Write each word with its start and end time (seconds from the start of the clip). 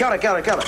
Kia 0.00 0.06
ora, 0.06 0.18
kia 0.18 0.30
ora, 0.30 0.42
kia 0.42 0.54
ora. 0.54 0.64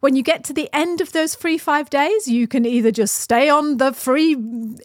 When 0.00 0.16
you 0.16 0.22
get 0.22 0.44
to 0.44 0.54
the 0.54 0.70
end 0.72 1.02
of 1.02 1.12
those 1.12 1.34
free 1.34 1.58
five 1.58 1.90
days, 1.90 2.26
you 2.26 2.48
can 2.48 2.64
either 2.64 2.90
just 2.90 3.16
stay 3.16 3.50
on 3.50 3.76
the 3.76 3.92
free 3.92 4.34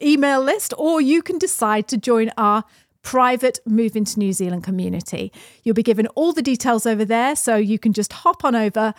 email 0.01 0.41
list 0.41 0.73
or 0.77 0.99
you 0.99 1.21
can 1.21 1.37
decide 1.37 1.87
to 1.87 1.97
join 1.97 2.31
our 2.37 2.65
private 3.01 3.59
Move 3.65 3.95
into 3.95 4.19
New 4.19 4.33
Zealand 4.33 4.63
community. 4.63 5.31
You'll 5.63 5.75
be 5.75 5.83
given 5.83 6.07
all 6.15 6.33
the 6.33 6.41
details 6.41 6.85
over 6.85 7.05
there, 7.05 7.35
so 7.35 7.55
you 7.55 7.79
can 7.79 7.93
just 7.93 8.11
hop 8.11 8.43
on 8.43 8.55
over, 8.55 8.93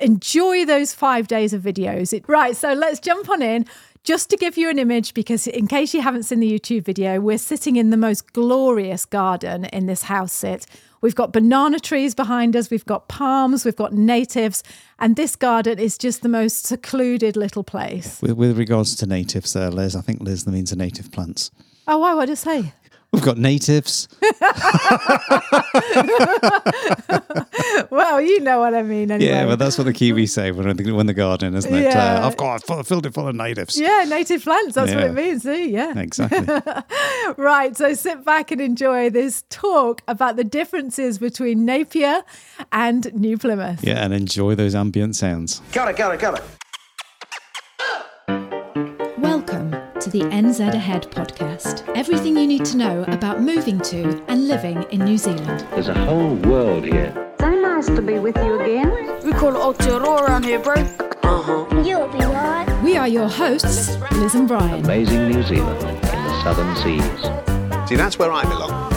enjoy 0.00 0.64
those 0.64 0.94
five 0.94 1.28
days 1.28 1.52
of 1.52 1.62
videos. 1.62 2.12
It, 2.12 2.24
right, 2.28 2.56
so 2.56 2.72
let's 2.72 3.00
jump 3.00 3.28
on 3.28 3.42
in. 3.42 3.66
Just 4.04 4.30
to 4.30 4.36
give 4.36 4.56
you 4.56 4.70
an 4.70 4.78
image, 4.78 5.14
because 5.14 5.48
in 5.48 5.66
case 5.66 5.92
you 5.92 6.00
haven't 6.00 6.22
seen 6.22 6.38
the 6.38 6.60
YouTube 6.60 6.84
video, 6.84 7.20
we're 7.20 7.38
sitting 7.38 7.74
in 7.74 7.90
the 7.90 7.96
most 7.96 8.32
glorious 8.32 9.04
garden 9.04 9.64
in 9.66 9.86
this 9.86 10.02
house 10.02 10.32
sit. 10.32 10.64
We've 11.00 11.14
got 11.14 11.32
banana 11.32 11.80
trees 11.80 12.14
behind 12.14 12.54
us, 12.54 12.70
we've 12.70 12.84
got 12.84 13.08
palms, 13.08 13.64
we've 13.64 13.76
got 13.76 13.92
natives, 13.92 14.62
and 15.00 15.16
this 15.16 15.34
garden 15.34 15.80
is 15.80 15.98
just 15.98 16.22
the 16.22 16.28
most 16.28 16.64
secluded 16.64 17.36
little 17.36 17.64
place. 17.64 18.22
With, 18.22 18.32
with 18.32 18.56
regards 18.56 18.94
to 18.96 19.06
natives, 19.06 19.52
there, 19.52 19.70
Liz, 19.70 19.96
I 19.96 20.02
think 20.02 20.20
Liz 20.20 20.46
means 20.46 20.70
the 20.70 20.76
native 20.76 21.10
plants. 21.10 21.50
Oh, 21.88 21.98
why? 21.98 22.14
What 22.14 22.26
did 22.26 22.32
I 22.32 22.34
say? 22.36 22.72
We've 23.16 23.24
got 23.24 23.38
natives. 23.38 24.08
Well, 27.90 28.20
you 28.20 28.40
know 28.40 28.58
what 28.60 28.74
I 28.74 28.82
mean 28.82 29.10
anyway. 29.10 29.30
Yeah, 29.30 29.46
but 29.46 29.58
that's 29.58 29.78
what 29.78 29.84
the 29.84 29.92
Kiwis 29.92 30.30
say 30.30 30.50
when 30.50 30.76
the, 30.76 30.92
when 30.92 31.06
the 31.06 31.14
garden, 31.14 31.54
isn't 31.54 31.72
it? 31.74 31.84
Yeah. 31.84 32.20
Uh, 32.22 32.26
I've 32.26 32.36
got 32.36 32.62
full, 32.62 32.82
filled 32.82 33.06
it 33.06 33.14
full 33.14 33.28
of 33.28 33.34
natives. 33.34 33.78
Yeah, 33.78 34.04
native 34.08 34.42
plants. 34.42 34.74
That's 34.74 34.92
what 34.94 35.04
it 35.04 35.14
means. 35.14 35.42
See, 35.42 35.70
yeah. 35.70 35.98
Exactly. 35.98 36.46
Right. 37.36 37.76
So 37.76 37.94
sit 37.94 38.24
back 38.24 38.50
and 38.50 38.60
enjoy 38.60 39.10
this 39.10 39.44
talk 39.50 40.02
about 40.08 40.36
the 40.36 40.44
differences 40.44 41.18
between 41.18 41.64
Napier 41.64 42.22
and 42.72 43.12
New 43.14 43.36
Plymouth. 43.36 43.82
yeah, 43.82 44.04
and 44.04 44.14
enjoy 44.14 44.54
those 44.54 44.74
ambient 44.74 45.16
sounds. 45.16 45.60
Kia 45.72 45.88
it. 45.88 45.96
kia 45.96 46.12
it. 46.12 46.20
kia 46.20 46.28
ora. 46.30 46.42
The 50.18 50.24
NZ 50.28 50.72
Ahead 50.72 51.02
podcast. 51.10 51.86
Everything 51.94 52.38
you 52.38 52.46
need 52.46 52.64
to 52.64 52.78
know 52.78 53.04
about 53.08 53.42
moving 53.42 53.78
to 53.80 54.24
and 54.28 54.48
living 54.48 54.82
in 54.84 55.04
New 55.04 55.18
Zealand. 55.18 55.66
There's 55.72 55.88
a 55.88 55.94
whole 56.06 56.36
world 56.36 56.84
here. 56.84 57.12
So 57.38 57.50
nice 57.50 57.84
to 57.84 58.00
be 58.00 58.18
with 58.18 58.34
you 58.38 58.58
again. 58.58 58.88
We 59.22 59.32
call 59.32 59.54
it 59.54 59.58
Aotearoa 59.58 60.22
around 60.22 60.44
here, 60.44 60.58
bro. 60.58 60.76
Uh-huh. 60.76 61.82
You'll 61.82 62.08
be 62.08 62.20
right. 62.20 62.66
We 62.82 62.96
are 62.96 63.08
your 63.08 63.28
hosts, 63.28 63.98
Liz 64.12 64.34
and 64.34 64.48
Brian. 64.48 64.82
Amazing 64.86 65.28
New 65.28 65.42
Zealand 65.42 65.82
in 65.82 65.92
the 65.92 66.42
southern 66.42 66.74
seas. 66.76 67.86
See, 67.86 67.96
that's 67.96 68.18
where 68.18 68.32
I 68.32 68.44
belong. 68.44 68.90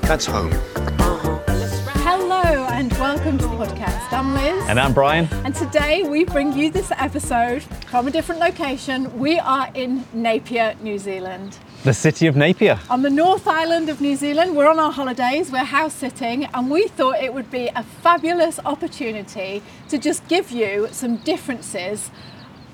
That's 0.00 0.24
home. 0.24 0.52
Hello 2.52 2.66
and 2.66 2.92
welcome 2.98 3.38
to 3.38 3.46
the 3.46 3.56
podcast. 3.56 4.12
I'm 4.12 4.34
Liz. 4.34 4.68
And 4.68 4.78
I'm 4.78 4.92
Brian. 4.92 5.26
And 5.42 5.54
today 5.54 6.02
we 6.02 6.26
bring 6.26 6.52
you 6.52 6.70
this 6.70 6.92
episode 6.98 7.62
from 7.86 8.08
a 8.08 8.10
different 8.10 8.42
location. 8.42 9.18
We 9.18 9.38
are 9.38 9.70
in 9.72 10.04
Napier, 10.12 10.74
New 10.82 10.98
Zealand. 10.98 11.56
The 11.84 11.94
city 11.94 12.26
of 12.26 12.36
Napier. 12.36 12.78
On 12.90 13.00
the 13.00 13.08
North 13.08 13.48
Island 13.48 13.88
of 13.88 14.02
New 14.02 14.16
Zealand, 14.16 14.54
we're 14.54 14.68
on 14.68 14.78
our 14.78 14.92
holidays, 14.92 15.50
we're 15.50 15.60
house 15.60 15.94
sitting, 15.94 16.44
and 16.44 16.70
we 16.70 16.88
thought 16.88 17.22
it 17.22 17.32
would 17.32 17.50
be 17.50 17.70
a 17.74 17.82
fabulous 17.82 18.60
opportunity 18.66 19.62
to 19.88 19.96
just 19.96 20.28
give 20.28 20.50
you 20.50 20.88
some 20.92 21.16
differences 21.16 22.10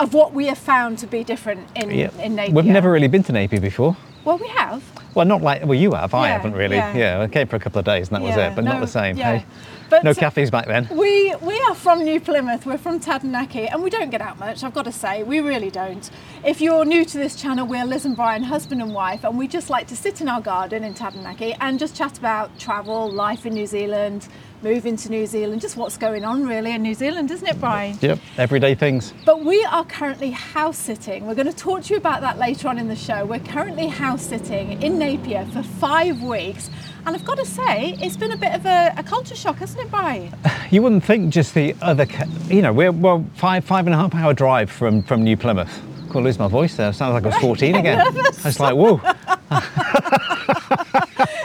of 0.01 0.13
what 0.13 0.33
we 0.33 0.47
have 0.47 0.59
found 0.59 0.99
to 0.99 1.07
be 1.07 1.23
different 1.23 1.69
in, 1.77 1.93
in 1.93 2.35
Napier. 2.35 2.53
We've 2.53 2.65
never 2.65 2.91
really 2.91 3.07
been 3.07 3.23
to 3.23 3.33
Napier 3.33 3.61
before. 3.61 3.97
Well, 4.25 4.39
we 4.39 4.49
have. 4.49 4.83
Well, 5.15 5.27
not 5.27 5.43
like 5.43 5.65
well, 5.65 5.75
you 5.79 5.93
have. 5.95 6.15
I 6.15 6.27
Yeah, 6.29 6.33
haven't 6.35 6.53
really. 6.55 6.77
yeah. 6.77 6.97
Yeah. 6.97 7.21
I 7.23 7.29
came 7.29 7.47
for 7.47 7.57
a 7.57 7.61
couple 7.61 7.79
of 7.79 7.85
days 7.85 8.09
and 8.09 8.17
that 8.17 8.23
was 8.23 8.37
Yeah, 8.37 8.49
it, 8.51 8.55
but 8.55 8.65
no, 8.65 8.73
not 8.73 8.81
the 8.81 8.87
same. 8.87 9.17
yeah. 9.17 9.39
Hey, 9.39 9.47
But 9.89 10.05
no 10.05 10.11
uh, 10.11 10.15
cafes 10.15 10.51
back 10.51 10.67
then. 10.67 10.89
We 10.91 11.35
we 11.37 11.59
are 11.69 11.75
from 11.75 12.05
New 12.05 12.21
Plymouth. 12.21 12.67
We're 12.67 12.79
from 12.79 13.01
Taranaki, 13.01 13.67
and 13.67 13.83
we 13.83 13.91
don't 13.91 14.11
get 14.11 14.21
out 14.21 14.39
much. 14.39 14.63
I've 14.63 14.75
got 14.75 14.85
to 14.85 14.93
say, 14.93 15.23
we 15.23 15.41
really 15.41 15.71
don't. 15.71 16.11
If 16.45 16.61
you're 16.61 16.85
new 16.85 17.05
to 17.05 17.19
this 17.19 17.37
channel, 17.37 17.67
we're 17.67 17.85
Liz 17.85 18.05
and 18.05 18.15
Brian, 18.17 18.43
husband 18.43 18.83
and 18.83 18.93
wife, 18.95 19.25
and 19.25 19.39
we 19.39 19.49
just 19.49 19.71
like 19.71 19.87
to 19.89 19.97
sit 19.97 20.21
in 20.21 20.29
our 20.29 20.41
garden 20.41 20.85
in 20.85 20.95
Taranaki 20.95 21.55
and 21.61 21.79
just 21.79 21.97
chat 21.97 22.19
about 22.19 22.59
travel, 22.59 23.11
life 23.11 23.47
in 23.47 23.55
New 23.55 23.67
Zealand, 23.67 24.29
moving 24.63 24.97
to 24.97 25.09
New 25.09 25.27
Zealand, 25.27 25.61
just 25.61 25.77
what's 25.77 25.97
going 25.97 26.25
on 26.25 26.47
really 26.47 26.73
in 26.73 26.83
New 26.83 26.95
Zealand, 26.95 27.31
isn't 27.31 27.47
it, 27.47 27.61
Brian? 27.61 27.97
Yep. 28.01 28.19
Everyday 28.37 28.75
things. 28.75 29.15
But 29.25 29.45
we 29.45 29.65
are 29.65 29.85
currently 29.85 30.31
house 30.33 30.79
sitting. 30.79 31.27
We're 31.27 31.35
going 31.35 31.51
to 31.51 31.57
talk 31.57 31.85
to 31.85 31.95
you 31.95 31.99
about 31.99 32.21
that 32.23 32.39
later 32.39 32.69
on 32.69 32.79
in 32.79 32.89
the 32.89 32.97
show. 32.97 33.25
We're 33.25 33.39
currently 33.41 33.87
house 33.87 34.23
sitting 34.23 34.83
in 34.83 34.99
Napier 34.99 35.47
for 35.47 35.63
five 35.63 36.23
weeks. 36.23 36.71
And 37.09 37.17
I've 37.17 37.25
got 37.25 37.39
to 37.39 37.47
say, 37.47 37.97
it's 38.03 38.19
been 38.19 38.33
a 38.33 38.37
bit 38.37 38.53
of 38.55 38.67
a, 38.67 38.93
a 38.99 39.03
culture 39.03 39.35
shock, 39.35 39.57
hasn't 39.57 39.81
it, 39.81 39.91
Brian? 39.91 40.31
You 40.71 40.83
wouldn't 40.83 41.03
think 41.03 41.33
just 41.33 41.55
the 41.55 41.75
other, 41.81 42.07
you 42.49 42.61
know, 42.61 42.75
we're 42.75 42.93
well 42.93 43.25
five 43.37 43.65
five 43.65 43.87
and 43.87 43.95
a 43.95 43.97
half 43.97 44.15
hour 44.15 44.35
drive 44.35 44.71
from 44.71 45.03
from 45.03 45.25
New 45.25 45.35
Plymouth. 45.35 45.81
I 46.07 46.13
Could 46.13 46.25
lose 46.25 46.39
my 46.39 46.47
voice 46.49 46.77
there. 46.77 46.93
Sounds 46.93 47.15
like 47.15 47.25
I 47.25 47.29
was 47.29 47.39
14 47.39 47.75
again. 47.77 47.99
I 47.99 48.11
was 48.45 48.61
like, 48.61 48.75
whoa, 48.75 48.97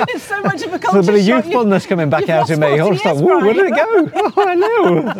It's 0.09 0.23
so 0.23 0.41
much 0.41 0.61
of 0.63 0.73
a 0.73 0.77
there's 0.77 0.81
culture 0.81 0.99
a 0.99 1.03
bit 1.13 1.21
of 1.21 1.25
youthfulness 1.25 1.85
coming 1.85 2.09
back 2.09 2.27
out 2.27 2.49
in 2.49 2.59
me. 2.59 2.81
I 2.81 2.83
was 2.83 3.05
like, 3.05 3.15
whoa, 3.15 3.39
where 3.39 3.53
did 3.53 3.67
it 3.67 3.75
go? 3.75 4.09
Oh, 4.35 4.45
I 4.45 4.55
know. 4.55 5.13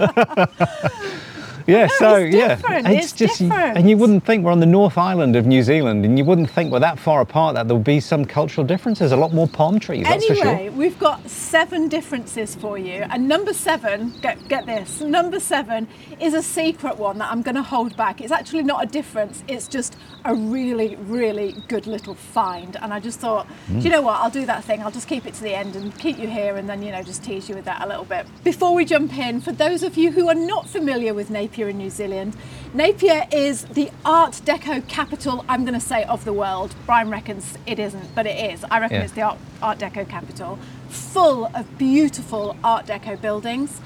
Yeah, 1.68 1.88
so 1.98 2.16
it's 2.16 2.36
yeah, 2.36 2.48
different, 2.56 2.88
it's 2.88 3.12
different. 3.12 3.78
and 3.78 3.90
you 3.90 3.98
wouldn't 3.98 4.26
think 4.26 4.44
we're 4.44 4.52
on 4.52 4.60
the 4.60 4.66
North 4.66 4.98
Island 4.98 5.36
of 5.36 5.46
New 5.46 5.64
Zealand, 5.64 6.06
and 6.06 6.18
you 6.18 6.26
wouldn't 6.26 6.50
think 6.50 6.72
we're 6.72 6.80
that 6.80 7.00
far 7.00 7.22
apart 7.22 7.56
that 7.56 7.68
there 7.68 7.76
would 7.76 7.84
be 7.84 8.00
some 8.00 8.26
cultural 8.26 8.66
differences. 8.66 9.12
A 9.12 9.16
lot 9.16 9.34
more 9.34 9.48
palm 9.48 9.80
trees, 9.80 10.06
Anyway, 10.08 10.66
sure. 10.68 10.72
we've 10.72 11.00
got 11.00 11.28
seven 11.30 11.88
differences 11.88 12.56
for 12.56 12.78
you. 12.78 13.06
And 13.10 13.28
number 13.28 13.54
seven, 13.54 14.14
get, 14.22 14.48
get 14.48 14.66
this, 14.66 15.02
number 15.02 15.40
seven 15.40 15.88
is 16.20 16.34
a 16.34 16.44
secret 16.44 16.98
one 16.98 17.18
that 17.20 17.32
I'm 17.32 17.42
going 17.42 17.56
to 17.56 17.64
hold 17.64 17.96
back. 17.96 18.22
It's 18.22 18.32
actually 18.32 18.64
not 18.64 18.84
a 18.84 18.88
difference, 18.88 19.44
it's 19.48 19.68
just 19.68 19.96
a 20.26 20.36
really, 20.36 20.96
really 20.96 21.56
good 21.68 21.88
little 21.88 22.16
find. 22.16 22.76
And 22.78 22.94
I 22.94 23.00
just 23.00 23.20
thought, 23.20 23.48
hmm. 23.68 23.80
do 23.80 23.86
you 23.86 23.90
know 23.90 24.02
what? 24.02 24.20
I'll 24.20 24.30
do 24.30 24.46
that 24.46 24.64
thing. 24.64 24.82
I'll 24.82 24.92
just 24.92 25.08
keep 25.08 25.26
it 25.26 25.34
to 25.36 25.42
the 25.42 25.54
end 25.54 25.76
and 25.76 25.98
keep 25.98 26.18
you 26.18 26.28
here 26.28 26.56
and 26.56 26.68
then, 26.68 26.82
you 26.84 26.92
know, 26.92 27.04
just 27.04 27.24
tease 27.24 27.48
you 27.50 27.56
with 27.56 27.66
that 27.66 27.84
a 27.84 27.88
little 27.88 28.06
bit. 28.06 28.26
Before 28.44 28.74
we 28.74 28.86
jump 28.86 29.18
in, 29.18 29.42
for 29.42 29.52
those 29.52 29.84
of 29.84 29.98
you 29.98 30.12
who 30.12 30.28
are 30.28 30.36
not 30.36 30.68
familiar 30.68 31.14
with 31.14 31.30
Napier 31.30 31.53
in 31.62 31.78
New 31.78 31.90
Zealand, 31.90 32.36
Napier 32.74 33.26
is 33.32 33.64
the 33.66 33.92
Art 34.04 34.34
Deco 34.44 34.86
capital, 34.88 35.46
I'm 35.48 35.64
going 35.64 35.74
to 35.80 35.86
say, 35.86 36.04
of 36.06 36.26
the 36.26 36.34
world. 36.34 36.74
Brian 36.86 37.10
reckons 37.10 37.58
it 37.66 37.80
isn't, 37.80 38.14
but 38.16 38.26
it 38.26 38.54
is. 38.54 38.64
I 38.70 38.80
reckon 38.80 38.98
Yeah. 38.98 39.04
it's 39.04 39.14
the 39.14 39.22
Art, 39.22 39.38
Art 39.62 39.78
Deco 39.80 40.08
capital, 40.10 40.58
full 40.90 41.46
of 41.54 41.78
beautiful 41.78 42.56
Art 42.64 42.88
Deco 42.88 43.20
buildings. 43.22 43.80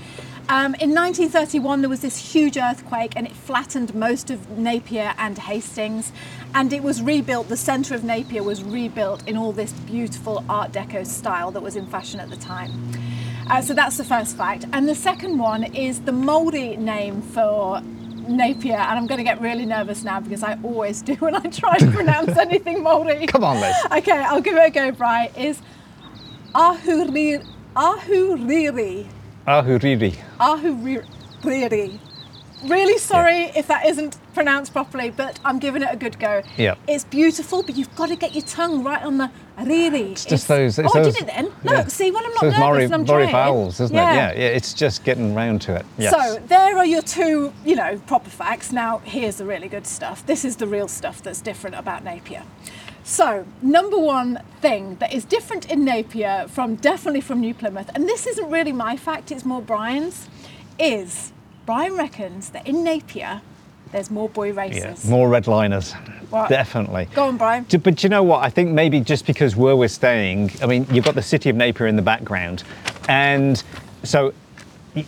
Um, 0.49 0.75
in 0.75 0.95
1931, 0.95 1.81
there 1.81 1.89
was 1.89 1.99
this 1.99 2.31
huge 2.33 2.57
earthquake 2.57 3.13
and 3.17 3.27
it 3.27 3.33
flattened 3.33 3.93
most 3.93 4.29
of 4.31 4.57
Napier 4.57 5.13
and 5.17 5.37
Hastings. 5.37 6.13
And 6.55 6.71
it 6.71 6.81
was 6.83 7.01
rebuilt, 7.01 7.49
the 7.49 7.57
centre 7.57 7.93
of 7.93 8.05
Napier 8.05 8.41
was 8.43 8.63
rebuilt 8.63 9.27
in 9.27 9.35
all 9.35 9.51
this 9.51 9.73
beautiful 9.73 10.45
Art 10.49 10.71
Deco 10.71 11.05
style 11.05 11.51
that 11.51 11.61
was 11.61 11.75
in 11.75 11.85
fashion 11.87 12.21
at 12.21 12.29
the 12.29 12.37
time. 12.37 12.71
Uh, 13.49 13.61
so 13.61 13.73
that's 13.73 13.97
the 13.97 14.03
first 14.03 14.35
fact. 14.35 14.65
And 14.73 14.87
the 14.87 14.95
second 14.95 15.37
one 15.37 15.63
is 15.63 16.01
the 16.01 16.11
Maori 16.11 16.75
name 16.75 17.21
for 17.21 17.81
Napier. 18.27 18.75
And 18.75 18.99
I'm 18.99 19.07
going 19.07 19.19
to 19.19 19.23
get 19.23 19.39
really 19.39 19.65
nervous 19.65 20.03
now 20.03 20.19
because 20.19 20.43
I 20.43 20.57
always 20.63 21.01
do 21.09 21.15
when 21.15 21.35
I 21.35 21.41
try 21.41 21.77
to 21.77 21.89
pronounce 21.91 22.37
anything 22.37 22.83
Maori. 22.83 23.25
Come 23.27 23.43
on, 23.43 23.61
Liz. 23.61 23.75
Okay, 23.91 24.11
I'll 24.11 24.41
give 24.41 24.57
it 24.57 24.67
a 24.67 24.69
go, 24.69 24.91
Bri. 24.91 25.29
Is 25.37 25.61
Ahuriri. 26.53 27.45
Ahuriri. 27.75 29.07
Ahuriri. 29.47 30.17
Ahuriri. 30.39 31.99
Really 32.65 32.97
sorry 32.97 33.51
if 33.55 33.67
that 33.67 33.85
isn't 33.85 34.17
pronounced 34.33 34.73
properly, 34.73 35.11
but 35.11 35.39
I'm 35.45 35.59
giving 35.59 35.83
it 35.83 35.89
a 35.91 35.95
good 35.95 36.19
go. 36.19 36.41
Yeah. 36.57 36.75
It's 36.87 37.03
beautiful, 37.03 37.61
but 37.63 37.77
you've 37.77 37.95
got 37.95 38.09
to 38.09 38.15
get 38.15 38.33
your 38.33 38.43
tongue 38.45 38.83
right 38.83 39.01
on 39.03 39.19
the 39.19 39.29
riri. 39.65 40.11
It's 40.11 40.25
just 40.25 40.47
those- 40.47 40.77
it's 40.79 40.95
oh, 40.95 40.99
I 40.99 41.03
those- 41.03 41.13
did 41.15 41.23
it 41.23 41.27
then. 41.27 41.45
Look, 41.45 41.55
yeah. 41.65 41.87
see, 41.87 42.11
when 42.11 42.23
I'm 42.25 42.33
not 42.33 42.43
nervous 42.43 42.59
Maury, 42.59 42.83
I'm 42.85 43.05
Maori 43.05 43.31
vowels, 43.31 43.79
isn't 43.79 43.95
it? 43.95 43.99
Yeah, 43.99 44.31
yeah. 44.33 44.39
It's 44.39 44.73
just 44.73 45.03
getting 45.03 45.33
round 45.33 45.61
to 45.63 45.75
it. 45.75 45.85
Yes. 45.97 46.13
So 46.13 46.39
there 46.47 46.77
are 46.77 46.85
your 46.85 47.01
two, 47.01 47.53
you 47.65 47.75
know, 47.75 47.97
proper 48.07 48.29
facts. 48.29 48.71
Now 48.71 48.99
here's 48.99 49.37
the 49.37 49.45
really 49.45 49.67
good 49.67 49.87
stuff. 49.87 50.25
This 50.25 50.45
is 50.45 50.57
the 50.57 50.67
real 50.67 50.87
stuff 50.87 51.21
that's 51.21 51.41
different 51.41 51.75
about 51.75 52.03
Napier. 52.03 52.43
So 53.03 53.45
number 53.61 53.97
one 53.97 54.41
thing 54.59 54.97
that 54.99 55.13
is 55.13 55.23
different 55.23 55.71
in 55.71 55.85
Napier 55.85 56.45
from 56.49 56.75
definitely 56.75 57.21
from 57.21 57.39
New 57.39 57.53
Plymouth, 57.53 57.89
and 57.95 58.07
this 58.07 58.27
isn't 58.27 58.49
really 58.49 58.73
my 58.73 58.97
fact, 58.97 59.31
it's 59.31 59.45
more 59.45 59.61
Brian's, 59.61 60.27
is 60.77 61.31
Brian 61.65 61.95
reckons 61.95 62.49
that 62.49 62.67
in 62.67 62.83
Napier 62.83 63.41
there's 63.91 64.09
more 64.11 64.29
boy 64.29 64.51
yeah, 64.53 64.95
more 65.07 65.29
red 65.29 65.47
liners. 65.47 65.93
What? 66.29 66.49
Definitely. 66.49 67.07
Go 67.13 67.27
on, 67.27 67.37
Brian. 67.37 67.63
D- 67.63 67.77
But 67.77 68.03
you 68.03 68.09
know 68.09 68.23
what? 68.23 68.43
I 68.43 68.49
think 68.49 68.71
maybe 68.71 68.99
just 68.99 69.25
because 69.25 69.55
where 69.55 69.75
we're 69.75 69.87
staying, 69.87 70.51
I 70.61 70.65
mean, 70.65 70.85
you've 70.91 71.05
got 71.05 71.15
the 71.15 71.21
city 71.21 71.49
of 71.49 71.55
Napier 71.55 71.87
in 71.87 71.95
the 71.95 72.01
background, 72.01 72.63
and 73.09 73.61
so. 74.03 74.33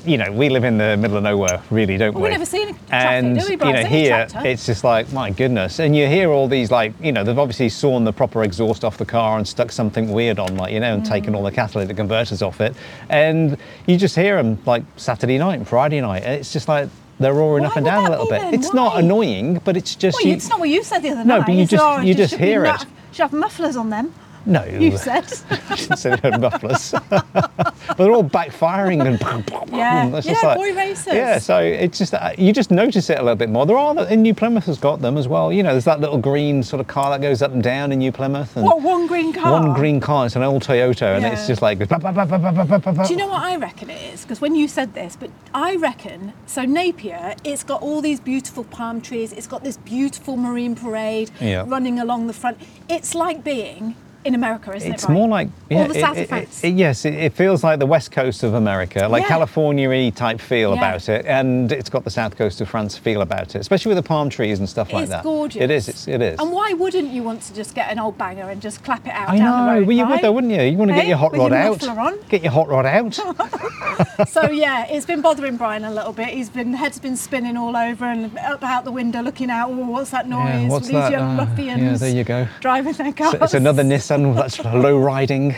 You 0.05 0.19
know, 0.19 0.31
we 0.31 0.49
live 0.49 0.65
in 0.65 0.77
the 0.77 0.95
middle 0.97 1.17
of 1.17 1.23
nowhere, 1.23 1.63
really, 1.71 1.97
don't 1.97 2.13
Well, 2.13 2.21
we? 2.21 2.29
we 2.29 2.33
never 2.33 2.45
see 2.45 2.61
any 2.61 2.73
traffic, 2.73 2.91
and 2.91 3.39
do 3.39 3.45
we, 3.45 3.51
you 3.53 3.57
Brian? 3.57 3.73
know, 3.73 3.79
It's 3.79 3.87
only 3.87 4.07
a 4.07 4.27
here 4.27 4.51
it's 4.51 4.65
just 4.67 4.83
like, 4.83 5.11
my 5.11 5.31
goodness. 5.31 5.79
And 5.79 5.95
you 5.95 6.05
hear 6.05 6.29
all 6.29 6.47
these, 6.47 6.69
like, 6.69 6.93
you 7.01 7.11
know, 7.11 7.23
they've 7.23 7.39
obviously 7.39 7.69
sawn 7.69 8.03
the 8.03 8.13
proper 8.13 8.43
exhaust 8.43 8.83
off 8.85 8.99
the 8.99 9.05
car 9.05 9.39
and 9.39 9.47
stuck 9.47 9.71
something 9.71 10.11
weird 10.11 10.37
on, 10.37 10.55
like, 10.57 10.73
you 10.73 10.79
know, 10.79 10.93
and 10.93 11.01
Mm. 11.01 11.09
taken 11.09 11.33
all 11.33 11.41
the 11.41 11.51
catalytic 11.51 11.97
converters 11.97 12.43
off 12.43 12.61
it. 12.61 12.75
And 13.09 13.57
you 13.87 13.97
just 13.97 14.15
hear 14.15 14.35
them 14.35 14.59
like 14.67 14.83
Saturday 14.95 15.39
night 15.39 15.55
and 15.57 15.67
Friday 15.67 16.01
night. 16.01 16.21
And 16.23 16.35
it's 16.35 16.53
just 16.53 16.67
like 16.67 16.87
they're 17.19 17.33
roaring 17.33 17.63
Why 17.63 17.69
up 17.69 17.75
and 17.77 17.85
down 17.85 18.05
a 18.05 18.09
little 18.11 18.27
bit. 18.27 18.41
then? 18.41 18.53
It's 18.53 18.73
not 18.73 18.97
annoying, 18.99 19.61
but 19.63 19.75
it's 19.77 19.95
just 19.95 20.17
Well, 20.19 20.27
you. 20.27 20.33
it's 20.33 20.49
not 20.49 20.59
what 20.59 20.69
you 20.69 20.83
said 20.83 20.99
the 20.99 21.09
other 21.11 21.23
No, 21.25 21.37
night. 21.37 21.45
but 21.45 21.55
you 21.55 21.65
said, 21.65 21.69
just- 21.77 21.83
"Oh, 21.83 21.99
you 22.01 22.13
just 22.15 22.31
should 22.31 22.39
hear 22.39 22.65
it. 22.65 22.85
Should 23.11 23.23
have 23.23 23.33
mufflers 23.33 23.75
on 23.75 23.89
them. 23.89 24.13
No, 24.45 24.63
You 24.65 24.97
said. 24.97 25.25
I 25.69 25.75
didn't 25.75 25.97
say 25.97 26.15
they 26.15 26.29
had 26.31 26.41
mufflers. 26.41 26.93
but 27.09 27.97
they're 27.97 28.11
all 28.11 28.23
backfiring 28.23 29.05
and 29.05 29.19
Yeah. 29.73 30.15
It's 30.17 30.27
Yeah, 30.27 30.33
like- 30.43 30.57
boy 30.57 30.73
racers. 30.75 31.13
Yeah, 31.13 31.37
so 31.39 31.59
it's 31.59 31.97
just 31.97 32.13
uh, 32.13 32.31
you 32.37 32.51
just 32.53 32.71
notice 32.71 33.09
it 33.09 33.17
a 33.19 33.21
little 33.21 33.35
bit 33.35 33.49
more. 33.49 33.65
There 33.65 33.77
are 33.77 33.93
the- 33.95 34.11
in 34.11 34.21
New 34.21 34.33
Plymouth 34.33 34.65
has 34.65 34.77
got 34.77 35.01
them 35.01 35.17
as 35.17 35.27
well. 35.27 35.51
You 35.51 35.63
know, 35.63 35.71
there's 35.71 35.85
that 35.85 35.99
little 35.99 36.17
green 36.17 36.63
sort 36.63 36.79
of 36.79 36.87
car 36.87 37.09
that 37.11 37.21
goes 37.21 37.41
up 37.41 37.51
and 37.51 37.61
down 37.63 37.91
in 37.91 37.99
New 37.99 38.11
Plymouth. 38.11 38.55
And 38.55 38.65
What 38.65 38.81
one 38.81 39.07
green 39.07 39.33
car? 39.33 39.51
One 39.51 39.73
green 39.73 39.99
car. 39.99 40.25
It's 40.25 40.35
an 40.35 40.43
old 40.43 40.63
Toyota, 40.63 41.15
and 41.17 41.25
it's 41.25 41.47
just 41.47 41.61
like. 41.61 41.79
bap, 41.87 42.01
bap, 42.01 42.15
bap. 42.15 43.07
Do 43.07 43.13
you 43.13 43.17
know 43.17 43.27
what 43.27 43.43
I 43.43 43.55
reckon 43.57 43.89
it 43.89 44.13
is? 44.13 44.21
Because 44.23 44.41
when 44.41 44.55
you 44.55 44.67
said 44.67 44.93
this, 44.93 45.15
but 45.15 45.29
I 45.53 45.75
reckon 45.75 46.33
so 46.45 46.63
Napier, 46.63 47.35
it's 47.43 47.63
got 47.63 47.81
all 47.81 48.01
these 48.01 48.19
beautiful 48.19 48.63
palm 48.63 49.01
trees. 49.01 49.33
It's 49.33 49.47
got 49.47 49.63
this 49.63 49.77
beautiful 49.77 50.37
marine 50.37 50.75
parade 50.75 51.31
Yeah. 51.39 51.63
running 51.67 51.99
along 51.99 52.27
the 52.27 52.33
front. 52.33 52.57
It's 52.87 53.13
like 53.15 53.43
being 53.43 53.95
in 54.25 54.35
America, 54.35 54.73
isn't 54.75 54.91
It's 54.91 55.03
it? 55.03 55.07
Brian? 55.07 55.19
more 55.21 55.29
like 55.29 55.47
yeah, 55.69 55.77
all 55.81 55.87
the 55.87 55.99
south 55.99 56.17
it- 56.17 56.23
of 56.23 56.29
France. 56.29 56.63
it- 56.63 56.73
yes, 56.75 57.05
it, 57.05 57.13
it 57.13 57.33
feels 57.33 57.63
like 57.63 57.79
the 57.79 57.85
west 57.85 58.11
coast 58.11 58.43
of 58.43 58.53
America, 58.53 59.07
like 59.07 59.21
Yeah. 59.23 59.29
California-y 59.29 60.11
type 60.15 60.41
feel 60.41 60.71
Yeah. 60.71 60.77
about 60.77 61.07
it, 61.09 61.25
and 61.25 61.71
it's 61.71 61.89
got 61.89 62.03
the 62.03 62.09
south 62.09 62.35
coast 62.37 62.59
of 62.61 62.67
France 62.69 62.97
feel 62.97 63.21
about 63.21 63.55
it, 63.55 63.59
especially 63.61 63.89
with 63.95 64.03
the 64.03 64.07
palm 64.07 64.29
trees 64.29 64.59
and 64.59 64.67
stuff 64.67 64.91
like 64.91 65.07
that. 65.07 65.17
it's 65.17 65.23
gorgeous. 65.23 65.61
It 65.61 65.71
is. 65.71 65.87
It's, 65.87 66.07
it 66.07 66.21
is. 66.21 66.39
And 66.39 66.51
why 66.51 66.73
wouldn't 66.73 67.09
you 67.11 67.23
want 67.23 67.41
to 67.43 67.53
just 67.53 67.73
get 67.75 67.89
an 67.91 67.97
old 67.99 68.17
banger 68.17 68.49
and 68.49 68.61
just 68.61 68.83
clap 68.83 69.05
it 69.07 69.13
out 69.13 69.29
I 69.29 69.37
down 69.37 69.65
the 69.65 69.65
know. 69.73 69.79
road? 69.79 69.87
well, 69.87 69.97
you 69.97 70.07
would 70.07 70.21
though, 70.21 70.31
wouldn't 70.33 70.53
you? 70.53 70.61
You 70.63 70.77
want 70.77 70.89
to 70.89 70.95
Hey, 70.95 71.01
get 71.01 71.07
your 71.07 71.17
hot 71.17 71.37
rod 71.37 71.51
your 71.51 71.59
out. 71.59 71.87
on. 71.87 72.19
Get 72.29 72.43
your 72.43 72.51
hot 72.51 72.67
rod 72.67 72.85
out. 72.85 73.13
so 74.29 74.49
yeah, 74.51 74.85
it's 74.87 75.05
been 75.05 75.21
bothering 75.21 75.57
Brian 75.57 75.83
a 75.85 75.91
little 75.91 76.13
bit. 76.13 76.29
He's 76.29 76.49
been 76.49 76.73
head's 76.73 76.99
been 76.99 77.15
spinning 77.17 77.57
all 77.57 77.75
over 77.75 78.05
and 78.05 78.37
up 78.39 78.63
out 78.63 78.83
the 78.85 78.91
window 78.91 79.21
looking 79.21 79.49
out. 79.49 79.69
Oh, 79.69 79.75
what's 79.89 80.11
that 80.11 80.27
noise? 80.27 80.39
Yeah, 80.63 80.67
what's 80.67 80.87
These 80.87 80.93
that? 80.93 81.11
young 81.11 81.39
Uh, 81.39 81.45
ruffians. 81.45 81.81
yeah, 81.81 81.97
there 81.97 82.09
you 82.15 82.23
go. 82.23 82.47
Driving 82.59 82.93
their 82.93 83.13
cars. 83.13 83.31
So 83.31 83.37
it's 83.43 83.53
another 83.53 83.83
Nissan 83.83 84.18
that's 84.35 84.63
low 84.63 84.97
riding. 84.97 85.55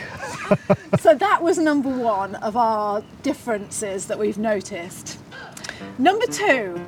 So 1.00 1.14
that 1.14 1.42
was 1.42 1.58
number 1.58 1.88
one 1.88 2.34
of 2.36 2.56
our 2.56 3.02
differences 3.22 4.06
that 4.06 4.18
we've 4.18 4.38
noticed. 4.38 5.18
Number 5.98 6.26
two 6.26 6.84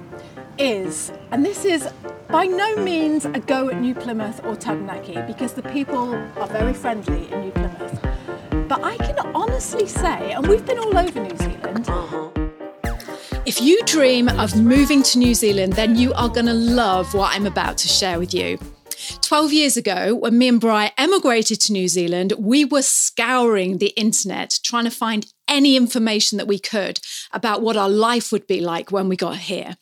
is, 0.59 1.13
and 1.31 1.45
this 1.45 1.65
is 1.65 1.89
by 2.29 2.47
no 2.47 2.77
means 2.77 3.25
a 3.25 3.41
go 3.41 3.71
at 3.71 3.81
New 3.81 3.95
Plymouth 3.95 4.45
or 4.45 4.57
Taranaki 4.57 5.21
because 5.23 5.55
the 5.55 5.63
people 5.63 6.15
are 6.37 6.47
very 6.49 6.75
friendly 6.75 7.31
in 7.31 7.41
New 7.41 7.51
Plymouth. 7.53 8.01
But 8.69 8.83
I 8.83 8.97
can 8.99 9.19
honestly 9.35 9.87
say, 9.87 10.33
and 10.33 10.47
we've 10.47 10.65
been 10.65 10.79
all 10.79 10.97
over 10.97 11.21
New 11.21 11.37
Zealand. 11.37 11.89
Uh-huh. 11.89 12.31
If 13.47 13.61
you 13.61 13.83
dream 13.85 14.29
of 14.29 14.57
moving 14.57 15.03
to 15.03 15.19
New 15.19 15.35
Zealand, 15.35 15.75
then 15.75 15.97
you 15.97 16.15
are 16.15 16.29
going 16.29 16.47
to 16.47 16.55
love 16.55 17.13
what 17.15 17.35
I'm 17.35 17.47
about 17.47 17.77
to 17.79 17.89
share 17.89 18.19
with 18.19 18.33
you. 18.33 18.59
12 19.23 19.53
years 19.53 19.77
ago, 19.77 20.15
when 20.15 20.39
me 20.39 20.49
and 20.49 20.61
Bri 20.61 20.91
emigrated 20.99 21.61
to 21.63 21.73
New 21.73 21.89
Zealand, 21.89 22.33
we 22.39 22.65
were 22.65 22.83
scouring 22.83 23.79
the 23.79 23.93
internet 23.97 24.59
trying 24.63 24.85
to 24.85 24.91
find 24.91 25.27
any 25.49 25.77
information 25.77 26.39
that 26.39 26.47
we 26.47 26.59
could 26.59 27.01
about 27.33 27.63
what 27.63 27.77
our 27.77 27.89
life 27.89 28.33
would 28.33 28.47
be 28.47 28.61
like 28.61 28.91
when 28.91 29.09
we 29.09 29.17
got 29.17 29.37
here. 29.37 29.77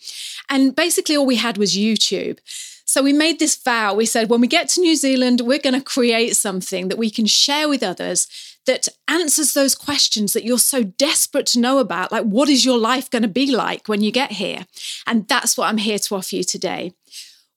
And 0.49 0.75
basically, 0.75 1.17
all 1.17 1.27
we 1.27 1.37
had 1.37 1.57
was 1.57 1.77
YouTube. 1.77 2.39
So 2.85 3.03
we 3.03 3.13
made 3.13 3.39
this 3.39 3.57
vow. 3.57 3.95
We 3.95 4.07
said, 4.07 4.29
when 4.29 4.41
we 4.41 4.47
get 4.47 4.69
to 4.71 4.81
New 4.81 4.97
Zealand, 4.97 5.41
we're 5.41 5.59
going 5.59 5.79
to 5.79 5.81
create 5.81 6.37
something 6.37 6.89
that 6.89 6.99
we 6.99 7.11
can 7.11 7.27
share 7.27 7.69
with 7.69 7.83
others 7.83 8.27
that 8.67 8.89
answers 9.09 9.55
those 9.55 9.75
questions 9.75 10.33
that 10.33 10.45
you're 10.45 10.59
so 10.59 10.83
desperate 10.85 11.47
to 11.47 11.61
know 11.61 11.79
about. 11.79 12.13
Like, 12.13 12.25
what 12.25 12.49
is 12.49 12.65
your 12.65 12.79
life 12.79 13.11
going 13.11 13.23
to 13.23 13.29
be 13.29 13.55
like 13.55 13.89
when 13.89 14.03
you 14.03 14.13
get 14.13 14.33
here? 14.33 14.67
And 15.07 15.27
that's 15.27 15.57
what 15.57 15.69
I'm 15.69 15.79
here 15.79 15.99
to 15.99 16.15
offer 16.15 16.37
you 16.37 16.45
today. 16.45 16.93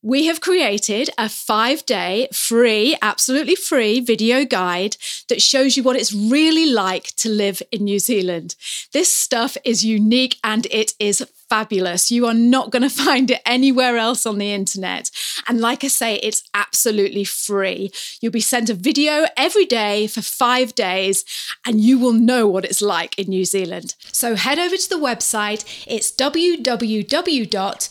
We 0.05 0.27
have 0.27 0.39
created 0.39 1.09
a 1.17 1.27
five 1.27 1.83
day 1.83 2.27
free, 2.31 2.95
absolutely 3.01 3.55
free 3.55 3.99
video 4.01 4.45
guide 4.45 4.97
that 5.29 5.41
shows 5.41 5.75
you 5.75 5.81
what 5.81 5.95
it's 5.95 6.13
really 6.13 6.71
like 6.71 7.15
to 7.15 7.27
live 7.27 7.63
in 7.71 7.85
New 7.85 7.97
Zealand. 7.97 8.53
This 8.93 9.11
stuff 9.11 9.57
is 9.65 9.83
unique 9.83 10.37
and 10.43 10.67
it 10.67 10.93
is 10.99 11.25
fabulous. 11.49 12.11
You 12.11 12.27
are 12.27 12.33
not 12.33 12.71
going 12.71 12.83
to 12.83 12.89
find 12.89 13.31
it 13.31 13.41
anywhere 13.45 13.97
else 13.97 14.25
on 14.25 14.37
the 14.37 14.53
internet. 14.53 15.09
And 15.47 15.61
like 15.61 15.83
I 15.83 15.87
say, 15.87 16.15
it's 16.15 16.43
absolutely 16.53 17.23
free. 17.23 17.91
You'll 18.21 18.31
be 18.31 18.39
sent 18.39 18.69
a 18.69 18.73
video 18.73 19.25
every 19.37 19.65
day 19.65 20.07
for 20.07 20.21
five 20.21 20.73
days 20.75 21.25
and 21.65 21.81
you 21.81 21.99
will 21.99 22.13
know 22.13 22.47
what 22.47 22.63
it's 22.65 22.81
like 22.81 23.19
in 23.19 23.27
New 23.27 23.45
Zealand. 23.45 23.95
So 24.11 24.35
head 24.35 24.59
over 24.59 24.75
to 24.77 24.89
the 24.89 24.95
website. 24.95 25.85
It's 25.87 26.11
www.nzahead 26.11 27.85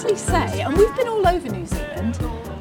Honestly 0.03 0.17
say, 0.17 0.63
and 0.63 0.75
we've 0.79 0.97
been 0.97 1.09
all 1.09 1.27
over 1.27 1.47
New 1.51 1.67
Zealand, 1.67 2.19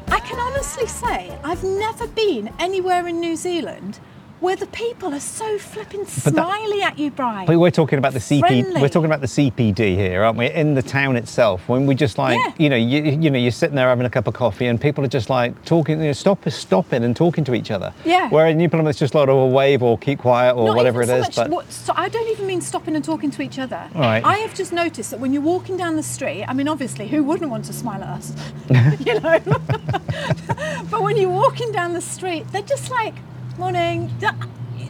I 0.08 0.20
can 0.20 0.38
honestly 0.38 0.86
say 0.86 1.38
I've 1.42 1.64
never 1.64 2.06
been 2.08 2.52
anywhere 2.58 3.06
in 3.06 3.18
New 3.18 3.34
Zealand 3.34 3.98
where 4.40 4.56
the 4.56 4.66
people 4.66 5.12
are 5.14 5.20
so 5.20 5.58
flipping 5.58 6.00
that- 6.00 6.08
smiley 6.10 6.82
at 6.82 6.98
you, 6.98 7.10
Brian. 7.10 7.46
But 7.46 7.58
we're 7.58 7.70
talking 7.70 7.98
about 7.98 8.12
the 8.14 8.18
CP. 8.20 8.40
Friendly. 8.40 8.80
We're 8.80 8.88
talking 8.88 9.06
about 9.06 9.20
the 9.20 9.26
CBD 9.26 9.94
here, 9.96 10.22
aren't 10.22 10.38
we? 10.38 10.50
In 10.50 10.74
the 10.74 10.82
town 10.82 11.16
itself, 11.16 11.68
when 11.68 11.86
we 11.86 11.94
just 11.94 12.16
like, 12.18 12.38
Yeah. 12.38 12.52
you 12.58 12.68
know, 12.70 12.76
you, 12.76 13.02
you 13.02 13.30
know, 13.30 13.38
you're 13.38 13.50
sitting 13.50 13.76
there 13.76 13.88
having 13.88 14.06
a 14.06 14.10
cup 14.10 14.26
of 14.26 14.34
coffee, 14.34 14.66
and 14.66 14.80
people 14.80 15.04
are 15.04 15.08
just 15.08 15.28
like 15.30 15.62
talking, 15.64 15.98
you 16.00 16.06
know, 16.06 16.12
stop, 16.12 16.48
stopping 16.48 17.04
and 17.04 17.14
talking 17.14 17.44
to 17.44 17.54
each 17.54 17.70
other. 17.70 17.92
Yeah. 18.04 18.28
Where 18.30 18.46
in 18.46 18.56
New 18.56 18.68
Plymouth, 18.68 18.88
it's 18.90 18.98
just 18.98 19.14
like, 19.14 19.28
oh, 19.28 19.46
wave 19.46 19.82
or 19.82 19.98
keep 19.98 20.20
quiet 20.20 20.54
or 20.56 20.68
Not 20.68 20.76
whatever 20.76 21.02
it 21.02 21.08
even 21.10 21.20
is. 21.24 21.34
so 21.34 21.42
but 21.42 21.50
what, 21.50 21.70
so 21.72 21.92
I 21.96 22.08
don't 22.08 22.28
even 22.30 22.46
mean 22.46 22.60
stopping 22.62 22.96
and 22.96 23.04
talking 23.04 23.30
to 23.32 23.42
each 23.42 23.58
other. 23.58 23.88
Right. 23.94 24.24
I 24.24 24.38
have 24.38 24.54
just 24.54 24.72
noticed 24.72 25.10
that 25.10 25.20
when 25.20 25.32
you're 25.32 25.42
walking 25.42 25.76
down 25.76 25.96
the 25.96 26.02
street, 26.02 26.44
I 26.48 26.54
mean, 26.54 26.68
obviously, 26.68 27.08
who 27.08 27.22
wouldn't 27.24 27.50
want 27.50 27.66
to 27.66 27.72
smile 27.72 28.02
at 28.02 28.08
us? 28.08 28.32
you 29.06 29.20
know? 29.20 29.38
but 30.90 31.02
when 31.02 31.16
you're 31.16 31.28
walking 31.30 31.72
down 31.72 31.92
the 31.92 32.00
street, 32.00 32.46
they're 32.52 32.62
just 32.62 32.90
like, 32.90 33.14
morning. 33.60 34.10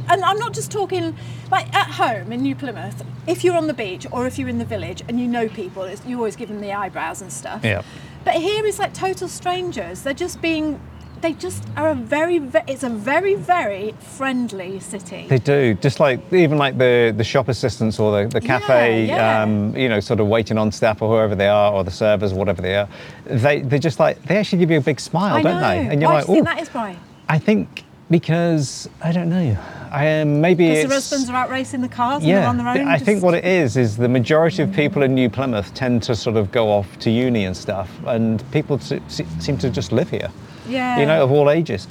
and 0.09 0.25
I'm 0.25 0.39
not 0.39 0.55
just 0.55 0.71
talking 0.71 1.17
like 1.51 1.73
at 1.75 1.89
home 1.89 2.33
in 2.33 2.41
New 2.43 2.55
Plymouth. 2.55 3.05
If 3.27 3.43
you're 3.45 3.57
on 3.57 3.67
the 3.67 3.75
beach 3.75 4.07
or 4.13 4.27
if 4.27 4.39
you're 4.39 4.49
in 4.49 4.59
the 4.59 4.65
village 4.65 5.03
and 5.09 5.21
you 5.21 5.27
know 5.27 5.49
people, 5.49 5.83
it's, 5.83 6.05
you 6.07 6.17
always 6.17 6.37
give 6.37 6.49
them 6.49 6.61
the 6.61 6.73
eyebrows 6.73 7.21
and 7.21 7.33
stuff. 7.33 7.65
Yeah. 7.65 7.83
But 8.25 8.35
here 8.35 8.65
is 8.65 8.79
like 8.79 8.95
total 8.95 9.29
strangers. 9.29 10.03
They're 10.03 10.15
just 10.15 10.41
being. 10.41 10.81
They 11.21 11.35
just 11.35 11.65
are 11.77 11.91
a 11.91 11.95
very. 11.95 12.39
ve- 12.39 12.61
It's 12.67 12.83
a 12.83 12.89
very 12.89 13.35
very 13.35 13.93
friendly 13.99 14.81
city. 14.81 15.27
They 15.29 15.39
do, 15.39 15.75
just 15.75 16.01
like 16.01 16.21
even 16.33 16.57
like 16.57 16.79
the 16.79 17.13
the 17.15 17.25
shop 17.25 17.49
assistants 17.49 17.99
or 17.99 18.23
the, 18.23 18.29
the 18.29 18.41
cafe, 18.41 19.07
yeah. 19.07 19.43
Um, 19.43 19.77
you 19.77 19.89
know, 19.91 20.01
sort 20.01 20.21
of 20.21 20.29
waiting 20.29 20.57
on 20.59 20.71
staff 20.73 21.03
or 21.03 21.09
whoever 21.11 21.35
they 21.35 21.49
are, 21.49 21.73
or 21.73 21.83
the 21.85 21.91
servers, 21.91 22.33
whatever 22.33 22.63
they 22.63 22.77
are. 22.77 22.89
They 23.27 23.61
they 23.61 23.79
just 23.79 23.99
like 23.99 24.23
they 24.23 24.37
actually 24.39 24.59
give 24.61 24.71
you 24.71 24.79
a 24.79 24.83
big 24.83 24.99
smile, 25.01 25.35
I 25.37 25.43
don't 25.43 25.61
know. 25.61 25.69
they? 25.69 25.89
And 25.89 26.01
you're 26.01 26.11
Why 26.11 26.17
like, 26.19 26.27
do 26.27 26.33
you 26.33 26.37
think 26.37 26.47
that 26.47 26.61
is, 26.63 26.69
Brian? 26.71 26.99
I 27.29 27.39
think 27.39 27.85
because 28.11 28.89
I 29.01 29.13
don't 29.13 29.29
know. 29.29 29.57
I 29.91 30.21
um, 30.21 30.41
maybe 30.41 30.69
Because 30.69 30.89
the 30.89 30.95
husbands 30.95 31.31
are 31.31 31.37
out 31.37 31.51
racing 31.51 31.81
the 31.81 31.89
cars 31.89 32.23
and 32.23 32.29
yeah. 32.29 32.41
they're 32.41 32.49
on 32.49 32.59
their 32.59 32.69
own. 32.69 32.89
I 32.89 32.99
think 32.99 33.23
what 33.23 33.35
it 33.35 33.45
is 33.45 33.77
is 33.77 33.97
the 33.97 34.09
majority 34.09 34.63
of 34.63 34.73
people 34.73 35.03
in 35.03 35.15
New 35.15 35.31
Plymouth 35.31 35.73
tend 35.75 36.03
to 36.05 36.15
sort 36.15 36.37
of 36.37 36.53
go 36.53 36.71
off 36.71 36.99
to 37.01 37.11
uni 37.11 37.45
and 37.45 37.57
stuff, 37.57 37.91
and 38.07 38.49
people 38.53 38.79
se- 38.79 39.01
seem 39.09 39.59
to 39.59 39.71
just 39.71 39.93
live 39.93 40.11
here. 40.11 40.31
Yeah. 40.69 40.99
You 41.01 41.07
know, 41.07 41.23
of 41.25 41.33
all 41.33 41.51
ages. 41.51 41.89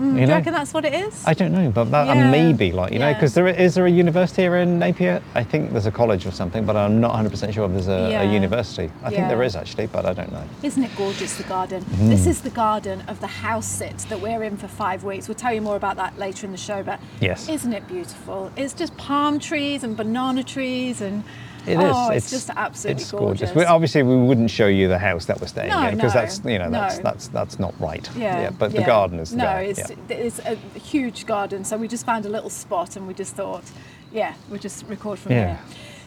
Mm, 0.00 0.14
do 0.14 0.14
you 0.14 0.20
you 0.22 0.26
know? 0.28 0.34
reckon 0.36 0.52
that's 0.54 0.72
what 0.72 0.84
it 0.86 0.94
is? 0.94 1.22
I 1.26 1.34
don't 1.34 1.52
know, 1.52 1.70
but 1.70 1.90
that 1.90 2.06
Yeah. 2.06 2.30
maybe 2.30 2.72
like 2.72 2.90
you 2.92 2.98
know, 2.98 3.12
because 3.12 3.34
there 3.34 3.46
is 3.48 3.74
there 3.74 3.84
a 3.84 3.90
university 3.90 4.42
here 4.42 4.56
in 4.56 4.78
Napier? 4.78 5.20
I 5.34 5.44
think 5.44 5.72
there's 5.72 5.84
a 5.86 5.90
college 5.90 6.24
or 6.26 6.30
something, 6.30 6.64
but 6.64 6.74
I'm 6.74 7.00
not 7.00 7.10
100 7.10 7.30
percent 7.30 7.52
sure 7.52 7.66
if 7.66 7.72
there's 7.72 7.88
a, 7.88 8.10
Yeah. 8.10 8.22
a 8.22 8.32
university. 8.32 8.90
I 9.04 9.10
think 9.10 9.28
there 9.28 9.42
is 9.42 9.54
actually, 9.56 9.88
but 9.88 10.06
I 10.06 10.14
don't 10.14 10.32
know. 10.32 10.42
Isn't 10.62 10.82
it 10.84 10.90
gorgeous, 10.96 11.36
the 11.36 11.42
garden? 11.44 11.82
Mm-hmm. 11.84 12.08
This 12.08 12.26
is 12.26 12.40
the 12.40 12.50
garden 12.50 13.02
of 13.08 13.20
the 13.20 13.26
house 13.26 13.66
sit 13.66 13.98
that 14.08 14.20
we're 14.20 14.42
in 14.42 14.56
for 14.56 14.68
five 14.68 15.04
weeks. 15.04 15.28
We'll 15.28 15.34
tell 15.34 15.52
you 15.52 15.60
more 15.60 15.76
about 15.76 15.96
that 15.96 16.18
later 16.18 16.46
in 16.46 16.52
the 16.52 16.58
show, 16.58 16.82
but 16.82 16.98
Yes. 17.20 17.48
isn't 17.48 17.72
it 17.72 17.86
beautiful? 17.86 18.50
It's 18.56 18.72
just 18.72 18.96
palm 18.96 19.38
trees 19.38 19.84
and 19.84 19.96
banana 19.96 20.42
trees 20.42 21.02
and 21.02 21.24
It 21.66 21.78
is. 21.78 21.78
oh, 21.94 22.10
it's, 22.10 22.30
just 22.30 22.50
absolutely 22.50 23.02
it's 23.02 23.10
gorgeous. 23.10 23.54
We, 23.54 23.64
obviously, 23.64 24.02
we 24.02 24.16
wouldn't 24.16 24.50
show 24.50 24.66
you 24.66 24.88
the 24.88 24.98
house 24.98 25.26
that 25.26 25.40
we're 25.40 25.46
staying 25.46 25.70
No, 25.70 25.88
in 25.88 25.96
because 25.96 26.14
no, 26.14 26.20
that's 26.20 26.44
you 26.44 26.58
know 26.58 26.70
that's 26.70 26.96
no. 26.98 27.02
that's 27.02 27.28
that's 27.28 27.58
not 27.58 27.78
right. 27.80 28.08
yeah, 28.16 28.50
but 28.50 28.72
the 28.72 28.82
garden 28.82 29.18
is 29.18 29.32
no, 29.32 29.44
there. 29.44 29.62
it's 29.62 29.78
yeah. 29.90 30.16
it's 30.16 30.38
a 30.40 30.54
huge 30.78 31.26
garden. 31.26 31.64
So 31.64 31.76
we 31.76 31.88
just 31.88 32.06
found 32.06 32.26
a 32.26 32.28
little 32.28 32.50
spot 32.50 32.96
and 32.96 33.06
we 33.06 33.14
just 33.14 33.34
thought, 33.34 33.64
yeah, 34.12 34.34
we'll 34.48 34.60
just 34.60 34.86
record 34.86 35.18
from 35.18 35.32
Yeah. 35.32 35.56
here. 35.56 35.58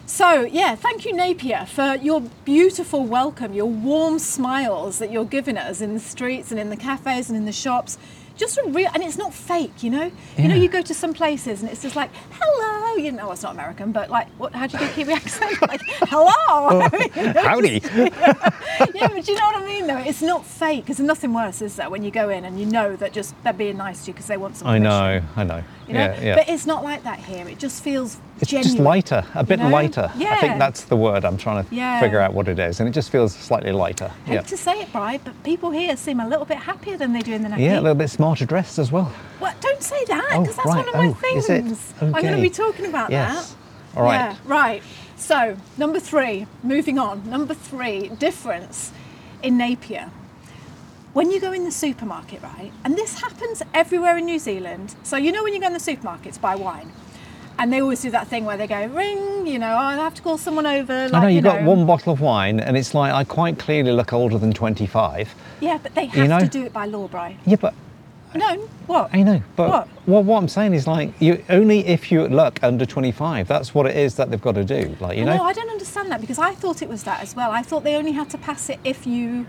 So 0.06 0.42
yeah, 0.42 0.74
thank 0.74 1.06
you 1.06 1.14
Napier 1.14 1.64
for 1.66 1.94
your 1.94 2.20
beautiful 2.44 3.04
welcome, 3.06 3.54
your 3.54 3.70
warm 3.70 4.18
smiles 4.18 4.98
that 4.98 5.10
you're 5.10 5.24
giving 5.24 5.56
us 5.56 5.80
in 5.80 5.94
the 5.94 6.00
streets 6.00 6.50
and 6.50 6.60
in 6.60 6.68
the 6.68 6.76
cafes 6.76 7.28
and 7.30 7.36
in 7.38 7.46
the 7.46 7.52
shops. 7.52 7.96
Just 8.36 8.58
a 8.58 8.64
real, 8.68 8.90
and 8.94 9.02
it's 9.02 9.16
not 9.16 9.32
fake, 9.32 9.82
you 9.82 9.90
know. 9.90 10.10
You 10.36 10.48
know, 10.48 10.54
you 10.56 10.68
go 10.68 10.82
to 10.82 10.92
some 10.94 11.14
places 11.14 11.62
and 11.62 11.70
it's 11.70 11.82
just 11.82 11.94
like, 11.94 12.10
hello, 12.32 12.96
you 12.96 13.12
know, 13.12 13.30
it's 13.30 13.42
not 13.42 13.52
American, 13.54 13.92
but 13.92 14.10
like, 14.10 14.28
what? 14.38 14.52
How 14.52 14.66
do 14.66 14.76
you 14.76 14.86
do 14.86 14.92
Kiwi 14.92 15.12
accent? 15.22 15.62
Like, 15.62 15.80
hello. 16.08 16.32
Oh, 16.36 16.88
you 17.16 17.32
know, 17.32 17.42
Howdy. 17.42 17.80
yeah, 17.94 19.08
but 19.08 19.28
you 19.28 19.34
know 19.36 19.46
what 19.46 19.56
I 19.56 19.64
mean, 19.64 19.86
though. 19.86 19.98
It's 19.98 20.20
not 20.22 20.44
fake. 20.44 20.84
Because 20.84 20.96
there's 20.96 21.06
nothing 21.06 21.32
worse, 21.32 21.62
is 21.62 21.76
there, 21.76 21.88
when 21.88 22.02
you 22.02 22.10
go 22.10 22.28
in 22.28 22.44
and 22.44 22.58
you 22.58 22.66
know 22.66 22.96
that 22.96 23.12
just 23.12 23.34
they're 23.44 23.52
being 23.52 23.76
nice 23.76 24.02
to 24.04 24.08
you 24.08 24.14
because 24.14 24.26
they 24.26 24.36
want 24.36 24.56
some. 24.56 24.66
I 24.66 24.78
know, 24.78 25.22
I 25.36 25.44
know. 25.44 25.62
You 25.86 25.94
know? 25.94 26.00
Yeah, 26.00 26.20
yeah. 26.20 26.34
But 26.36 26.48
it's 26.48 26.66
not 26.66 26.82
like 26.82 27.04
that 27.04 27.20
here. 27.20 27.46
It 27.46 27.58
just 27.58 27.84
feels 27.84 28.18
it's 28.40 28.50
genuine. 28.50 28.68
just 28.76 28.78
lighter, 28.82 29.24
a 29.34 29.44
bit 29.44 29.60
know? 29.60 29.68
lighter. 29.68 30.10
I 30.12 30.40
think 30.40 30.58
that's 30.58 30.84
the 30.84 30.96
word 30.96 31.24
I'm 31.24 31.36
trying 31.36 31.64
to 31.64 31.74
Yeah. 31.74 32.00
figure 32.00 32.18
out 32.18 32.32
what 32.34 32.48
it 32.48 32.58
is, 32.58 32.80
and 32.80 32.88
it 32.88 32.92
just 32.92 33.10
feels 33.10 33.32
slightly 33.34 33.70
lighter. 33.70 34.10
Hate 34.24 34.34
Yeah. 34.34 34.40
to 34.42 34.56
say 34.56 34.80
it, 34.80 34.92
Bri, 34.92 35.18
but 35.22 35.40
people 35.44 35.70
here 35.70 35.96
seem 35.96 36.18
a 36.18 36.26
little 36.26 36.46
bit 36.46 36.56
happier 36.56 36.96
than 36.96 37.12
they 37.12 37.20
do 37.20 37.32
in 37.34 37.42
the 37.42 37.50
Yeah, 37.60 37.78
a 37.78 37.82
little 37.82 37.94
bit 37.94 38.10
smarter 38.10 38.23
dressed 38.32 38.78
as 38.78 38.90
well. 38.90 39.12
Well, 39.40 39.52
don't 39.60 39.82
say 39.82 40.02
that 40.06 40.28
Oh, 40.32 40.40
because 40.40 40.56
that's 40.56 40.66
right. 40.66 40.86
one 40.86 40.88
of 41.10 41.22
my 41.22 41.30
Oh, 41.32 41.36
is 41.36 41.44
it? 41.50 41.64
things. 41.64 41.92
I'm 42.00 42.12
going 42.12 42.34
to 42.36 42.40
be 42.40 42.48
talking 42.50 42.86
about 42.86 43.10
Yes. 43.10 43.50
that. 43.94 43.98
All 43.98 44.04
right. 44.04 44.14
Yeah, 44.14 44.36
right. 44.46 44.82
So, 45.16 45.56
number 45.76 46.00
three, 46.00 46.46
moving 46.62 46.98
on. 46.98 47.28
Number 47.28 47.54
three, 47.54 48.08
difference 48.08 48.92
in 49.42 49.56
Napier. 49.58 50.10
When 51.12 51.30
you 51.30 51.40
go 51.40 51.52
in 51.52 51.64
the 51.64 51.70
supermarket, 51.70 52.42
right, 52.42 52.72
and 52.84 52.96
this 52.96 53.20
happens 53.20 53.62
everywhere 53.72 54.16
in 54.18 54.24
New 54.24 54.38
Zealand. 54.40 54.96
So, 55.04 55.16
you 55.16 55.30
know, 55.30 55.44
when 55.44 55.52
you 55.54 55.60
go 55.60 55.66
in 55.68 55.72
the 55.72 55.78
supermarkets, 55.78 56.40
buy 56.40 56.56
wine, 56.56 56.90
and 57.56 57.72
they 57.72 57.80
always 57.80 58.02
do 58.02 58.10
that 58.10 58.26
thing 58.26 58.44
where 58.44 58.56
they 58.56 58.66
go, 58.66 58.86
ring, 58.86 59.46
you 59.46 59.60
know, 59.60 59.74
oh, 59.74 59.78
I 59.78 59.94
have 59.94 60.14
to 60.14 60.22
call 60.22 60.38
someone 60.38 60.66
over. 60.66 61.04
Like, 61.08 61.14
I 61.14 61.20
know 61.20 61.28
you 61.28 61.34
you've 61.36 61.44
got 61.44 61.62
one 61.62 61.86
bottle 61.86 62.12
of 62.12 62.20
wine, 62.20 62.58
and 62.58 62.76
it's 62.76 62.94
like 62.94 63.12
I 63.12 63.22
quite 63.22 63.60
clearly 63.60 63.92
look 63.92 64.12
older 64.12 64.38
than 64.38 64.52
25. 64.52 65.32
Yeah, 65.60 65.78
but 65.80 65.94
they 65.94 66.06
have 66.06 66.28
know- 66.28 66.40
to 66.40 66.48
do 66.48 66.64
it 66.64 66.72
by 66.72 66.86
law, 66.86 67.06
Bri. 67.06 67.36
Yeah, 67.46 67.56
but 67.60 67.74
No, 68.34 68.56
what? 68.86 69.10
I 69.12 69.22
know, 69.22 69.42
but 69.56 69.68
What? 69.68 69.88
well, 70.06 70.22
what 70.24 70.38
I'm 70.38 70.48
saying 70.48 70.74
is 70.74 70.86
like 70.86 71.12
you 71.20 71.44
only 71.48 71.86
if 71.86 72.10
you 72.10 72.26
look 72.26 72.58
under 72.62 72.84
25. 72.84 73.46
That's 73.46 73.74
what 73.74 73.86
it 73.86 73.96
is 73.96 74.16
that 74.16 74.30
they've 74.30 74.40
got 74.40 74.56
to 74.56 74.64
do. 74.64 74.96
Like 75.00 75.16
you 75.18 75.24
no, 75.24 75.36
know, 75.36 75.44
I 75.44 75.52
don't 75.52 75.70
understand 75.70 76.10
that 76.10 76.20
because 76.20 76.38
I 76.38 76.54
thought 76.54 76.82
it 76.82 76.88
was 76.88 77.04
that 77.04 77.22
as 77.22 77.36
well. 77.36 77.50
I 77.52 77.62
thought 77.62 77.84
they 77.84 77.94
only 77.94 78.12
had 78.12 78.30
to 78.30 78.38
pass 78.38 78.68
it 78.68 78.80
if 78.84 79.06
you. 79.06 79.46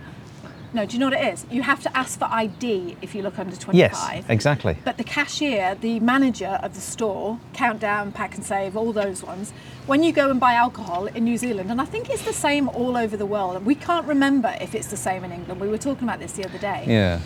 No, 0.74 0.86
do 0.86 0.94
you 0.94 1.00
know 1.00 1.06
what 1.06 1.13
it 1.20 1.34
is? 1.34 1.46
You 1.50 1.62
have 1.63 1.82
to 1.84 1.98
ask 1.98 2.20
for 2.20 2.25
ID 2.25 2.98
if 3.01 3.15
you 3.15 3.22
look 3.22 3.39
under 3.39 3.56
25. 3.56 3.77
yes, 3.77 4.25
exactly. 4.27 4.77
But 4.84 4.98
the 4.98 5.06
cashier, 5.06 5.75
the 5.80 6.01
manager 6.01 6.60
of 6.62 6.75
the 6.75 6.82
store, 6.82 7.39
Countdown, 7.54 8.12
Pak'nSave, 8.12 8.75
all 8.75 8.92
those 8.92 9.24
ones, 9.24 9.54
when 9.86 10.04
you 10.04 10.12
go 10.12 10.30
and 10.30 10.38
buy 10.38 10.54
alcohol 10.56 11.06
in 11.08 11.24
New 11.24 11.38
Zealand, 11.38 11.72
and 11.72 11.80
I 11.80 11.86
think 11.86 12.10
it's 12.10 12.24
the 12.25 12.34
same 12.34 12.68
all 12.68 12.98
over 12.98 13.15
the 13.15 13.25
world, 13.25 13.56
and 13.56 13.65
we 13.65 13.74
can't 13.75 14.06
remember 14.06 14.54
if 14.60 14.75
it's 14.75 14.88
the 14.88 14.98
same 14.98 15.24
in 15.24 15.32
England. 15.32 15.62
We 15.62 15.70
were 15.70 15.77
talking 15.77 16.04
about 16.10 16.20
this 16.20 16.34
the 16.34 16.44
other 16.44 16.58
day. 16.58 16.84
Yeah, 16.86 17.22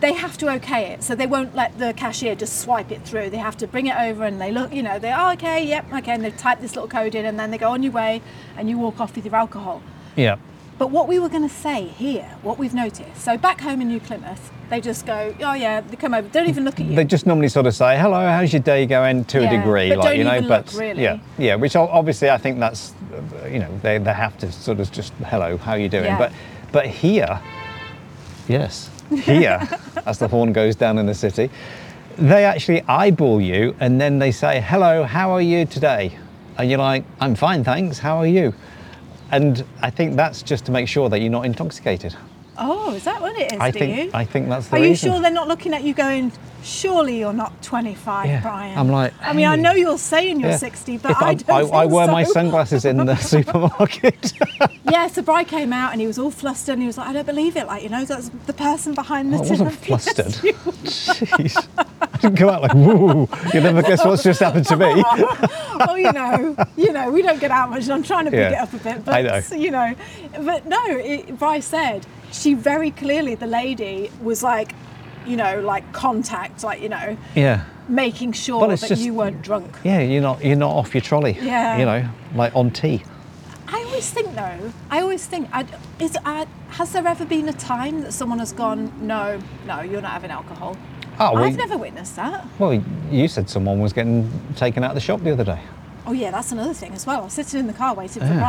They 0.00 0.12
have 0.12 0.36
to 0.38 0.50
okay 0.56 0.92
it, 0.92 1.02
so 1.02 1.14
they 1.14 1.26
won't 1.26 1.54
let 1.54 1.78
the 1.78 1.94
cashier 1.94 2.34
just 2.34 2.60
swipe 2.60 2.90
it 2.92 3.02
through. 3.02 3.30
They 3.30 3.38
have 3.38 3.56
to 3.58 3.66
bring 3.66 3.86
it 3.86 3.96
over 3.96 4.24
and 4.24 4.38
they 4.38 4.52
look, 4.52 4.72
you 4.72 4.82
know, 4.82 4.98
they 4.98 5.10
oh, 5.12 5.32
okay, 5.32 5.64
yep, 5.66 5.86
okay, 5.92 6.12
and 6.12 6.22
they 6.22 6.30
type 6.32 6.60
this 6.60 6.74
little 6.76 6.88
code 6.88 7.14
in, 7.14 7.24
and 7.24 7.38
then 7.38 7.50
they 7.50 7.56
go 7.58 7.70
on 7.70 7.82
your 7.82 7.92
way, 7.92 8.20
and 8.58 8.68
you 8.68 8.76
walk 8.78 9.00
off 9.00 9.16
with 9.16 9.24
your 9.24 9.34
alcohol. 9.34 9.80
yeah, 10.14 10.36
But 10.76 10.90
what 10.90 11.08
we 11.08 11.18
were 11.18 11.30
going 11.30 11.48
to 11.48 11.54
say 11.54 11.84
here, 11.84 12.28
what 12.42 12.58
we've 12.58 12.74
noticed, 12.74 13.22
so 13.22 13.38
back 13.38 13.62
home 13.62 13.80
in 13.80 13.88
New 13.88 14.00
Plymouth, 14.00 14.50
they 14.68 14.82
just 14.82 15.06
go, 15.06 15.34
oh 15.40 15.54
yeah, 15.54 15.80
they 15.80 15.96
come 15.96 16.12
over, 16.12 16.28
don't 16.28 16.48
even 16.48 16.64
look 16.64 16.78
at 16.78 16.84
you. 16.86 16.94
they 16.94 17.04
just 17.04 17.24
normally 17.24 17.48
sort 17.48 17.66
of 17.66 17.74
say 17.74 17.96
hello, 17.96 18.20
how's 18.28 18.52
your 18.52 18.60
day 18.62 18.84
going 18.84 19.24
to 19.26 19.40
Yeah, 19.40 19.50
a 19.52 19.56
degree, 19.58 19.94
like 19.96 20.08
don't 20.08 20.18
you 20.18 20.24
know. 20.24 20.42
but 20.46 20.66
look, 20.72 20.80
really. 20.80 21.02
yeah, 21.04 21.20
yeah, 21.38 21.54
which 21.54 21.74
obviously 21.74 22.28
I 22.28 22.36
think 22.36 22.58
that's 22.58 22.92
you 23.50 23.60
know 23.60 23.70
they, 23.82 23.96
they 23.96 24.12
have 24.12 24.36
to 24.38 24.52
sort 24.52 24.78
of 24.80 24.92
just 24.92 25.14
hello, 25.24 25.56
how 25.56 25.72
are 25.72 25.78
you 25.78 25.88
doing? 25.88 26.04
Yeah. 26.04 26.18
But 26.18 26.32
but 26.72 26.86
here, 26.86 27.40
yes, 28.48 28.90
here, 29.10 29.60
as 30.06 30.18
the 30.18 30.28
horn 30.28 30.52
goes 30.52 30.76
down 30.76 30.98
in 30.98 31.06
the 31.06 31.14
city, 31.14 31.50
they 32.18 32.44
actually 32.44 32.82
eyeball 32.82 33.40
you 33.40 33.74
and 33.80 34.00
then 34.00 34.18
they 34.18 34.32
say 34.32 34.60
hello, 34.60 35.04
how 35.04 35.30
are 35.30 35.42
you 35.42 35.66
today? 35.66 36.16
And 36.58 36.70
you're 36.70 36.78
like, 36.78 37.04
I'm 37.20 37.34
fine, 37.34 37.64
thanks. 37.64 37.98
How 37.98 38.16
are 38.16 38.26
you? 38.26 38.54
And 39.30 39.64
I 39.82 39.90
think 39.90 40.16
that's 40.16 40.42
just 40.42 40.64
to 40.66 40.72
make 40.72 40.88
sure 40.88 41.08
that 41.08 41.20
you're 41.20 41.30
not 41.30 41.44
intoxicated. 41.44 42.16
Oh, 42.58 42.94
is 42.94 43.04
that 43.04 43.20
what 43.20 43.36
it 43.38 43.52
is, 43.52 43.58
I 43.60 43.70
do 43.70 43.78
think 43.78 43.96
you? 43.96 44.10
I 44.14 44.24
think 44.24 44.48
that's 44.48 44.68
the 44.68 44.76
Are 44.76 44.84
you 44.84 44.94
sure 44.96 45.20
they're 45.20 45.30
not 45.30 45.48
looking 45.48 45.74
at 45.74 45.82
you 45.84 45.94
going, 45.94 46.32
surely 46.62 47.18
you're 47.18 47.32
not 47.32 47.62
25, 47.62 48.26
Yeah, 48.26 48.40
Brian? 48.42 48.78
I'm 48.78 48.88
like, 48.88 49.12
I 49.20 49.32
mean, 49.32 49.46
I 49.46 49.56
know 49.56 49.72
you're 49.72 49.98
saying 49.98 50.40
you're 50.40 50.50
Yeah. 50.50 50.56
60, 50.56 50.98
but 50.98 51.10
If 51.12 51.16
I, 51.22 51.26
I, 51.28 51.34
don't 51.34 51.50
I, 51.50 51.60
think 51.62 51.74
I 51.74 51.86
wear 51.86 52.06
my 52.08 52.24
sunglasses 52.24 52.84
in 52.84 52.98
the 52.98 53.16
supermarket. 53.32 54.32
Yeah, 54.88 55.08
so 55.08 55.20
Brian 55.20 55.46
came 55.46 55.72
out 55.72 55.90
and 55.90 56.00
he 56.00 56.06
was 56.06 56.16
all 56.16 56.30
flustered 56.30 56.74
and 56.74 56.82
he 56.82 56.86
was 56.86 56.96
like, 56.96 57.08
I 57.08 57.12
don't 57.12 57.26
believe 57.26 57.56
it. 57.56 57.66
Like, 57.66 57.82
you 57.82 57.88
know, 57.88 58.04
that's 58.04 58.28
the 58.46 58.52
person 58.52 58.94
behind 58.94 59.32
the 59.32 59.38
I 59.38 59.40
wasn't 59.40 59.72
flustered. 59.84 60.26
Jeez. 60.26 61.66
I 62.00 62.18
didn't 62.18 62.36
go 62.38 62.48
out 62.50 62.62
like, 62.62 62.72
woo. 62.74 63.28
You 63.52 63.60
never 63.60 63.82
guess 63.82 64.04
what's 64.04 64.22
just 64.22 64.38
happened 64.40 64.64
to 64.66 64.76
me. 64.76 65.02
well, 65.78 65.98
you 65.98 66.12
know, 66.12 66.56
you 66.76 66.92
know, 66.92 67.10
we 67.10 67.20
don't 67.20 67.40
get 67.40 67.50
out 67.50 67.70
much, 67.70 67.82
and 67.82 67.92
I'm 67.94 68.02
trying 68.04 68.26
to 68.26 68.30
pick 68.30 68.38
Yeah, 68.52 68.52
it 68.52 68.58
up 68.62 68.72
a 68.72 68.78
bit, 68.78 69.04
but 69.04 69.14
I 69.14 69.22
know. 69.22 69.56
you 69.56 69.70
know, 69.72 69.94
but 70.40 70.66
no, 70.66 70.80
it, 70.86 71.62
said 71.62 72.06
she 72.32 72.54
very 72.54 72.90
clearly, 72.90 73.34
the 73.34 73.46
lady 73.46 74.10
was 74.22 74.42
like, 74.42 74.72
you 75.26 75.36
know, 75.36 75.60
like 75.60 75.90
contact, 75.92 76.62
like 76.62 76.80
you 76.80 76.88
know, 76.88 77.16
Yeah. 77.34 77.62
making 77.88 78.32
sure 78.32 78.66
that 78.68 78.80
just- 78.80 79.02
you 79.02 79.14
weren't 79.14 79.42
drunk. 79.42 79.76
Yeah, 79.84 80.00
you're 80.00 80.22
not 80.22 80.44
you're 80.44 80.56
not 80.56 80.72
off 80.72 80.94
your 80.94 81.00
trolley. 81.02 81.36
Yeah. 81.40 81.78
You 81.78 81.84
know, 81.86 82.08
like 82.34 82.54
on 82.54 82.70
tea. 82.70 83.02
I 83.68 83.82
always 83.82 84.08
think 84.10 84.34
though, 84.36 84.72
I 84.90 85.00
always 85.00 85.26
think, 85.26 85.48
I, 85.52 85.64
is 85.98 86.16
uh, 86.24 86.44
has 86.70 86.92
there 86.92 87.04
ever 87.06 87.24
been 87.24 87.48
a 87.48 87.52
time 87.52 88.00
that 88.02 88.12
someone 88.12 88.38
has 88.38 88.52
gone, 88.52 88.92
no, 89.00 89.40
no, 89.66 89.80
you're 89.80 90.00
not 90.02 90.12
having 90.12 90.30
alcohol? 90.30 90.76
Oh, 91.18 91.32
well, 91.34 91.42
I've 91.44 91.56
never 91.56 91.76
witnessed 91.76 92.14
that. 92.16 92.46
well, 92.60 92.80
you 93.10 93.26
said 93.26 93.48
someone 93.50 93.80
was 93.80 93.92
getting 93.92 94.30
taken 94.54 94.84
out 94.84 94.90
of 94.90 94.94
the 94.94 95.00
shop 95.00 95.20
the 95.22 95.32
other 95.32 95.44
day. 95.44 95.58
Oh 96.06 96.12
yeah, 96.12 96.30
that's 96.30 96.52
another 96.52 96.74
thing 96.74 96.92
as 96.92 97.06
well. 97.06 97.22
I 97.22 97.24
was 97.24 97.32
sitting 97.32 97.58
in 97.58 97.66
the 97.66 97.72
car 97.72 97.92
waiting 97.94 98.22
for 98.22 98.28
Yeah. 98.28 98.40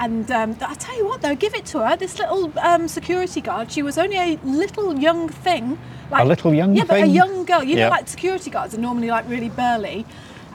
And 0.00 0.30
um, 0.30 0.56
I 0.62 0.74
tell 0.74 0.96
you 0.96 1.06
what 1.06 1.20
though, 1.20 1.36
give 1.36 1.54
it 1.54 1.66
to 1.66 1.86
her. 1.86 1.94
This 1.96 2.18
little 2.18 2.50
um, 2.58 2.88
security 2.88 3.42
guard, 3.42 3.70
she 3.70 3.82
was 3.82 3.98
only 3.98 4.16
a 4.16 4.38
little 4.42 4.98
young 4.98 5.28
thing. 5.28 5.78
Like, 6.10 6.24
a 6.24 6.26
little 6.26 6.54
young 6.54 6.74
yeah, 6.74 6.84
but 6.84 7.02
a 7.02 7.06
young 7.06 7.44
girl. 7.44 7.62
You 7.62 7.76
Yeah. 7.76 7.84
know, 7.84 7.90
like 7.90 8.08
security 8.08 8.50
guards 8.50 8.74
are 8.74 8.80
normally 8.80 9.08
like 9.08 9.28
really 9.28 9.50
burly, 9.50 10.06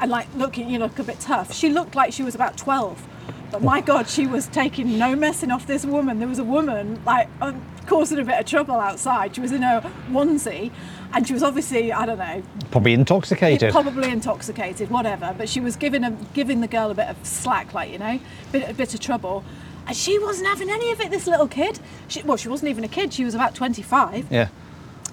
and 0.02 0.10
like 0.10 0.28
looking, 0.36 0.68
you 0.70 0.80
look 0.80 0.98
a 0.98 1.04
bit 1.04 1.20
tough. 1.20 1.54
She 1.54 1.70
looked 1.70 1.96
like 1.96 2.12
she 2.12 2.24
was 2.24 2.34
about 2.34 2.58
twelve. 2.58 3.08
But 3.52 3.62
my 3.62 3.80
God, 3.80 4.10
she 4.10 4.26
was 4.26 4.48
taking 4.48 4.98
no 4.98 5.16
messing 5.16 5.52
off 5.52 5.68
this 5.68 5.86
woman. 5.86 6.18
There 6.20 6.28
was 6.28 6.40
a 6.40 6.44
woman, 6.44 7.00
like, 7.06 7.30
um, 7.40 7.62
causing 7.86 8.20
a 8.20 8.24
bit 8.24 8.40
of 8.40 8.46
trouble 8.46 8.76
outside. 8.76 9.36
She 9.36 9.42
was 9.42 9.52
in 9.52 9.64
a 9.64 9.82
onesie, 10.12 10.72
and 11.14 11.28
she 11.28 11.34
was 11.34 11.44
obviously, 11.44 11.92
I 11.94 12.06
don't 12.06 12.18
know, 12.18 12.44
Probably 12.72 12.94
intoxicated. 12.94 13.72
probably 13.72 14.10
intoxicated, 14.10 14.90
whatever. 14.90 15.34
But 15.38 15.50
she 15.50 15.60
was 15.60 15.76
giving 15.76 16.04
a 16.04 16.12
giving 16.34 16.62
the 16.62 16.68
girl 16.68 16.92
a 16.92 16.96
bit 16.96 17.08
of 17.08 17.18
slack, 17.26 17.74
like 17.74 17.92
you 17.92 17.98
know, 18.00 18.20
bit 18.52 18.70
a 18.70 18.74
bit 18.74 18.94
of 18.94 19.00
trouble. 19.00 19.44
And 19.88 19.96
she 19.96 20.18
wasn't 20.18 20.48
having 20.48 20.70
any 20.70 20.92
of 20.92 21.00
it. 21.00 21.12
This 21.12 21.28
little 21.28 21.48
kid, 21.48 21.80
she, 22.08 22.24
well, 22.24 22.38
she 22.38 22.50
wasn't 22.50 22.70
even 22.72 22.84
a 22.84 22.88
kid. 22.88 23.14
She 23.14 23.24
was 23.24 23.36
about 23.36 23.54
twenty 23.56 23.82
five. 23.84 24.26
yeah. 24.32 24.50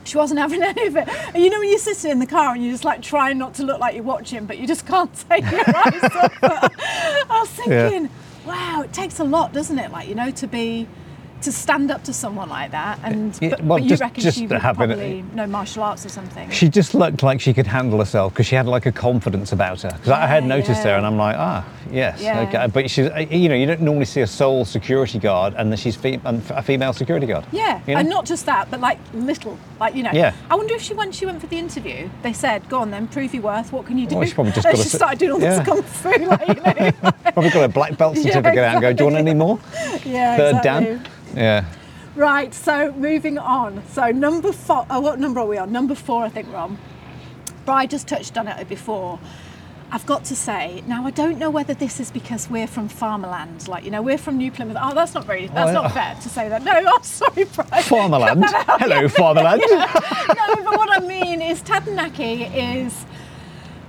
She 0.04 0.16
wasn't 0.16 0.40
having 0.40 0.62
any 0.64 0.86
of 0.86 0.96
it. 0.96 1.08
And 1.34 1.44
you 1.44 1.50
know 1.50 1.60
when 1.60 1.68
you're 1.68 1.78
sitting 1.78 2.10
in 2.10 2.18
the 2.18 2.26
car 2.26 2.54
and 2.54 2.62
you're 2.62 2.72
just 2.72 2.84
like 2.84 3.02
trying 3.02 3.38
not 3.38 3.54
to 3.54 3.62
look 3.64 3.78
like 3.78 3.94
you're 3.94 4.02
watching, 4.02 4.46
but 4.46 4.58
you 4.58 4.66
just 4.66 4.84
can't 4.86 5.12
take 5.28 5.48
your 5.48 5.60
eyes 5.60 6.02
off. 6.02 6.38
I 6.42 7.26
was 7.28 7.58
Yeah. 7.68 7.88
thinking, 7.88 8.10
wow, 8.46 8.82
it 8.82 8.92
takes 8.92 9.20
a 9.20 9.24
lot, 9.24 9.52
doesn't 9.52 9.78
it? 9.78 9.92
Like 9.92 10.08
you 10.08 10.14
know, 10.16 10.30
to 10.32 10.46
be 10.48 10.88
to 11.42 11.52
stand 11.52 11.90
up 11.90 12.02
to 12.04 12.12
someone 12.12 12.48
like 12.48 12.70
that. 12.70 12.98
And 13.02 13.36
Yeah, 13.40 13.50
but, 13.50 13.60
well, 13.60 13.78
but 13.78 13.82
you 13.84 13.88
just- 13.90 14.00
reckon 14.02 14.22
just 14.22 14.38
she 14.38 14.46
would 14.46 14.56
it- 14.56 14.60
probably 14.62 15.24
know 15.34 15.46
martial 15.46 15.82
arts 15.82 16.04
or 16.06 16.08
something. 16.08 16.50
She 16.50 16.68
just 16.68 16.94
looked 16.94 17.22
like 17.22 17.40
she 17.40 17.52
could 17.52 17.66
handle 17.66 17.98
herself 17.98 18.32
because 18.32 18.46
she 18.46 18.54
had 18.56 18.66
like 18.66 18.86
a 18.86 18.92
confidence 18.92 19.52
about 19.52 19.82
her. 19.82 19.90
Because 19.90 20.10
I 20.10 20.26
had 20.26 20.44
Yeah, 20.44 20.48
noticed 20.56 20.82
her 20.84 20.90
and 20.96 21.06
I'm 21.06 21.16
like, 21.16 21.36
ah, 21.38 21.64
yes, 21.90 22.20
Yeah. 22.20 22.40
okay. 22.48 22.66
But 22.72 22.90
she's, 22.90 23.08
uh, 23.10 23.18
you 23.30 23.48
know, 23.48 23.54
you 23.54 23.66
don't 23.66 23.80
normally 23.82 24.04
see 24.06 24.20
a 24.22 24.26
sole 24.26 24.64
security 24.64 25.18
guard 25.18 25.54
and 25.56 25.70
then 25.70 25.76
she's 25.78 25.96
fe- 25.96 26.20
and 26.24 26.42
a 26.50 26.62
female 26.62 26.92
security 26.92 27.26
guard. 27.26 27.44
Yeah, 27.52 27.80
You 27.86 27.94
know? 27.94 28.00
and 28.00 28.08
not 28.08 28.24
just 28.24 28.46
that, 28.46 28.70
but 28.70 28.80
like 28.80 28.98
little, 29.14 29.58
like 29.80 29.94
you 29.94 30.02
know. 30.02 30.10
Yeah. 30.12 30.32
I 30.50 30.54
wonder 30.54 30.74
if 30.74 30.82
she 30.82 30.94
when 30.94 31.12
she 31.12 31.26
went 31.26 31.40
for 31.40 31.46
the 31.48 31.58
interview, 31.58 32.08
they 32.22 32.32
said, 32.32 32.68
"Go 32.68 32.78
on 32.80 32.90
then, 32.90 33.08
prove 33.08 33.34
your 33.34 33.42
worth. 33.42 33.72
What 33.72 33.86
can 33.86 33.98
you 33.98 34.06
do?" 34.06 34.16
Well, 34.16 34.26
she 34.26 34.34
probably 34.34 34.52
just 34.52 34.66
and 34.66 34.76
got 34.76 34.82
she 34.82 34.86
a 34.88 34.90
started 34.96 35.18
doing 35.18 35.32
all 35.32 35.40
yeah. 35.40 35.58
this 35.58 35.66
kung 35.68 35.82
fu, 35.82 36.08
like 36.26 36.48
you 36.48 36.54
know. 36.54 36.92
Probably 37.32 37.50
got 37.50 37.64
a 37.64 37.68
black 37.68 37.96
belt 37.96 38.16
Yeah, 38.16 38.22
certificate 38.24 38.58
out 38.58 38.72
and 38.74 38.80
go, 38.82 38.92
do 38.92 39.04
you 39.04 39.10
want 39.10 39.16
any 39.26 39.32
more? 39.34 39.58
yeah, 40.04 40.36
Third 40.36 40.56
exactly. 40.56 40.86
Dan? 40.86 41.08
Yeah. 41.34 41.64
Right, 42.14 42.52
so 42.52 42.92
moving 42.92 43.38
on. 43.38 43.82
So 43.88 44.10
number 44.10 44.52
four, 44.52 44.86
oh, 44.90 45.00
what 45.00 45.18
number 45.18 45.40
are 45.40 45.46
we 45.46 45.56
on? 45.56 45.72
Number 45.72 45.94
four, 45.94 46.22
I 46.24 46.28
think 46.28 46.48
we're 46.48 46.56
on. 46.56 46.78
Just 47.88 48.06
touched 48.08 48.36
on 48.36 48.48
it 48.48 48.68
before. 48.68 49.18
I've 49.90 50.06
got 50.06 50.24
to 50.26 50.36
say, 50.36 50.82
now 50.86 51.06
I 51.06 51.10
don't 51.10 51.38
know 51.38 51.50
whether 51.50 51.74
this 51.74 52.00
is 52.00 52.10
because 52.10 52.48
we're 52.48 52.66
from 52.66 52.88
farmerland, 52.88 53.68
like, 53.68 53.84
you 53.84 53.90
know, 53.90 54.00
we're 54.00 54.16
from 54.16 54.38
New 54.38 54.50
Plymouth. 54.50 54.78
Oh, 54.80 54.94
that's 54.94 55.12
not 55.12 55.26
very, 55.26 55.48
that's 55.48 55.72
Well, 55.72 55.82
not 55.82 55.92
fair 55.92 56.14
to 56.14 56.28
say 56.30 56.48
that. 56.48 56.62
No, 56.62 56.72
I'm 56.72 57.02
sorry, 57.02 57.44
Bride. 57.44 57.84
Farmerland. 57.84 58.44
Hello, 58.80 59.06
Farmerland. 59.08 59.60
no, 59.68 60.64
but 60.64 60.78
what 60.78 60.90
I 60.90 61.06
mean 61.06 61.42
is 61.42 61.60
Taranaki 61.60 62.44
is, 62.44 63.04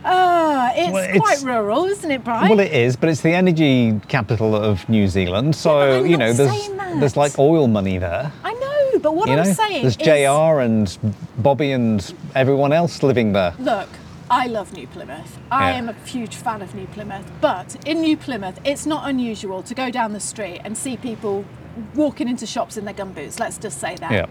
uh, 0.03 0.71
it's, 0.75 0.91
Well, 0.91 1.03
it's- 1.03 1.19
quite 1.21 1.41
rural, 1.41 1.85
isn't 1.85 2.11
it, 2.11 2.21
Brian? 2.23 2.49
Well, 2.49 2.59
it 2.59 2.73
is, 2.73 2.97
but 2.97 3.07
it's 3.07 3.21
the 3.21 3.31
energy 3.31 3.97
capital 4.09 4.55
of 4.57 4.87
New 4.89 5.07
Zealand. 5.07 5.55
So, 5.55 5.99
I'm 5.99 6.05
you 6.05 6.17
know, 6.17 6.33
there's 6.33 6.67
that. 6.95 6.99
there's 6.99 7.17
like 7.17 7.37
oil 7.39 7.67
money 7.67 7.97
there. 7.97 8.31
I 8.43 8.53
know, 8.53 8.99
but 8.99 9.15
what 9.15 9.27
you 9.27 9.35
I'm 9.35 9.43
know, 9.47 9.53
saying 9.53 9.81
there's 9.83 9.97
is, 9.97 9.97
JR 9.97 10.59
and 10.61 10.97
Bobby 11.37 11.71
and 11.71 12.13
everyone 12.35 12.73
else 12.73 13.03
living 13.03 13.33
there. 13.33 13.53
look, 13.59 13.89
I 14.29 14.47
love 14.47 14.73
New 14.73 14.87
Plymouth. 14.87 15.37
I 15.51 15.71
Yeah. 15.71 15.77
am 15.77 15.89
a 15.89 15.93
huge 16.05 16.35
fan 16.35 16.61
of 16.61 16.73
New 16.73 16.87
Plymouth. 16.87 17.29
But 17.41 17.75
in 17.85 18.01
New 18.01 18.17
Plymouth, 18.17 18.59
it's 18.63 18.85
not 18.85 19.07
unusual 19.07 19.61
to 19.63 19.73
go 19.75 19.91
down 19.91 20.13
the 20.13 20.19
street 20.19 20.61
and 20.63 20.77
see 20.77 20.97
people 20.97 21.45
walking 21.93 22.27
into 22.27 22.45
shops 22.45 22.77
in 22.77 22.85
their 22.85 22.93
gumboots. 22.93 23.39
Let's 23.39 23.57
just 23.57 23.79
say 23.79 23.95
that. 23.97 24.11
Yeah. 24.11 24.25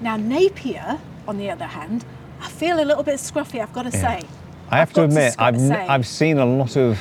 Now 0.00 0.16
Napier, 0.16 0.98
on 1.26 1.36
the 1.38 1.50
other 1.50 1.64
hand, 1.66 2.04
I 2.40 2.48
feel 2.48 2.82
a 2.82 2.84
little 2.84 3.02
bit 3.02 3.16
scruffy. 3.16 3.60
I've 3.60 3.72
got 3.72 3.82
to 3.84 3.92
say. 3.92 4.22
I 4.70 4.76
have 4.78 4.92
to 4.92 5.02
admit, 5.04 5.36
got 5.36 5.46
I've, 5.54 5.56
to 5.56 5.62
n-. 5.80 5.90
I've 5.90 6.06
seen 6.06 6.38
a 6.38 6.46
lot 6.46 6.76
of 6.76 6.98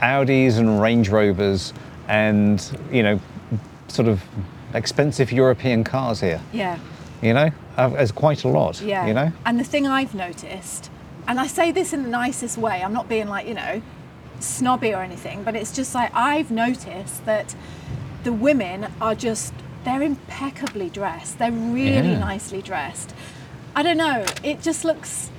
Audis 0.00 0.58
and 0.58 0.80
Range 0.80 1.08
Rovers 1.10 1.72
and, 2.08 2.64
you 2.90 3.02
know, 3.02 3.20
sort 3.88 4.08
of 4.08 4.22
expensive 4.74 5.32
European 5.32 5.84
cars 5.84 6.20
here. 6.20 6.40
yeah. 6.52 6.78
You 7.20 7.34
know, 7.34 7.50
there's 7.76 8.12
quite 8.12 8.44
a 8.44 8.48
lot. 8.48 8.80
Yeah. 8.80 9.04
You 9.08 9.12
know, 9.14 9.32
And 9.44 9.58
the 9.58 9.64
thing 9.64 9.88
I've 9.88 10.14
noticed, 10.14 10.88
and 11.26 11.40
I 11.40 11.48
say 11.48 11.72
this 11.72 11.92
in 11.92 12.04
the 12.04 12.08
nicest 12.08 12.56
way, 12.56 12.80
I'm 12.80 12.92
not 12.92 13.08
being 13.08 13.26
like, 13.26 13.48
you 13.48 13.54
know, 13.54 13.82
snobby 14.38 14.94
or 14.94 15.02
anything, 15.02 15.42
but 15.42 15.56
it's 15.56 15.74
just 15.74 15.96
like 15.96 16.14
I've 16.14 16.52
noticed 16.52 17.24
that 17.26 17.56
the 18.22 18.32
women 18.32 18.86
are 19.00 19.16
just, 19.16 19.52
they're 19.84 20.02
impeccably 20.02 20.90
dressed. 20.90 21.38
They're 21.40 21.50
really 21.50 22.10
Yeah. 22.12 22.18
nicely 22.20 22.62
dressed. 22.62 23.12
I 23.74 23.82
don't 23.82 23.96
know, 23.98 24.24
it 24.44 24.62
just 24.62 24.84
looks, 24.84 25.30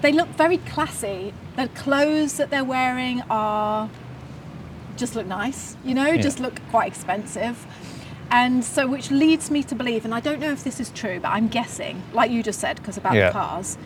they 0.00 0.12
look 0.12 0.28
very 0.28 0.56
classy. 0.58 1.34
The 1.56 1.68
clothes 1.68 2.38
that 2.38 2.48
they're 2.48 2.64
wearing 2.64 3.22
are 3.28 3.90
just 4.96 5.14
look 5.16 5.26
nice, 5.26 5.76
you 5.84 5.94
know, 5.94 6.16
just 6.16 6.40
look 6.40 6.60
quite 6.70 6.88
expensive. 6.88 7.66
And 8.30 8.64
so, 8.64 8.86
which 8.86 9.10
leads 9.10 9.50
me 9.50 9.62
to 9.64 9.74
believe, 9.74 10.04
and 10.04 10.14
I 10.14 10.20
don't 10.20 10.40
know 10.40 10.50
if 10.50 10.64
this 10.64 10.80
is 10.80 10.90
true, 10.90 11.20
but 11.20 11.28
I'm 11.28 11.48
guessing, 11.48 12.02
like 12.12 12.30
you 12.30 12.42
just 12.42 12.58
said, 12.60 12.76
because 12.76 12.96
about 12.96 13.14
Yeah. 13.14 13.26
the 13.28 13.32
cars, 13.32 13.78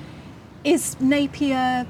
is 0.64 0.96
Napier 1.00 1.86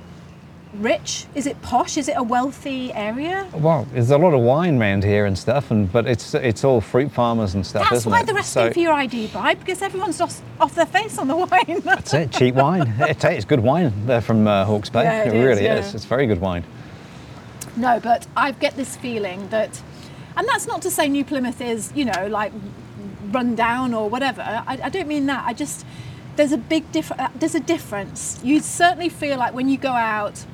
rich? 0.74 1.26
Is 1.34 1.46
it 1.46 1.60
posh? 1.62 1.96
Is 1.96 2.08
it 2.08 2.14
a 2.16 2.22
wealthy 2.22 2.92
area? 2.94 3.46
well, 3.54 3.86
there's 3.92 4.10
a 4.10 4.18
lot 4.18 4.34
of 4.34 4.40
wine 4.40 4.78
around 4.80 5.04
here 5.04 5.26
and 5.26 5.36
stuff, 5.38 5.70
and 5.70 5.90
but 5.92 6.06
it's 6.06 6.34
it's 6.34 6.64
all 6.64 6.80
fruit 6.80 7.12
farmers 7.12 7.54
and 7.54 7.64
stuff, 7.66 7.84
That's 7.84 8.00
isn't 8.02 8.12
why 8.12 8.20
it? 8.20 8.26
they're 8.26 8.42
So- 8.42 8.60
asking 8.62 8.72
for 8.74 8.80
your 8.80 8.92
ID, 8.92 9.30
right? 9.34 9.58
Because 9.58 9.80
everyone's 9.82 10.18
just 10.18 10.42
off 10.60 10.74
their 10.74 10.86
face 10.86 11.18
on 11.18 11.28
the 11.28 11.36
wine. 11.50 11.80
That's 11.84 12.12
it, 12.14 12.32
cheap 12.32 12.54
wine. 12.54 12.92
It's, 13.00 13.24
it's 13.24 13.44
good 13.44 13.60
wine 13.60 13.92
there 14.06 14.20
from 14.20 14.46
uh, 14.46 14.64
Hawke's 14.64 14.90
Bay. 14.90 15.04
Yeah, 15.04 15.24
it 15.24 15.34
is, 15.34 15.44
really 15.44 15.64
yeah. 15.64 15.76
is. 15.78 15.94
It's 15.94 16.04
very 16.06 16.26
good 16.26 16.40
wine. 16.40 16.64
No, 17.78 18.00
but 18.00 18.26
I 18.36 18.50
get 18.50 18.76
this 18.76 18.96
feeling 18.96 19.48
that, 19.48 19.80
and 20.36 20.46
that's 20.48 20.66
not 20.66 20.82
to 20.82 20.90
say 20.90 21.08
New 21.08 21.24
Plymouth 21.24 21.60
is, 21.60 21.92
you 21.94 22.04
know, 22.04 22.26
like 22.26 22.52
run 23.30 23.54
down 23.54 23.94
or 23.94 24.08
whatever. 24.10 24.42
I, 24.42 24.78
I 24.84 24.88
don't 24.88 25.08
mean 25.08 25.26
that. 25.26 25.44
I 25.46 25.52
just 25.52 25.86
there's 26.36 26.52
a 26.52 26.58
big 26.58 26.90
difference. 26.92 27.32
There's 27.36 27.54
a 27.54 27.60
difference. 27.60 28.40
You 28.42 28.60
certainly 28.60 29.08
feel 29.08 29.38
like 29.38 29.54
when 29.54 29.68
you 29.68 29.78
go 29.78 29.92
out 29.92 30.44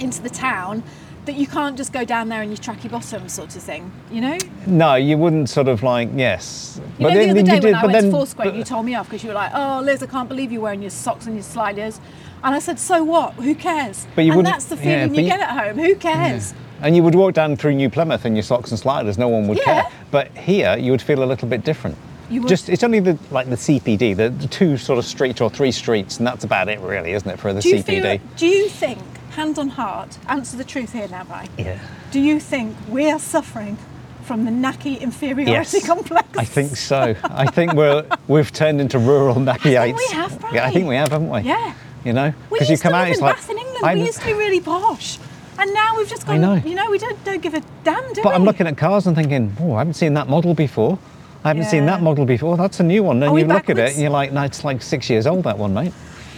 into 0.00 0.22
the 0.22 0.30
town 0.30 0.82
that 1.24 1.36
you 1.36 1.46
can't 1.46 1.76
just 1.76 1.92
go 1.92 2.04
down 2.04 2.28
there 2.28 2.42
in 2.42 2.48
your 2.48 2.56
tracky 2.58 2.90
bottoms 2.90 3.32
sort 3.32 3.54
of 3.54 3.62
thing. 3.62 3.90
You 4.10 4.20
know. 4.20 4.38
No, 4.66 4.94
you 4.96 5.16
wouldn't 5.16 5.48
sort 5.48 5.68
of 5.68 5.82
like 5.82 6.10
yes. 6.14 6.80
You 6.98 7.08
know, 7.08 7.14
the 7.14 7.30
other 7.30 7.40
you 7.40 7.46
day 7.46 7.52
when 7.54 7.60
did- 7.62 7.74
I 7.74 7.82
went 7.82 7.92
then- 7.92 8.04
to 8.04 8.10
Four 8.10 8.26
Square, 8.26 8.50
but- 8.50 8.56
you 8.56 8.64
told 8.64 8.86
me 8.86 8.94
off 8.94 9.06
because 9.08 9.22
you 9.24 9.28
were 9.28 9.34
like, 9.34 9.52
"Oh, 9.54 9.80
Liz, 9.84 10.02
I 10.02 10.06
can't 10.06 10.28
believe 10.28 10.52
you're 10.52 10.62
wearing 10.62 10.82
your 10.82 10.90
socks 10.90 11.26
and 11.26 11.34
your 11.34 11.42
sliders," 11.44 12.00
and 12.44 12.54
I 12.54 12.58
said, 12.58 12.78
"So 12.78 13.02
what? 13.04 13.34
Who 13.34 13.54
cares?" 13.54 14.06
But 14.14 14.24
you 14.24 14.32
and 14.32 14.46
that's 14.46 14.66
the 14.66 14.76
feeling 14.76 15.08
but 15.10 15.16
you 15.18 15.24
you- 15.24 15.28
get 15.30 15.40
at 15.40 15.50
home. 15.50 15.78
Who 15.78 15.94
cares? 15.96 16.54
And 16.80 16.96
you 16.96 17.02
would 17.04 17.14
walk 17.14 17.34
down 17.34 17.54
through 17.56 17.74
New 17.74 17.88
Plymouth 17.88 18.26
in 18.26 18.34
your 18.34 18.42
socks 18.42 18.70
and 18.70 18.78
sliders, 18.78 19.16
no 19.16 19.28
one 19.28 19.46
would 19.46 19.58
Yeah. 19.58 19.64
care. 19.64 19.84
But 20.10 20.28
here, 20.36 20.76
you 20.76 20.90
would 20.90 21.00
feel 21.02 21.22
a 21.22 21.26
little 21.26 21.46
bit 21.46 21.62
different. 21.64 21.96
You 22.28 22.40
would. 22.40 22.48
Just 22.48 22.68
it's 22.68 22.82
only 22.82 22.98
the 22.98 23.16
like 23.30 23.48
the 23.48 23.56
CBD, 23.56 24.14
the, 24.16 24.30
the 24.30 24.48
two 24.48 24.76
sort 24.76 24.98
of 24.98 25.04
streets 25.04 25.40
or 25.40 25.48
three 25.50 25.70
streets, 25.70 26.18
and 26.18 26.26
that's 26.26 26.42
about 26.44 26.68
it, 26.68 26.80
really, 26.80 27.12
isn't 27.12 27.28
it, 27.30 27.38
for 27.38 27.52
the 27.52 27.60
Do 27.60 27.74
CBD? 27.74 28.02
feel? 28.18 28.20
Do 28.36 28.46
you 28.48 28.68
think, 28.68 28.98
hand 29.30 29.58
on 29.58 29.68
heart, 29.68 30.18
answer 30.28 30.56
the 30.56 30.64
truth 30.64 30.92
here 30.92 31.06
now, 31.08 31.22
Brian? 31.24 31.48
Yeah. 31.56 31.78
Do 32.10 32.18
you 32.20 32.40
think 32.40 32.74
we 32.88 33.08
are 33.10 33.18
suffering 33.20 33.76
from 34.24 34.44
the 34.44 34.50
Naki 34.50 34.94
inferiority 34.96 35.52
Yes, 35.52 35.86
complex? 35.86 36.26
I 36.38 36.44
think 36.44 36.74
so. 36.76 37.14
I 37.24 37.46
think 37.46 37.74
we're 37.74 38.04
we've 38.28 38.50
turned 38.52 38.80
into 38.80 38.98
rural 38.98 39.34
Nakiites. 39.50 39.96
we 39.96 40.06
have, 40.16 40.44
Yeah, 40.52 40.66
I 40.66 40.70
think 40.70 40.88
we 40.88 40.96
have, 40.96 41.12
haven't 41.12 41.28
we? 41.30 41.40
Yeah. 41.42 41.74
You 42.04 42.12
know, 42.12 42.32
We 42.50 42.58
because 42.58 42.70
used 42.70 42.82
you 42.84 42.90
come 42.90 42.92
to 42.92 42.98
out, 42.98 43.08
it's 43.08 43.18
in 43.18 43.24
like 43.24 43.36
Bath 43.36 43.50
in 43.50 43.58
England. 43.58 43.84
I 43.84 43.94
we 43.94 44.02
used 44.04 44.20
to 44.20 44.26
be 44.26 44.32
really 44.34 44.60
posh, 44.60 45.18
and 45.58 45.72
now 45.72 45.96
we've 45.96 46.08
just 46.08 46.28
I 46.28 46.38
gone. 46.38 46.40
know. 46.40 46.54
You 46.68 46.74
know, 46.74 46.90
we 46.90 46.98
don't 46.98 47.22
don't 47.24 47.40
give 47.42 47.54
a 47.54 47.62
damn, 47.84 48.12
do 48.12 48.22
But 48.22 48.30
we? 48.30 48.34
I'm 48.36 48.44
looking 48.44 48.66
at 48.66 48.76
cars 48.76 49.06
and 49.06 49.14
thinking, 49.16 49.56
oh, 49.60 49.74
I 49.74 49.78
haven't 49.78 49.94
seen 49.94 50.14
that 50.14 50.28
model 50.28 50.54
before. 50.54 50.98
I 51.44 51.48
haven't 51.48 51.64
seen 51.64 51.86
that 51.86 52.02
model 52.02 52.24
before. 52.24 52.56
That's 52.56 52.78
a 52.80 52.84
new 52.84 53.02
one. 53.02 53.22
Are 53.22 53.36
you 53.38 53.44
look 53.46 53.68
at 53.68 53.78
it 53.78 53.92
and 53.92 54.00
you're 54.00 54.10
like, 54.10 54.32
no, 54.32 54.42
it's 54.42 54.62
like 54.64 54.80
six 54.80 55.10
years 55.10 55.26
old, 55.26 55.42
that 55.44 55.58
one, 55.58 55.74
mate. 55.74 55.92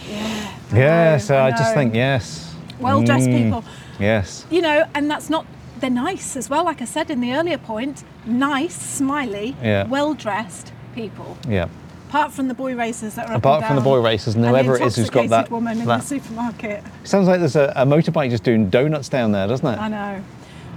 Yeah. 0.09 0.51
Yeah, 0.73 1.11
know, 1.11 1.17
so 1.19 1.37
I, 1.37 1.51
just 1.51 1.75
think, 1.75 1.93
yes. 1.93 2.55
Well-dressed 2.79 3.27
Mm, 3.27 3.43
people. 3.43 3.63
Yes. 3.99 4.45
You 4.49 4.61
know, 4.61 4.85
and 4.95 5.09
that's 5.09 5.29
not. 5.29 5.45
They're 5.79 5.89
nice 5.91 6.35
as 6.35 6.49
well. 6.49 6.63
Like 6.65 6.81
I 6.81 6.85
said 6.85 7.09
in 7.11 7.21
the 7.21 7.33
earlier 7.33 7.57
point, 7.59 8.03
nice, 8.25 8.75
smiley, 8.75 9.55
Yeah. 9.61 9.85
well-dressed 9.87 10.71
people. 10.95 11.37
Yeah. 11.47 11.67
Apart 12.15 12.31
from 12.31 12.47
the 12.47 12.53
boy 12.53 12.75
racers 12.75 13.15
that 13.15 13.27
are 13.27 13.33
up 13.33 13.39
Apart 13.39 13.65
from 13.65 13.75
the 13.75 13.81
boy 13.81 13.99
racers 14.01 14.35
and 14.35 14.45
and 14.45 14.55
whoever 14.55 14.77
it 14.77 14.83
is 14.83 14.95
who's 14.95 15.09
got 15.09 15.27
that- 15.29 15.51
woman 15.51 15.81
in 15.81 15.85
that- 15.85 15.99
the 16.01 16.07
supermarket. 16.07 16.81
Sounds 17.03 17.27
like 17.27 17.39
there's 17.39 17.57
a, 17.57 17.73
a 17.75 17.85
motorbike 17.85 18.29
just 18.29 18.43
doing 18.43 18.69
donuts 18.69 19.09
down 19.09 19.33
there, 19.33 19.47
doesn't 19.47 19.67
it? 19.67 19.77
I 19.77 19.89
know. 19.89 20.23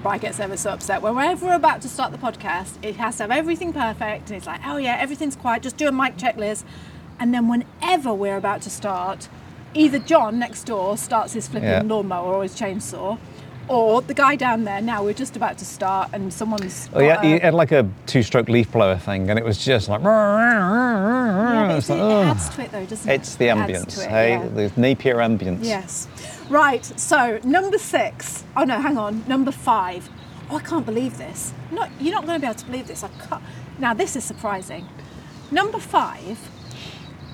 Brian 0.02 0.20
gets 0.20 0.40
ever 0.40 0.56
so 0.56 0.70
upset. 0.70 1.00
Whenever 1.00 1.46
we're 1.46 1.54
about 1.54 1.80
to 1.82 1.88
start 1.88 2.10
the 2.10 2.18
podcast, 2.18 2.72
it 2.82 2.96
has 2.96 3.16
to 3.18 3.22
have 3.24 3.30
everything 3.30 3.72
perfect. 3.72 4.30
And 4.30 4.36
it's 4.36 4.46
like, 4.46 4.60
oh 4.66 4.78
yeah, 4.78 4.96
everything's 4.98 5.36
quiet. 5.36 5.62
Just 5.62 5.76
do 5.76 5.86
a 5.86 5.92
mic 5.92 6.16
checklist. 6.16 6.64
And 7.20 7.32
then 7.32 7.46
whenever 7.48 8.12
we're 8.12 8.36
about 8.36 8.62
to 8.62 8.70
start, 8.70 9.28
either 9.74 10.00
John 10.00 10.40
next 10.40 10.64
door 10.64 10.96
starts 10.96 11.34
his 11.34 11.46
flipping 11.46 11.68
Yeah. 11.68 11.82
lawnmower 11.84 12.32
or 12.34 12.42
his 12.42 12.54
chainsaw, 12.58 13.16
or 13.68 14.02
the 14.02 14.14
guy 14.14 14.36
down 14.36 14.64
there. 14.64 14.80
Now 14.80 15.04
we're 15.04 15.12
just 15.14 15.36
about 15.36 15.58
to 15.58 15.64
start, 15.64 16.10
and 16.12 16.32
someone's. 16.32 16.88
Oh, 16.92 17.00
yeah, 17.00 17.22
he 17.22 17.38
had 17.38 17.54
like 17.54 17.72
a 17.72 17.88
two-stroke 18.06 18.48
leaf 18.48 18.72
blower 18.72 18.96
thing, 18.96 19.30
and 19.30 19.38
it 19.38 19.44
was 19.44 19.64
just 19.64 19.88
like. 19.88 20.02
Yeah, 20.02 21.76
it's 21.76 21.88
it, 21.88 21.94
like, 21.94 22.00
it 22.00 22.02
oh. 22.02 22.22
adds 22.22 22.48
to 22.50 22.62
it 22.62 22.72
though, 22.72 22.86
doesn't 22.86 23.10
it? 23.10 23.14
It's 23.14 23.34
the 23.36 23.48
It 23.48 23.56
ambience, 23.56 24.04
it, 24.04 24.10
hey, 24.10 24.30
yeah. 24.30 24.48
the 24.48 24.72
Napier 24.76 25.16
ambience. 25.16 25.60
Yes. 25.62 26.08
Right, 26.48 26.84
so 26.84 27.38
number 27.44 27.78
six. 27.78 28.44
Oh 28.56 28.64
no, 28.64 28.80
hang 28.80 28.96
on. 28.96 29.24
Number 29.28 29.52
five. 29.52 30.08
Oh, 30.50 30.56
I 30.56 30.60
can't 30.60 30.86
believe 30.86 31.18
this. 31.18 31.52
Not, 31.70 31.90
you're 32.00 32.14
not 32.14 32.24
going 32.24 32.40
to 32.40 32.40
be 32.40 32.46
able 32.46 32.58
to 32.58 32.64
believe 32.64 32.86
this. 32.86 33.04
I 33.04 33.08
can't. 33.28 33.42
Now, 33.78 33.92
this 33.92 34.16
is 34.16 34.24
surprising. 34.24 34.88
Number 35.50 35.78
five, 35.78 36.38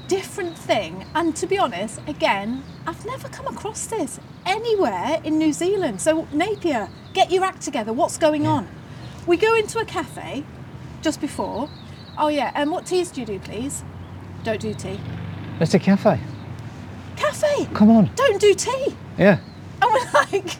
different 0.08 0.56
thing. 0.56 1.04
And 1.14 1.34
to 1.36 1.46
be 1.46 1.58
honest, 1.58 2.00
again, 2.06 2.62
I've 2.86 3.04
never 3.06 3.28
come 3.28 3.46
across 3.46 3.86
this 3.86 4.20
anywhere 4.46 5.20
in 5.24 5.38
New 5.38 5.52
Zealand. 5.52 6.00
So, 6.00 6.26
Napier, 6.32 6.88
get 7.12 7.30
your 7.30 7.44
act 7.44 7.62
together. 7.62 7.92
What's 7.92 8.18
going 8.18 8.46
on? 8.46 8.68
We 9.26 9.36
go 9.36 9.54
into 9.54 9.78
a 9.78 9.84
cafe 9.84 10.44
just 11.02 11.20
before. 11.20 11.68
Oh, 12.18 12.28
yeah, 12.28 12.52
and 12.54 12.70
what 12.70 12.86
teas 12.86 13.10
do 13.10 13.20
you 13.20 13.26
do, 13.26 13.38
please? 13.38 13.82
Don't 14.44 14.60
do 14.60 14.74
tea. 14.74 15.00
It's 15.60 15.74
a 15.74 15.78
cafe. 15.78 16.20
Cafe! 17.16 17.66
Come 17.74 17.90
on. 17.90 18.10
Don't 18.14 18.40
do 18.40 18.54
tea. 18.54 18.94
Yeah. 19.18 19.38
And 19.80 19.92
we're 19.92 20.10
like, 20.12 20.50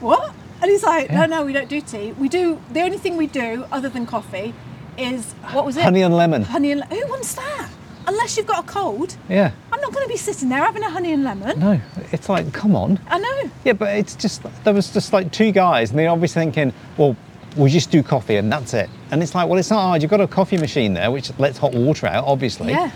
what? 0.00 0.32
And 0.62 0.70
he's 0.70 0.82
like, 0.82 1.08
Yeah. 1.08 1.26
no, 1.26 1.40
no, 1.40 1.44
we 1.44 1.52
don't 1.52 1.68
do 1.68 1.80
tea. 1.80 2.12
We 2.12 2.28
do, 2.28 2.60
the 2.72 2.80
only 2.80 2.98
thing 2.98 3.16
we 3.16 3.26
do 3.26 3.66
other 3.70 3.88
than 3.88 4.06
coffee 4.06 4.54
is, 4.96 5.32
what 5.52 5.66
was 5.66 5.76
it? 5.76 5.82
Honey 5.82 6.02
and 6.02 6.16
lemon. 6.16 6.42
Honey 6.42 6.72
and 6.72 6.84
Who 6.84 7.06
wants 7.08 7.34
that? 7.34 7.68
Unless 8.06 8.36
you've 8.36 8.46
got 8.46 8.64
a 8.64 8.66
cold. 8.68 9.16
Yeah. 9.28 9.50
I'm 9.72 9.80
not 9.80 9.92
going 9.92 10.04
to 10.04 10.08
be 10.08 10.16
sitting 10.16 10.48
there 10.48 10.60
having 10.62 10.82
a 10.82 10.90
honey 10.90 11.12
and 11.12 11.24
lemon. 11.24 11.58
No, 11.58 11.80
it's 12.12 12.28
like, 12.28 12.52
come 12.52 12.76
on. 12.76 13.00
I 13.08 13.18
know. 13.18 13.50
Yeah, 13.64 13.72
but 13.72 13.96
it's 13.96 14.14
just 14.14 14.42
there 14.64 14.74
was 14.74 14.92
just 14.92 15.12
like 15.12 15.32
two 15.32 15.52
guys, 15.52 15.90
and 15.90 15.98
they're 15.98 16.10
obviously 16.10 16.42
thinking, 16.42 16.72
well, 16.96 17.16
we'll 17.56 17.68
just 17.68 17.90
do 17.90 18.02
coffee 18.02 18.36
and 18.36 18.52
that's 18.52 18.74
it. 18.74 18.88
And 19.10 19.22
it's 19.22 19.34
like, 19.34 19.48
well, 19.48 19.58
it's 19.58 19.70
not 19.70 19.80
hard. 19.80 20.02
You've 20.02 20.10
got 20.10 20.20
a 20.20 20.28
coffee 20.28 20.58
machine 20.58 20.94
there, 20.94 21.10
which 21.10 21.36
lets 21.38 21.58
hot 21.58 21.72
water 21.72 22.06
out, 22.06 22.24
obviously. 22.24 22.70
Yeah. 22.70 22.90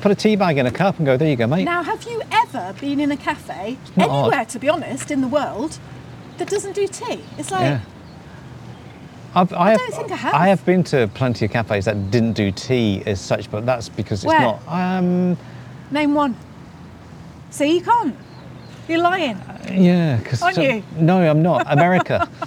Put 0.00 0.10
a 0.10 0.14
tea 0.14 0.36
bag 0.36 0.58
in 0.58 0.66
a 0.66 0.70
cup 0.70 0.96
and 0.96 1.06
go, 1.06 1.16
there 1.16 1.28
you 1.28 1.36
go, 1.36 1.46
mate. 1.46 1.64
Now, 1.64 1.82
have 1.82 2.04
you 2.04 2.22
ever 2.32 2.74
been 2.80 3.00
in 3.00 3.12
a 3.12 3.16
cafe, 3.16 3.78
anywhere 3.96 4.44
to 4.46 4.58
be 4.58 4.68
honest, 4.68 5.10
in 5.10 5.20
the 5.20 5.28
world, 5.28 5.78
that 6.38 6.48
doesn't 6.48 6.72
do 6.74 6.86
tea? 6.86 7.20
It's 7.38 7.50
like, 7.50 7.60
yeah. 7.62 7.80
I've, 9.34 9.52
I, 9.52 9.76
don't 9.76 9.94
think 9.94 10.10
I 10.12 10.16
have. 10.16 10.34
I 10.34 10.48
have 10.48 10.64
been 10.64 10.82
to 10.84 11.08
plenty 11.14 11.44
of 11.44 11.52
cafes 11.52 11.84
that 11.84 12.10
didn't 12.10 12.32
do 12.32 12.50
tea 12.50 13.02
as 13.06 13.20
such, 13.20 13.50
but 13.50 13.64
that's 13.64 13.88
because 13.88 14.24
it's 14.24 14.28
Where? 14.28 14.40
not. 14.40 14.60
Um, 14.66 15.36
name 15.90 16.14
one. 16.14 16.36
See, 17.50 17.76
you 17.76 17.82
can't. 17.82 18.16
You're 18.88 18.98
lying. 19.02 19.38
yeah, 19.70 20.16
because 20.16 20.42
Aren't 20.42 20.58
you? 20.58 20.82
no, 20.96 21.18
I'm 21.30 21.42
not. 21.42 21.64
America. 21.70 22.28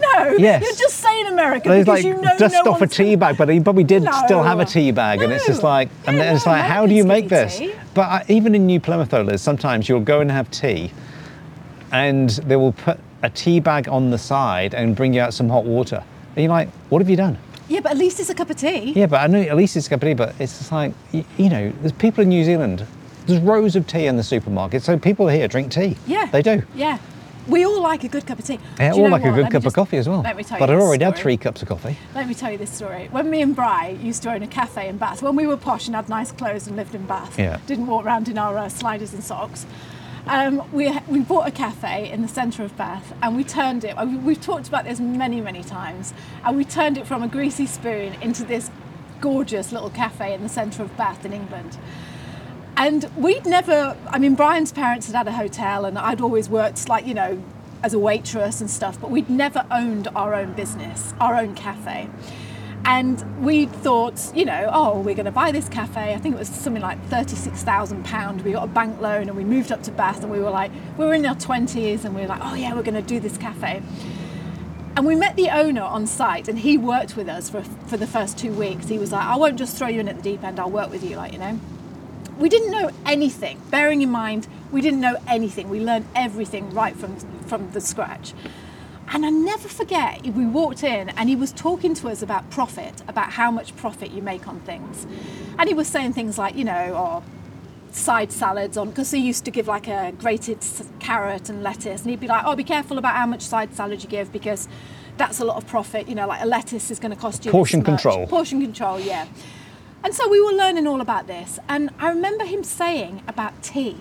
No, 0.00 0.32
Yes. 0.38 0.62
you're 0.62 0.72
just 0.74 1.00
saying 1.00 1.26
America 1.26 1.68
There's 1.68 1.84
because 1.84 2.02
like 2.02 2.04
you 2.06 2.20
know 2.22 2.38
dust 2.38 2.56
no 2.64 2.72
off 2.72 2.80
a 2.80 2.86
tea 2.86 3.14
bag, 3.14 3.36
but 3.36 3.50
he 3.50 3.60
probably 3.60 3.84
did 3.84 4.02
still 4.24 4.42
have 4.42 4.58
a 4.58 4.64
tea 4.64 4.90
bag, 4.90 5.20
and 5.20 5.30
it's 5.30 5.46
just 5.46 5.62
No. 5.62 5.68
like, 5.68 5.90
and 6.06 6.16
Yeah, 6.16 6.34
it's 6.34 6.46
no, 6.46 6.52
like, 6.52 6.62
how 6.64 6.86
do 6.86 6.94
you 6.94 7.04
make 7.04 7.28
this? 7.28 7.58
tea. 7.58 7.74
But 7.92 8.02
I, 8.08 8.24
even 8.28 8.54
in 8.54 8.64
New 8.66 8.80
Plymouth, 8.80 9.10
though, 9.10 9.20
Liz, 9.20 9.42
sometimes 9.42 9.88
you'll 9.90 10.00
go 10.00 10.20
and 10.20 10.30
have 10.30 10.50
tea, 10.50 10.92
and 11.92 12.30
they 12.30 12.56
will 12.56 12.72
put 12.72 12.98
a 13.22 13.28
tea 13.28 13.60
bag 13.60 13.86
on 13.88 14.10
the 14.10 14.16
side 14.18 14.72
and 14.74 14.96
bring 14.96 15.12
you 15.12 15.20
out 15.20 15.34
some 15.34 15.48
hot 15.50 15.64
water. 15.64 16.02
And 16.34 16.44
you're 16.44 16.48
like, 16.52 16.68
what 16.88 17.00
have 17.00 17.10
you 17.10 17.16
done? 17.16 17.38
Yeah, 17.68 17.80
but 17.80 17.92
at 17.92 17.98
least 17.98 18.20
it's 18.20 18.30
a 18.30 18.34
cup 18.34 18.50
of 18.50 18.56
tea. 18.56 18.92
Yeah, 18.92 19.06
but 19.06 19.20
I 19.20 19.26
know 19.26 19.40
at 19.40 19.56
least 19.56 19.76
it's 19.76 19.86
a 19.86 19.90
cup 19.90 20.02
of 20.02 20.08
tea, 20.08 20.14
but 20.14 20.34
it's 20.38 20.58
just 20.58 20.72
like, 20.72 20.92
you, 21.12 21.24
you 21.36 21.48
know, 21.48 21.72
there's 21.80 21.92
people 21.92 22.22
in 22.22 22.28
New 22.28 22.44
Zealand. 22.44 22.86
There's 23.26 23.40
rows 23.40 23.76
of 23.76 23.86
tea 23.86 24.06
in 24.06 24.16
the 24.16 24.22
supermarket, 24.22 24.82
so 24.82 24.98
people 24.98 25.28
here 25.28 25.46
drink 25.48 25.70
tea. 25.72 25.96
Yeah. 26.06 26.26
they 26.26 26.42
do. 26.42 26.62
Yeah. 26.74 26.98
We 27.48 27.64
all 27.64 27.80
like 27.80 28.04
a 28.04 28.08
good 28.08 28.24
cup 28.24 28.38
of 28.38 28.44
tea. 28.44 28.60
Yeah, 28.78 28.94
you 28.94 29.02
or 29.02 29.08
like 29.08 29.24
a 29.24 29.30
good 29.30 29.42
Let 29.44 29.52
cup 29.52 29.66
of 29.66 29.72
coffee 29.74 29.96
as 29.96 30.08
well. 30.08 30.20
Let 30.22 30.36
me 30.36 30.44
tell 30.44 30.60
but 30.60 30.70
I've 30.70 30.78
already 30.78 31.04
had 31.04 31.16
three 31.16 31.36
cups 31.36 31.60
of 31.60 31.68
coffee. 31.68 31.96
Let 32.14 32.28
me 32.28 32.34
tell 32.34 32.52
you 32.52 32.58
this 32.58 32.70
story. 32.70 33.08
When 33.10 33.30
me 33.30 33.42
and 33.42 33.54
Bri 33.56 33.94
used 34.00 34.22
to 34.24 34.32
own 34.32 34.42
a 34.42 34.46
cafe 34.46 34.88
in 34.88 34.96
Bath, 34.96 35.22
when 35.22 35.34
we 35.34 35.48
were 35.48 35.56
posh 35.56 35.86
and 35.88 35.96
had 35.96 36.08
nice 36.08 36.30
clothes 36.30 36.68
and 36.68 36.76
lived 36.76 36.94
in 36.94 37.04
Bath, 37.06 37.36
Yeah. 37.38 37.58
didn't 37.66 37.86
walk 37.88 38.04
around 38.04 38.28
in 38.28 38.38
our 38.38 38.56
uh, 38.58 38.68
sliders 38.68 39.12
and 39.12 39.24
socks, 39.24 39.66
um, 40.26 40.62
we, 40.72 40.90
we 41.08 41.20
bought 41.20 41.48
a 41.48 41.50
cafe 41.50 42.10
in 42.10 42.22
the 42.22 42.28
centre 42.28 42.62
of 42.62 42.76
Bath 42.76 43.12
and 43.22 43.36
we 43.36 43.44
turned 43.44 43.84
it, 43.84 43.96
we- 43.98 44.16
we've 44.16 44.40
talked 44.40 44.68
about 44.68 44.84
this 44.84 45.00
many, 45.00 45.40
many 45.40 45.62
times, 45.64 46.14
and 46.44 46.56
we 46.56 46.64
turned 46.64 46.96
it 46.98 47.06
from 47.06 47.22
a 47.22 47.28
greasy 47.28 47.66
spoon 47.66 48.14
into 48.20 48.44
this 48.44 48.70
gorgeous 49.20 49.72
little 49.72 49.90
cafe 49.90 50.34
in 50.34 50.42
the 50.42 50.48
centre 50.48 50.82
of 50.82 50.96
Bath 50.96 51.24
in 51.24 51.32
England. 51.32 51.76
And 52.76 53.10
we'd 53.16 53.46
never, 53.46 53.96
I 54.08 54.18
mean, 54.18 54.34
Brian's 54.34 54.72
parents 54.72 55.06
had 55.06 55.14
had 55.16 55.28
a 55.28 55.32
hotel 55.32 55.84
and 55.84 55.98
I'd 55.98 56.20
always 56.20 56.48
worked 56.48 56.88
like, 56.88 57.06
you 57.06 57.14
know, 57.14 57.42
as 57.82 57.92
a 57.94 57.98
waitress 57.98 58.60
and 58.60 58.70
stuff, 58.70 59.00
but 59.00 59.10
we'd 59.10 59.28
never 59.28 59.66
owned 59.70 60.08
our 60.14 60.34
own 60.34 60.52
business, 60.52 61.14
our 61.20 61.36
own 61.36 61.54
cafe. 61.54 62.08
And 62.84 63.44
we 63.44 63.66
thought, 63.66 64.34
you 64.34 64.44
know, 64.44 64.68
oh, 64.72 65.00
we're 65.00 65.14
going 65.14 65.26
to 65.26 65.32
buy 65.32 65.52
this 65.52 65.68
cafe. 65.68 66.14
I 66.14 66.18
think 66.18 66.34
it 66.34 66.38
was 66.38 66.48
something 66.48 66.82
like 66.82 67.00
£36,000. 67.08 68.42
We 68.42 68.52
got 68.52 68.64
a 68.64 68.66
bank 68.66 69.00
loan 69.00 69.28
and 69.28 69.36
we 69.36 69.44
moved 69.44 69.70
up 69.70 69.82
to 69.84 69.92
Bath 69.92 70.22
and 70.22 70.32
we 70.32 70.40
were 70.40 70.50
like, 70.50 70.72
we 70.98 71.04
were 71.04 71.14
in 71.14 71.24
our 71.24 71.36
20s 71.36 72.04
and 72.04 72.14
we 72.14 72.22
were 72.22 72.26
like, 72.26 72.40
oh, 72.42 72.54
yeah, 72.54 72.74
we're 72.74 72.82
going 72.82 72.94
to 72.94 73.02
do 73.02 73.20
this 73.20 73.38
cafe. 73.38 73.82
And 74.96 75.06
we 75.06 75.14
met 75.14 75.36
the 75.36 75.48
owner 75.48 75.80
on 75.80 76.06
site, 76.06 76.48
and 76.48 76.58
he 76.58 76.76
worked 76.76 77.16
with 77.16 77.26
us 77.26 77.48
for, 77.48 77.62
for 77.62 77.96
the 77.96 78.06
first 78.06 78.36
two 78.36 78.52
weeks. 78.52 78.88
He 78.88 78.98
was 78.98 79.10
like, 79.10 79.24
I 79.24 79.36
won't 79.36 79.58
just 79.58 79.74
throw 79.78 79.88
you 79.88 80.00
in 80.00 80.08
at 80.08 80.16
the 80.16 80.22
deep 80.22 80.44
end, 80.44 80.60
I'll 80.60 80.70
work 80.70 80.90
with 80.90 81.02
you, 81.02 81.16
like, 81.16 81.32
you 81.32 81.38
know. 81.38 81.58
We 82.38 82.50
didn't 82.50 82.70
know 82.70 82.90
anything, 83.06 83.58
bearing 83.70 84.02
in 84.02 84.10
mind, 84.10 84.48
we 84.72 84.80
didn't 84.80 85.00
know 85.00 85.16
anything. 85.26 85.68
We 85.68 85.80
learned 85.80 86.06
everything 86.16 86.70
right 86.72 86.96
from, 86.96 87.16
from 87.46 87.70
the 87.72 87.80
scratch. 87.80 88.32
And 89.14 89.26
I 89.26 89.30
never 89.30 89.68
forget, 89.68 90.26
we 90.26 90.46
walked 90.46 90.82
in 90.82 91.10
and 91.10 91.28
he 91.28 91.36
was 91.36 91.52
talking 91.52 91.92
to 91.96 92.08
us 92.08 92.22
about 92.22 92.48
profit, 92.50 93.02
about 93.08 93.32
how 93.32 93.50
much 93.50 93.76
profit 93.76 94.10
you 94.10 94.22
make 94.22 94.48
on 94.48 94.60
things. 94.60 95.06
And 95.58 95.68
he 95.68 95.74
was 95.74 95.86
saying 95.86 96.14
things 96.14 96.38
like, 96.38 96.54
you 96.56 96.64
know, 96.64 96.94
or 96.94 97.22
side 97.94 98.32
salads 98.32 98.78
on 98.78 98.88
because 98.88 99.10
he 99.10 99.18
used 99.18 99.44
to 99.44 99.50
give 99.50 99.68
like 99.68 99.86
a 99.86 100.12
grated 100.18 100.58
carrot 100.98 101.50
and 101.50 101.62
lettuce. 101.62 102.00
And 102.00 102.10
he'd 102.10 102.20
be 102.20 102.26
like 102.26 102.42
oh 102.46 102.56
be 102.56 102.64
careful 102.64 102.96
about 102.96 103.14
how 103.14 103.26
much 103.26 103.42
side 103.42 103.74
salad 103.74 104.02
you 104.02 104.08
give 104.08 104.32
because 104.32 104.66
that's 105.18 105.40
a 105.40 105.44
lot 105.44 105.58
of 105.58 105.66
profit. 105.66 106.08
You 106.08 106.14
know 106.14 106.26
like 106.26 106.42
a 106.42 106.46
lettuce 106.46 106.90
is 106.90 106.98
going 106.98 107.14
to 107.14 107.20
cost 107.20 107.44
you 107.44 107.50
Portion 107.50 107.82
control. 107.82 108.26
portion 108.26 108.62
control 108.62 108.98
yeah. 108.98 109.26
And 110.04 110.14
so 110.14 110.26
we 110.28 110.40
were 110.40 110.52
learning 110.52 110.86
all 110.86 111.02
about 111.02 111.26
this. 111.26 111.58
And 111.68 111.90
i 111.98 112.08
remember 112.08 112.44
him 112.44 112.64
saying 112.64 113.22
about 113.28 113.62
tea. 113.62 113.98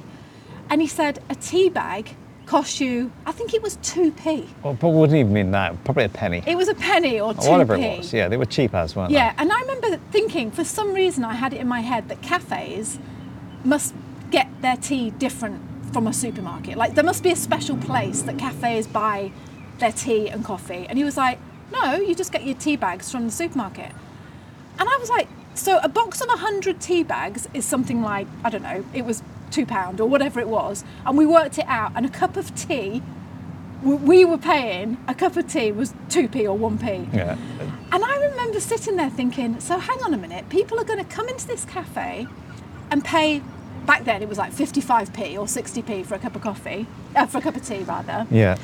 And 0.70 0.82
he 0.82 0.88
said 0.88 1.22
a 1.30 1.36
tea 1.36 1.70
bag 1.70 2.16
costs 2.52 2.82
you 2.82 3.10
i 3.26 3.32
think 3.32 3.54
it 3.54 3.62
was 3.68 3.78
2p 3.78 4.26
Well, 4.62 4.74
but 4.74 4.90
wouldn't 4.90 5.18
even 5.18 5.32
mean 5.32 5.52
that. 5.52 5.82
Probably 5.86 6.04
a 6.04 6.10
penny. 6.10 6.44
it 6.46 6.58
was 6.58 6.68
a 6.68 6.76
penny 6.76 7.16
or 7.26 7.34
2p 7.34 7.46
Or 7.46 7.52
whatever 7.52 7.76
it 7.76 8.00
was. 8.00 8.14
Yeah, 8.14 8.28
they 8.28 8.36
were 8.36 8.52
cheap 8.58 8.74
as, 8.74 8.94
weren't 8.94 9.12
yeah, 9.12 9.34
and 9.38 9.48
I 9.52 9.60
remember 9.62 9.90
thinking 10.12 10.52
for 10.52 10.66
some 10.78 10.94
reason 10.94 11.24
I 11.24 11.36
had 11.44 11.54
it 11.54 11.62
in 11.62 11.68
my 11.68 11.80
head 11.80 12.10
that 12.10 12.22
cafes 12.22 13.00
must 13.64 13.94
get 14.32 14.48
their 14.62 14.76
tea 14.76 15.12
different 15.12 15.62
from 15.94 16.08
a 16.08 16.14
supermarket. 16.14 16.76
Like 16.78 16.94
there 16.96 17.04
must 17.12 17.24
be 17.24 17.32
a 17.32 17.36
special 17.38 17.78
place 17.78 18.22
that 18.24 18.38
cafes 18.38 18.86
buy 18.86 19.32
their 19.80 19.94
tea 19.94 20.28
and 20.30 20.44
coffee. 20.44 20.86
And 20.90 20.98
he 20.98 21.04
was 21.06 21.16
like, 21.16 21.40
no, 21.72 21.96
you 21.96 22.14
just 22.16 22.32
get 22.32 22.44
your 22.46 22.56
tea 22.56 22.76
bags 22.76 23.12
from 23.12 23.26
the 23.26 23.32
supermarket. 23.32 23.92
And 24.80 24.90
I 24.90 24.98
was 25.00 25.10
like, 25.10 25.28
so 25.54 25.80
a 25.84 25.90
box 25.90 26.22
of 26.22 26.28
100 26.28 26.82
tea 26.82 27.04
bags 27.04 27.48
is 27.54 27.66
something 27.66 28.02
like, 28.02 28.28
I 28.44 28.50
don't 28.50 28.64
know, 28.64 28.84
it 28.94 29.06
was 29.06 29.24
£2 29.52 30.00
or 30.00 30.06
whatever 30.06 30.40
it 30.40 30.48
was. 30.48 30.84
And 31.06 31.18
we 31.18 31.26
worked 31.26 31.58
it 31.58 31.66
out, 31.68 31.92
and 31.96 32.06
a 32.06 32.10
cup 32.10 32.38
of 32.38 32.54
tea, 32.56 33.02
we 33.84 34.26
were 34.26 34.38
paying, 34.38 34.98
a 35.08 35.16
cup 35.16 35.36
of 35.38 35.48
tea 35.48 35.72
was 35.72 35.94
2p 36.10 36.44
or 36.44 36.58
1p. 36.58 37.14
Yeah. 37.14 37.36
And 37.92 38.04
I 38.06 38.16
remember 38.30 38.60
sitting 38.60 38.96
there 38.96 39.10
thinking, 39.10 39.60
so 39.60 39.80
hang 39.80 40.02
on 40.04 40.14
a 40.14 40.18
minute, 40.18 40.50
people 40.50 40.80
are 40.80 40.84
going 40.84 41.00
to 41.00 41.06
come 41.16 41.28
into 41.28 41.48
this 41.48 41.66
cafe 41.66 42.28
and 42.92 43.04
pay, 43.04 43.42
back 43.86 44.04
then 44.04 44.22
it 44.22 44.30
was 44.30 44.38
like 44.38 44.54
55p 44.54 45.34
or 45.34 45.46
60p 45.46 46.06
for 46.06 46.14
a 46.16 46.20
cup 46.20 46.36
of 46.36 46.42
coffee, 46.44 46.86
uh, 47.16 47.26
for 47.26 47.40
a 47.40 47.42
cup 47.42 47.56
of 47.56 47.66
tea 47.66 47.80
rather, 47.80 48.28
Yeah. 48.30 48.58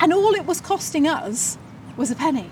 and 0.00 0.12
all 0.12 0.34
it 0.34 0.46
was 0.46 0.60
costing 0.60 1.06
us 1.06 1.56
was 1.96 2.10
a 2.10 2.16
penny. 2.16 2.50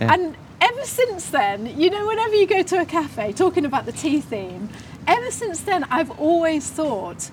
Yeah. 0.00 0.12
And 0.12 0.36
ever 0.60 0.82
since 0.84 1.30
then, 1.30 1.78
you 1.78 1.90
know, 1.90 2.06
whenever 2.08 2.34
you 2.34 2.46
go 2.48 2.62
to 2.64 2.80
a 2.80 2.84
cafe, 2.84 3.32
talking 3.32 3.64
about 3.64 3.86
the 3.86 3.92
tea 3.92 4.20
theme, 4.20 4.68
ever 5.06 5.30
since 5.30 5.60
then 5.60 5.84
I've 5.90 6.10
always 6.18 6.68
thought, 6.70 7.30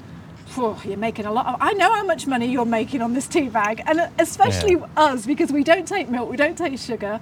"Phew, 0.48 0.76
you're 0.86 0.98
making 0.98 1.26
a 1.26 1.32
lot 1.32 1.46
of. 1.48 1.56
I 1.60 1.74
know 1.74 1.92
how 1.94 2.04
much 2.04 2.28
money 2.28 2.48
you're 2.48 2.66
making 2.66 3.02
on 3.02 3.14
this 3.14 3.28
tea 3.28 3.50
bag, 3.50 3.82
and 3.86 4.10
especially 4.20 4.74
Yeah. 4.74 4.88
us 5.10 5.26
because 5.26 5.52
we 5.52 5.64
don't 5.64 5.88
take 5.88 6.10
milk, 6.10 6.30
we 6.30 6.38
don't 6.38 6.58
take 6.58 6.78
sugar, 6.80 7.20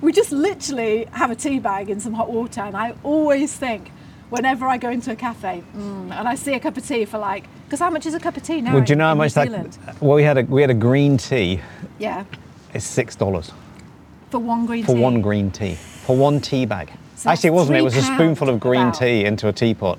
we 0.00 0.12
just 0.12 0.32
literally 0.32 1.06
have 1.12 1.30
a 1.30 1.34
tea 1.36 1.58
bag 1.58 1.90
in 1.90 2.00
some 2.00 2.12
hot 2.14 2.30
water. 2.32 2.60
And 2.60 2.76
I 2.76 2.94
always 3.02 3.52
think, 3.52 3.90
whenever 4.30 4.66
I 4.66 4.76
go 4.78 4.90
into 4.90 5.10
a 5.10 5.16
cafe 5.16 5.62
mm, 5.76 6.12
and 6.12 6.28
I 6.28 6.34
see 6.36 6.54
a 6.54 6.60
cup 6.60 6.76
of 6.76 6.86
tea 6.86 7.04
for 7.04 7.18
like, 7.18 7.44
because 7.64 7.80
how 7.80 7.90
much 7.90 8.06
is 8.06 8.14
a 8.14 8.20
cup 8.20 8.36
of 8.36 8.42
tea 8.42 8.60
now? 8.60 8.74
Well, 8.74 8.84
do 8.84 8.92
you 8.92 8.96
know 8.96 9.08
how 9.08 9.14
much 9.14 9.34
that? 9.34 9.48
Well, 10.00 10.16
we 10.16 10.22
had 10.22 10.38
a 10.38 10.42
we 10.44 10.60
had 10.60 10.70
a 10.70 10.74
green 10.88 11.16
tea. 11.16 11.60
Yeah, 11.98 12.24
It's 12.74 12.84
six 12.86 13.16
dollars 13.16 13.50
for 14.30 14.38
one 14.38 14.66
green 14.66 14.84
for 14.84 14.94
tea. 14.94 15.00
one 15.02 15.20
green 15.22 15.50
tea 15.50 15.74
for 16.06 16.16
one 16.16 16.40
tea 16.40 16.64
bag. 16.66 16.92
So 17.18 17.30
Actually, 17.30 17.48
it 17.48 17.54
wasn't. 17.54 17.78
It 17.78 17.82
was 17.82 17.96
a 17.96 18.02
spoonful 18.02 18.48
of 18.48 18.60
green 18.60 18.80
about. 18.88 18.94
tea 19.00 19.24
into 19.24 19.48
a 19.48 19.52
teapot, 19.52 19.98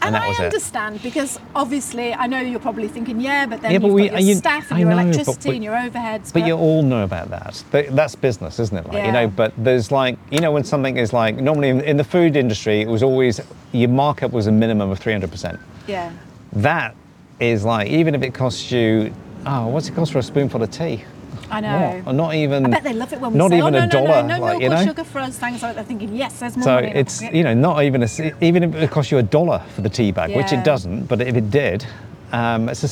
and, 0.00 0.04
And, 0.04 0.14
that 0.14 0.22
I 0.22 0.28
was 0.28 0.38
it. 0.40 0.44
understand 0.46 1.02
because 1.02 1.38
obviously 1.54 2.14
I 2.14 2.26
know 2.26 2.40
you're 2.40 2.58
probably 2.60 2.88
thinking, 2.88 3.20
yeah, 3.20 3.44
but 3.44 3.60
then 3.60 3.72
Yeah, 3.72 3.78
but 3.78 3.88
you've 3.88 3.94
we- 3.94 4.08
got 4.08 4.20
your 4.22 4.28
you- 4.30 4.34
staff 4.36 4.70
and 4.70 4.76
I 4.78 4.80
your 4.80 4.88
know, 4.88 4.96
but 4.96 5.02
electricity 5.04 5.48
we- 5.50 5.54
and 5.56 5.64
your 5.64 5.74
overheads. 5.74 6.32
But 6.32 6.46
you 6.46 6.54
all 6.56 6.82
know 6.82 7.04
about 7.04 7.28
that. 7.28 7.62
That's 7.94 8.14
business, 8.14 8.58
isn't 8.58 8.74
it? 8.74 8.86
Like, 8.90 9.04
You 9.04 9.12
know, 9.12 9.20
Yeah. 9.22 9.26
but 9.26 9.52
there's 9.58 9.92
like, 9.92 10.16
you 10.30 10.38
know, 10.40 10.50
when 10.50 10.64
something 10.64 10.96
is 10.96 11.12
like, 11.12 11.36
normally 11.36 11.68
in, 11.68 11.82
in 11.82 11.98
the 11.98 12.04
food 12.04 12.36
industry, 12.36 12.80
it 12.80 12.88
was 12.88 13.02
always, 13.02 13.38
your 13.72 13.90
markup 13.90 14.32
was 14.32 14.46
a 14.46 14.52
minimum 14.52 14.90
of 14.90 14.98
300%. 14.98 15.58
yeah, 15.86 16.10
That 16.54 16.94
is 17.38 17.64
like, 17.66 17.88
even 17.88 18.14
if 18.14 18.22
it 18.22 18.32
costs 18.32 18.72
you, 18.72 19.12
oh, 19.44 19.66
what's 19.66 19.88
it 19.90 19.94
cost 19.94 20.10
for 20.12 20.20
a 20.20 20.22
spoonful 20.22 20.62
of 20.62 20.70
tea? 20.70 21.04
I 21.50 21.60
know. 21.60 22.00
What? 22.04 22.14
Not 22.14 22.34
even. 22.34 22.66
I 22.66 22.70
bet 22.70 22.82
they 22.84 22.92
love 22.92 23.12
it 23.12 23.20
when 23.20 23.32
we 23.32 23.38
Not 23.38 23.50
say, 23.50 23.58
even 23.58 23.74
oh, 23.74 23.78
no, 23.78 23.84
a 23.84 23.88
dollar. 23.88 24.22
no, 24.22 24.26
no, 24.28 24.36
no 24.36 24.40
like, 24.44 24.62
you 24.62 24.68
know. 24.68 24.84
sugar 24.84 25.04
for 25.04 25.18
us. 25.20 25.38
Thanks. 25.38 25.60
They're 25.60 25.82
thinking, 25.84 26.14
yes, 26.16 26.40
there's 26.40 26.56
more 26.56 26.64
So 26.64 26.74
money. 26.76 26.88
it's 26.88 27.22
you 27.22 27.44
know 27.44 27.54
not 27.54 27.82
even 27.84 28.02
a 28.02 28.08
even 28.40 28.62
if 28.64 28.74
it 28.74 28.90
costs 28.90 29.12
you 29.12 29.18
a 29.18 29.22
dollar 29.22 29.62
for 29.74 29.80
the 29.82 29.88
tea 29.88 30.12
bag, 30.12 30.34
which 30.34 30.52
it 30.52 30.64
doesn't, 30.64 31.06
but 31.06 31.20
if 31.20 31.36
it 31.36 31.50
did, 31.50 31.86
um, 32.32 32.68
it's 32.68 32.82
a 32.82 32.88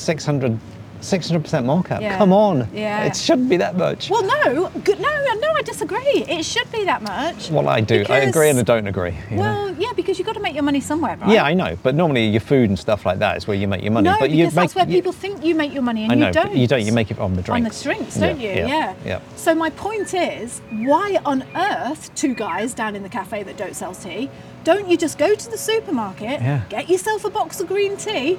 600 1.05 1.41
percent 1.43 1.67
markup. 1.67 2.01
Yeah. 2.01 2.17
Come 2.19 2.33
on, 2.33 2.69
Yeah. 2.73 3.05
it 3.05 3.17
shouldn't 3.17 3.49
be 3.49 3.57
that 3.59 3.77
much. 3.77 4.11
Well, 4.11 4.23
no, 4.23 4.71
good, 4.85 4.99
no, 5.01 5.09
no, 5.35 5.53
I 5.55 5.63
disagree. 5.63 6.25
It 6.29 6.45
should 6.45 6.71
be 6.73 6.85
that 6.85 7.03
much. 7.03 7.51
Well, 7.51 7.69
I 7.69 7.81
do. 7.81 8.05
I 8.09 8.19
agree 8.21 8.51
and 8.51 8.59
I 8.59 8.63
don't 8.63 8.87
agree. 8.87 9.15
you 9.31 9.37
know. 9.37 9.43
Well, 9.43 9.75
yeah, 9.79 9.93
because 9.95 10.19
you've 10.19 10.27
got 10.27 10.35
to 10.35 10.41
make 10.41 10.55
your 10.55 10.63
money 10.65 10.81
somewhere, 10.81 11.17
right? 11.17 11.31
Yeah, 11.31 11.45
I 11.45 11.55
know, 11.55 11.77
but 11.83 11.95
normally 11.95 12.27
your 12.27 12.41
food 12.41 12.69
and 12.71 12.79
stuff 12.79 13.05
like 13.07 13.19
that 13.19 13.37
is 13.37 13.47
where 13.47 13.57
you 13.57 13.69
make 13.69 13.83
your 13.83 13.93
money. 13.93 14.07
No, 14.09 14.17
but 14.19 14.31
because 14.31 14.37
you 14.39 14.45
that's 14.51 14.75
make, 14.75 14.75
where 14.75 14.87
you- 14.89 14.99
people 15.03 15.13
think 15.13 15.45
you 15.45 15.55
make 15.55 15.73
your 15.73 15.83
money, 15.83 16.05
and 16.05 16.13
I 16.13 16.15
know, 16.17 16.27
you 16.29 16.33
don't. 16.33 16.57
you 16.57 16.67
don't. 16.67 16.83
You 16.83 16.93
make 16.93 17.11
it 17.11 17.19
on 17.19 17.35
the 17.35 17.41
on 17.53 17.61
drinks. 17.61 17.79
the 17.83 17.85
drinks, 17.85 18.17
don't 18.17 18.41
Yeah, 18.41 18.49
you? 18.53 18.59
yeah, 18.61 18.67
Yeah. 18.69 18.95
yeah. 19.05 19.19
So 19.37 19.55
my 19.55 19.71
point 19.71 20.15
is, 20.15 20.61
why 20.71 21.19
on 21.25 21.45
earth 21.55 22.15
two 22.15 22.35
guys 22.35 22.75
down 22.75 22.97
in 22.97 23.03
the 23.03 23.09
cafe 23.09 23.43
that 23.43 23.57
don't 23.57 23.75
sell 23.77 23.95
tea? 23.95 24.31
Don't 24.65 24.89
you 24.89 24.97
just 24.97 25.19
go 25.19 25.35
to 25.35 25.51
the 25.51 25.59
supermarket, 25.59 26.41
get 26.71 26.89
yourself 26.89 27.25
a 27.25 27.31
box 27.31 27.61
of 27.61 27.67
green 27.69 27.97
tea, 27.97 28.39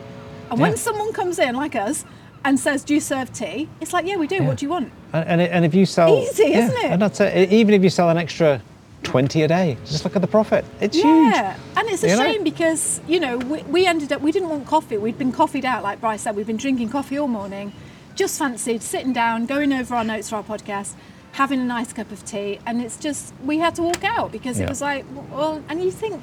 and 0.49 0.59
when 0.59 0.75
someone 0.77 1.11
comes 1.13 1.37
in 1.39 1.55
like 1.55 1.75
us 1.75 2.05
and 2.45 2.57
says, 2.59 2.83
"Do 2.85 2.93
you 2.93 2.99
serve 3.01 3.33
tea?" 3.33 3.67
It's 3.81 3.91
like, 3.91 4.05
"Yeah, 4.05 4.15
we 4.17 4.27
do. 4.27 4.43
What 4.43 4.57
do 4.57 4.65
you 4.65 4.69
want?" 4.69 4.91
And, 5.11 5.27
and, 5.27 5.41
and 5.41 5.65
if 5.65 5.73
you 5.75 5.85
sell, 5.85 6.17
Easy, 6.19 6.43
yeah, 6.51 6.67
isn't 6.67 6.77
it? 6.85 6.91
And 6.91 7.01
that's 7.01 7.19
it. 7.19 7.51
Even 7.51 7.73
if 7.73 7.83
you 7.83 7.89
sell 7.89 8.09
an 8.09 8.17
extra 8.17 8.61
twenty 9.03 9.41
a 9.43 9.47
day, 9.47 9.77
just 9.85 10.03
look 10.05 10.15
at 10.15 10.21
the 10.21 10.27
profit. 10.27 10.63
It's 10.79 10.95
huge. 10.95 11.05
Yeah, 11.35 11.57
and 11.77 11.89
it's 11.89 12.03
a 12.03 12.09
You 12.09 12.15
know? 12.17 12.23
shame 12.23 12.43
because 12.43 13.01
you 13.07 13.19
know 13.19 13.37
we, 13.37 13.61
we 13.63 13.85
ended 13.85 14.11
up 14.13 14.21
we 14.21 14.31
didn't 14.31 14.49
want 14.49 14.65
coffee. 14.67 14.97
We'd 14.97 15.17
been 15.17 15.31
coffeeed 15.31 15.65
out, 15.65 15.83
like 15.83 15.99
Bryce 15.99 16.21
said. 16.21 16.35
We've 16.35 16.47
been 16.47 16.57
drinking 16.57 16.89
coffee 16.89 17.17
all 17.17 17.27
morning. 17.27 17.73
Just 18.15 18.39
fancied 18.39 18.81
sitting 18.81 19.11
down, 19.11 19.45
going 19.45 19.73
over 19.73 19.93
our 19.95 20.03
notes 20.05 20.29
for 20.29 20.37
our 20.37 20.43
podcast, 20.43 20.93
having 21.33 21.59
a 21.59 21.65
nice 21.65 21.91
cup 21.91 22.11
of 22.11 22.23
tea, 22.25 22.59
and 22.65 22.81
it's 22.81 22.97
just 22.97 23.33
we 23.43 23.57
had 23.59 23.75
to 23.75 23.81
walk 23.81 24.03
out 24.03 24.31
because 24.31 24.57
Yeah. 24.57 24.65
it 24.65 24.69
was 24.69 24.81
like, 24.81 25.03
well, 25.31 25.61
and 25.69 25.83
you 25.83 25.91
think, 25.91 26.21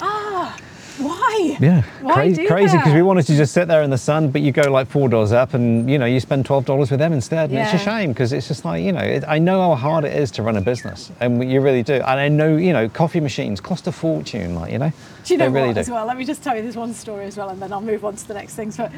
ah, 0.00 0.56
why? 0.98 1.56
Yeah, 1.60 1.82
why 2.00 2.14
crazy, 2.14 2.42
do 2.42 2.48
crazy 2.48 2.76
because 2.76 2.92
we 2.92 3.02
wanted 3.02 3.26
to 3.26 3.36
just 3.36 3.52
sit 3.52 3.68
there 3.68 3.82
in 3.82 3.90
the 3.90 3.98
sun, 3.98 4.30
but 4.30 4.42
you 4.42 4.52
go 4.52 4.70
like 4.70 4.88
four 4.88 5.08
doors 5.08 5.32
up, 5.32 5.54
and 5.54 5.90
you 5.90 5.98
know 5.98 6.06
you 6.06 6.20
spend 6.20 6.44
twelve 6.44 6.64
dollars 6.64 6.90
with 6.90 7.00
them 7.00 7.12
instead. 7.12 7.50
And 7.50 7.58
it's 7.58 7.74
a 7.74 7.78
shame 7.78 8.12
because 8.12 8.32
it's 8.32 8.48
just 8.48 8.64
like 8.64 8.82
you 8.82 8.92
know 8.92 9.00
it, 9.00 9.24
I 9.26 9.38
know 9.38 9.60
how 9.60 9.74
hard 9.74 10.04
it 10.04 10.14
is 10.16 10.30
to 10.32 10.42
run 10.42 10.56
a 10.56 10.60
business, 10.60 11.10
and 11.20 11.50
you 11.50 11.60
really 11.60 11.82
do. 11.82 11.94
And 11.94 12.04
I 12.20 12.28
know 12.28 12.56
you 12.56 12.72
know 12.72 12.88
coffee 12.88 13.20
machines 13.20 13.60
cost 13.60 13.86
a 13.86 13.92
fortune, 13.92 14.54
like 14.54 14.72
you 14.72 14.78
know. 14.78 14.92
Do 15.24 15.34
you 15.34 15.38
know 15.38 15.46
they 15.46 15.52
really 15.52 15.66
what 15.68 15.74
do. 15.74 15.80
as 15.80 15.90
well? 15.90 16.06
Let 16.06 16.16
me 16.16 16.24
just 16.24 16.42
tell 16.42 16.56
you 16.56 16.62
this 16.62 16.76
one 16.76 16.94
story 16.94 17.26
as 17.26 17.36
well, 17.36 17.48
and 17.48 17.60
then 17.60 17.72
I'll 17.72 17.80
move 17.80 18.04
on 18.04 18.16
to 18.16 18.28
the 18.28 18.34
next 18.34 18.54
things. 18.54 18.76
But 18.76 18.92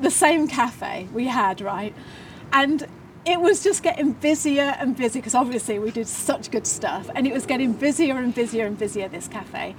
the 0.00 0.10
same 0.10 0.46
cafe 0.48 1.08
we 1.12 1.26
had, 1.26 1.60
right? 1.60 1.94
And 2.52 2.86
it 3.26 3.40
was 3.40 3.62
just 3.62 3.82
getting 3.82 4.12
busier 4.12 4.74
and 4.78 4.96
busier 4.96 5.20
because 5.20 5.34
obviously 5.34 5.78
we 5.78 5.90
did 5.90 6.08
such 6.08 6.50
good 6.50 6.66
stuff, 6.66 7.10
and 7.14 7.26
it 7.26 7.32
was 7.32 7.46
getting 7.46 7.72
busier 7.72 8.16
and 8.16 8.34
busier 8.34 8.66
and 8.66 8.78
busier. 8.78 9.08
This 9.08 9.28
cafe, 9.28 9.74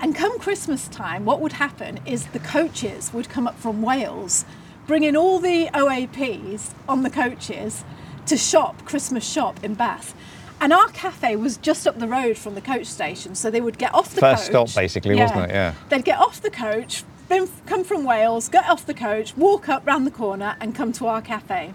and 0.00 0.14
come 0.14 0.38
Christmas 0.38 0.88
time, 0.88 1.24
what 1.24 1.40
would 1.40 1.54
happen 1.54 1.98
is 2.06 2.26
the 2.28 2.38
coaches 2.38 3.12
would 3.12 3.28
come 3.28 3.46
up 3.46 3.58
from 3.58 3.82
Wales, 3.82 4.44
bringing 4.86 5.16
all 5.16 5.38
the 5.38 5.66
OAPs 5.74 6.72
on 6.88 7.02
the 7.02 7.10
coaches 7.10 7.84
to 8.26 8.36
shop 8.36 8.84
Christmas 8.84 9.28
shop 9.28 9.62
in 9.64 9.74
Bath. 9.74 10.14
And 10.60 10.72
our 10.72 10.88
cafe 10.88 11.36
was 11.36 11.56
just 11.56 11.86
up 11.86 11.98
the 11.98 12.06
road 12.06 12.38
from 12.38 12.54
the 12.54 12.60
coach 12.60 12.86
station, 12.86 13.34
so 13.34 13.50
they 13.50 13.60
would 13.60 13.76
get 13.76 13.92
off 13.92 14.14
the 14.14 14.20
First 14.20 14.52
coach. 14.52 14.70
stop, 14.70 14.80
basically, 14.80 15.16
wasn't 15.16 15.50
it? 15.50 15.50
Yeah. 15.50 15.74
They'd 15.88 16.04
get 16.04 16.18
off 16.18 16.40
the 16.40 16.50
coach, 16.50 17.02
come 17.66 17.84
from 17.84 18.04
Wales, 18.04 18.48
get 18.48 18.66
off 18.68 18.86
the 18.86 18.94
coach, 18.94 19.36
walk 19.36 19.68
up 19.68 19.84
round 19.84 20.06
the 20.06 20.12
corner, 20.12 20.56
and 20.60 20.74
come 20.74 20.92
to 20.92 21.06
our 21.06 21.20
cafe. 21.20 21.74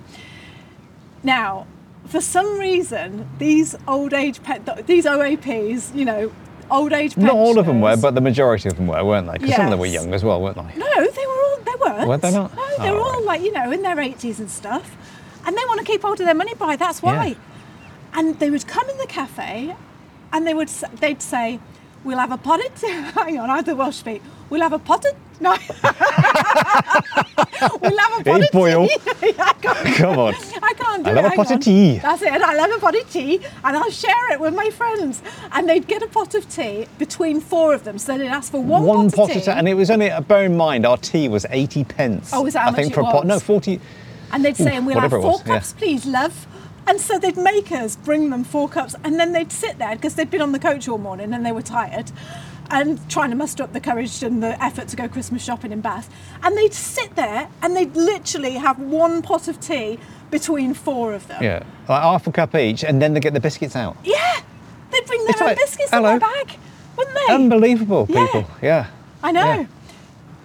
Now, 1.24 1.68
for 2.08 2.22
some 2.22 2.60
reason, 2.60 3.30
these 3.40 3.76
old 3.88 4.14
age 4.14 4.42
pet, 4.44 4.88
these 4.88 5.06
OAPs, 5.06 5.94
you 5.96 6.06
know, 6.06 6.32
old 6.72 6.94
age 6.94 7.16
pets. 7.16 7.26
Not 7.26 7.36
all 7.36 7.60
of 7.60 7.66
them 7.66 7.82
were, 7.82 7.98
but 7.98 8.16
the 8.16 8.22
majority 8.22 8.70
of 8.70 8.76
them 8.78 8.88
were, 8.88 9.04
weren't 9.04 9.28
they? 9.28 9.34
Because 9.38 9.56
some 9.56 9.66
of 9.66 9.72
them 9.72 9.80
were 9.80 9.86
young 9.86 10.14
as 10.14 10.24
well, 10.24 10.42
weren't 10.42 10.56
they? 10.58 10.80
no, 10.80 11.12
they 11.12 11.26
were 11.28 11.34
all 11.34 11.58
they 11.66 11.76
weren't. 11.96 12.08
Were 12.08 12.18
they 12.18 12.32
not? 12.32 12.56
No, 12.56 12.78
they 12.80 12.92
were 12.92 12.98
Oh, 13.00 13.04
all 13.04 13.14
right. 13.18 13.24
like 13.26 13.42
you 13.42 13.52
know 13.52 13.72
in 13.72 13.82
their 13.82 14.00
eighties 14.00 14.40
and 14.40 14.50
stuff, 14.50 14.96
and 15.46 15.56
they 15.58 15.62
want 15.66 15.80
to 15.80 15.86
keep 15.86 16.02
hold 16.02 16.20
of 16.20 16.26
their 16.26 16.36
money 16.36 16.54
by. 16.56 16.76
That's 16.76 17.02
why. 17.02 17.28
Yeah. 17.28 17.34
And 18.14 18.40
they 18.40 18.50
would 18.50 18.66
come 18.66 18.90
in 18.90 18.98
the 18.98 19.06
cafe, 19.08 19.76
and 20.34 20.48
they 20.48 20.54
would 20.54 20.70
they'd 21.00 21.22
say, 21.22 21.60
"We'll 22.04 22.18
have 22.18 22.32
a 22.32 22.38
potted." 22.38 22.72
Hang 22.80 23.38
on, 23.42 23.50
I 23.50 23.58
have 23.58 23.66
the 23.66 23.76
Welsh 23.76 23.98
speak. 23.98 24.22
We'll 24.50 24.62
have 24.62 24.74
a 24.74 24.80
potted. 24.80 25.16
No. 25.42 25.52
we'll 25.82 25.94
have 27.98 28.20
a 28.20 28.24
Hey, 28.24 28.26
potted 28.32 28.50
boyo. 28.52 28.88
Oh. 28.90 28.98
tea. 29.20 29.34
I 29.40 29.54
can't, 29.62 29.88
Come 29.98 30.20
on. 30.20 30.34
I 30.62 30.74
can't 30.74 31.04
do 31.04 31.10
I 31.10 31.14
it. 31.14 31.16
love 31.16 31.26
a 31.26 31.30
hang 31.30 31.38
pot 31.38 31.52
of 31.52 31.60
tea. 31.62 31.98
That's 32.00 32.22
it. 32.22 32.30
I 32.42 32.56
love 32.56 32.72
a 32.72 32.80
pot 32.80 32.96
of 32.96 33.12
tea, 33.12 33.40
and 33.64 33.78
I'll 33.78 33.92
share 33.92 34.32
it 34.32 34.40
with 34.40 34.54
my 34.56 34.70
friends. 34.70 35.22
And 35.52 35.68
they'd 35.70 35.88
get 35.88 36.02
a 36.02 36.08
pot 36.08 36.36
of 36.36 36.50
tea 36.50 36.88
between 36.98 37.40
four 37.40 37.74
of 37.74 37.84
them. 37.84 37.98
So 37.98 38.18
they'd 38.18 38.28
ask 38.28 38.52
for 38.52 38.62
one, 38.62 38.84
One 38.84 39.10
pot, 39.12 39.30
pot 39.30 39.36
of 39.38 39.44
tea, 39.44 39.52
and 39.52 39.68
it 39.68 39.74
was 39.76 39.90
only. 39.90 40.12
Uh, 40.12 40.22
bear 40.22 40.46
in 40.46 40.58
mind, 40.58 40.86
our 40.86 40.98
tea 40.98 41.28
was 41.30 41.46
eighty 41.50 41.84
pence. 41.84 42.32
Oh, 42.34 42.46
is 42.46 42.54
that 42.54 42.68
I 42.68 42.72
think 42.72 42.94
for 42.94 43.02
it 43.02 43.08
a 43.08 43.12
pot. 43.12 43.26
No, 43.26 43.40
forty. 43.40 43.80
And 44.32 44.46
they'd 44.46 44.56
say, 44.58 44.72
Oof, 44.72 44.78
and 44.78 44.86
we'll 44.86 45.00
have 45.00 45.12
four 45.12 45.20
was, 45.22 45.42
yeah. 45.46 45.54
cups, 45.56 45.74
please, 45.74 46.06
love. 46.06 46.46
And 46.86 47.00
so 47.02 47.20
they'd 47.20 47.38
make 47.38 47.72
us 47.72 47.96
bring 47.96 48.30
them 48.30 48.44
four 48.44 48.70
cups, 48.70 48.96
and 49.04 49.20
then 49.20 49.32
they'd 49.32 49.52
sit 49.52 49.78
there 49.80 49.96
because 49.96 50.16
they'd 50.16 50.30
been 50.32 50.42
on 50.42 50.52
the 50.52 50.60
coach 50.60 50.88
all 50.88 50.98
morning 50.98 51.34
and 51.34 51.46
they 51.46 51.52
were 51.52 51.62
tired 51.62 52.12
and 52.72 53.08
trying 53.10 53.30
to 53.32 53.36
muster 53.36 53.64
up 53.64 53.74
the 53.74 53.80
courage 53.80 54.22
and 54.24 54.42
the 54.44 54.62
effort 54.64 54.88
to 54.90 54.96
go 54.96 55.08
Christmas 55.08 55.44
shopping 55.44 55.72
in 55.72 55.82
Bath. 55.82 56.10
And 56.44 56.56
they'd 56.58 56.74
sit 56.74 57.16
there 57.16 57.50
and 57.62 57.76
they'd 57.76 57.96
literally 57.96 58.54
have 58.54 58.80
one 58.80 59.22
pot 59.22 59.48
of 59.48 59.60
tea 59.60 60.00
between 60.32 60.74
four 60.74 61.14
of 61.14 61.28
them. 61.28 61.44
Yeah, 61.44 61.64
like 61.88 62.02
half 62.02 62.26
a 62.28 62.32
cup 62.32 62.56
each, 62.56 62.84
and 62.84 63.02
then 63.02 63.14
they 63.14 63.20
get 63.20 63.34
the 63.34 63.40
biscuits 63.40 63.76
out. 63.76 63.98
Yeah. 64.04 64.42
They'd 64.92 65.06
bring 65.06 65.20
their 65.22 65.30
It's 65.32 65.42
own 65.42 65.48
like, 65.48 65.58
biscuits 65.58 65.92
hello. 65.92 66.14
in 66.14 66.20
their 66.20 66.30
bag, 66.30 66.58
wouldn't 66.98 67.16
they? 67.28 67.34
Unbelievable, 67.34 68.08
people. 68.08 68.46
Yeah. 68.62 68.88
I 69.24 69.32
know. 69.32 69.42
Yeah. 69.42 69.66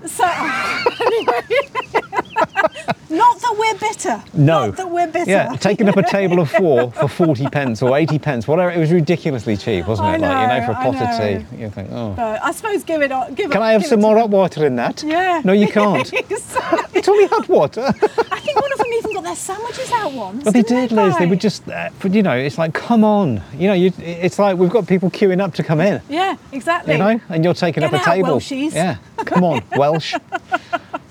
So, 0.06 0.24
not 3.16 3.40
that 3.40 3.56
we're 3.58 3.78
bitter. 3.78 4.22
No. 4.34 4.66
Not 4.66 4.76
that 4.76 4.90
we're 4.90 5.06
bitter. 5.06 5.30
Yeah, 5.30 5.56
taking 5.56 5.88
up 5.88 5.96
a 5.96 6.02
table 6.02 6.40
of 6.40 6.50
four 6.50 6.90
for 6.92 7.08
40 7.08 7.46
pence 7.46 7.82
or 7.82 7.96
80 7.96 8.18
pence, 8.18 8.48
whatever. 8.48 8.70
It 8.70 8.78
was 8.78 8.92
ridiculously 8.92 9.56
cheap, 9.56 9.86
wasn't 9.86 10.08
I 10.08 10.14
it? 10.16 10.20
like, 10.20 10.30
you 10.42 10.46
know, 10.48 10.58
know, 10.60 10.66
for 10.66 10.72
a 10.72 10.74
pot 10.74 11.02
of 11.02 11.18
tea. 11.50 11.62
You 11.62 11.70
think, 11.70 11.88
oh. 11.92 12.12
But 12.16 12.42
I 12.42 12.52
suppose 12.52 12.84
give 12.84 13.02
it. 13.02 13.12
on- 13.12 13.34
Give 13.34 13.50
Can 13.50 13.62
it, 13.62 13.64
I 13.64 13.72
have 13.72 13.84
some 13.86 14.00
more 14.00 14.16
hot 14.18 14.30
water 14.30 14.64
in 14.66 14.76
that? 14.76 15.02
Yeah. 15.02 15.40
No, 15.44 15.52
you 15.52 15.68
can't. 15.80 16.12
Exactly. 16.12 16.98
it's 16.98 17.08
only 17.08 17.26
hot 17.26 17.48
water. 17.48 17.82
I 18.30 18.40
think 18.40 18.60
one 18.60 18.72
of 18.72 18.78
them 18.78 18.86
even 18.98 19.13
their 19.34 19.56
sandwiches 19.56 19.90
out 19.92 20.12
once. 20.12 20.44
But 20.44 20.54
they 20.54 20.62
did, 20.62 20.92
Liz. 20.92 21.16
They 21.18 21.26
would 21.26 21.40
just, 21.40 21.68
uh, 21.68 21.90
you 22.04 22.22
know, 22.22 22.36
it's 22.36 22.56
like, 22.56 22.72
come 22.72 23.04
on. 23.04 23.42
You 23.56 23.68
know, 23.68 23.74
you, 23.74 23.92
it's 23.98 24.38
like 24.38 24.56
we've 24.56 24.70
got 24.70 24.86
people 24.86 25.10
queuing 25.10 25.40
up 25.40 25.54
to 25.54 25.62
come 25.62 25.80
in. 25.80 26.00
Yeah, 26.08 26.36
exactly. 26.52 26.94
You 26.94 26.98
know, 26.98 27.20
and 27.28 27.44
you're 27.44 27.54
taking 27.54 27.80
Get 27.80 27.92
up 27.92 28.00
a 28.00 28.08
out, 28.08 28.14
table. 28.14 28.28
Welshies. 28.36 28.74
Yeah, 28.74 28.96
come 29.24 29.44
on, 29.44 29.62
Welsh. 29.76 30.14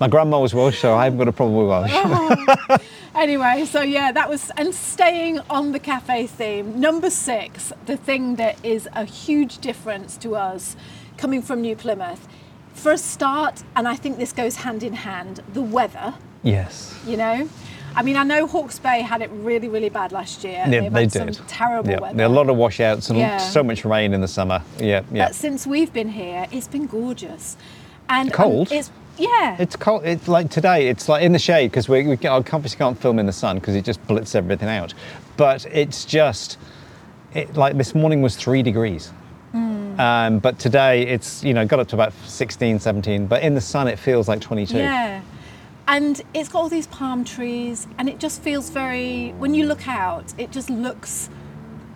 My 0.00 0.08
grandma 0.08 0.40
was 0.40 0.54
Welsh, 0.54 0.80
so 0.80 0.94
I 0.94 1.04
haven't 1.04 1.18
got 1.18 1.28
a 1.28 1.32
problem 1.32 1.58
with 1.58 1.68
Welsh. 1.68 1.90
Oh. 1.94 2.78
Anyway, 3.16 3.64
so 3.64 3.80
yeah, 3.80 4.10
that 4.10 4.28
was 4.28 4.50
and 4.56 4.74
staying 4.74 5.38
on 5.48 5.70
the 5.70 5.78
cafe 5.78 6.26
theme. 6.26 6.80
Number 6.80 7.10
six, 7.10 7.72
the 7.86 7.96
thing 7.96 8.34
that 8.36 8.56
is 8.64 8.88
a 8.92 9.04
huge 9.04 9.58
difference 9.58 10.16
to 10.16 10.34
us 10.34 10.74
coming 11.16 11.40
from 11.40 11.60
New 11.60 11.76
Plymouth. 11.76 12.26
For 12.72 12.90
a 12.90 12.98
start, 12.98 13.62
and 13.76 13.86
I 13.86 13.94
think 13.94 14.18
this 14.18 14.32
goes 14.32 14.56
hand 14.56 14.82
in 14.82 14.94
hand, 14.94 15.44
the 15.52 15.62
weather. 15.62 16.14
Yes. 16.42 17.00
You 17.06 17.16
know, 17.16 17.48
I 17.96 18.02
mean, 18.02 18.16
I 18.16 18.22
know 18.24 18.46
Hawke's 18.46 18.78
Bay 18.78 19.00
had 19.02 19.22
it 19.22 19.30
really, 19.32 19.68
really 19.68 19.88
bad 19.88 20.12
last 20.12 20.42
year. 20.44 20.64
Yeah, 20.66 20.68
They've 20.68 20.92
they 20.92 21.02
had 21.02 21.10
did. 21.12 21.36
Some 21.36 21.46
terrible 21.46 21.90
yeah. 21.90 22.00
weather. 22.00 22.16
There 22.16 22.26
are 22.26 22.30
a 22.30 22.32
lot 22.32 22.50
of 22.50 22.56
washouts 22.56 23.10
and 23.10 23.18
Yeah. 23.18 23.38
so 23.38 23.62
much 23.62 23.84
rain 23.84 24.12
in 24.12 24.20
the 24.20 24.28
summer. 24.28 24.62
Yeah, 24.78 25.02
yeah. 25.12 25.26
But 25.26 25.34
since 25.34 25.66
we've 25.66 25.92
been 25.92 26.08
here, 26.08 26.46
it's 26.50 26.68
been 26.68 26.86
gorgeous. 26.86 27.56
And 28.08 28.30
um, 28.30 28.34
Cold? 28.34 28.72
it's 28.72 28.90
yeah. 29.16 29.56
It's 29.60 29.76
cold. 29.76 30.04
It's 30.04 30.26
like 30.26 30.50
today. 30.50 30.88
It's 30.88 31.08
like 31.08 31.22
in 31.22 31.32
the 31.32 31.38
shade 31.38 31.70
because 31.70 31.88
we, 31.88 32.04
we 32.06 32.18
I 32.26 32.34
obviously 32.36 32.78
can't 32.78 32.98
film 33.00 33.18
in 33.20 33.26
the 33.26 33.32
sun 33.32 33.58
because 33.60 33.76
it 33.76 33.84
just 33.84 34.04
blitzes 34.08 34.34
everything 34.34 34.68
out. 34.68 34.92
But 35.36 35.66
it's 35.66 36.04
just, 36.04 36.58
it 37.32 37.54
like 37.56 37.76
this 37.76 37.94
morning 37.94 38.22
was 38.22 38.34
three 38.36 38.62
degrees. 38.62 39.12
Hmm. 39.52 40.00
Um, 40.00 40.38
but 40.40 40.58
today 40.58 41.06
it's 41.06 41.44
you 41.44 41.54
know 41.54 41.64
got 41.64 41.78
up 41.78 41.86
to 41.88 41.96
about 41.96 42.12
16, 42.26 42.80
17. 42.80 43.26
But 43.28 43.42
in 43.44 43.54
the 43.54 43.60
sun 43.60 43.86
it 43.86 43.98
feels 44.00 44.26
like 44.26 44.40
22. 44.40 44.78
Yeah. 44.78 45.22
And 45.86 46.20
it's 46.32 46.48
got 46.48 46.60
all 46.60 46.68
these 46.68 46.86
palm 46.86 47.24
trees, 47.24 47.86
and 47.98 48.08
it 48.08 48.18
just 48.18 48.40
feels 48.42 48.70
very, 48.70 49.32
when 49.38 49.54
you 49.54 49.66
look 49.66 49.86
out, 49.86 50.32
it 50.38 50.50
just 50.50 50.70
looks 50.70 51.28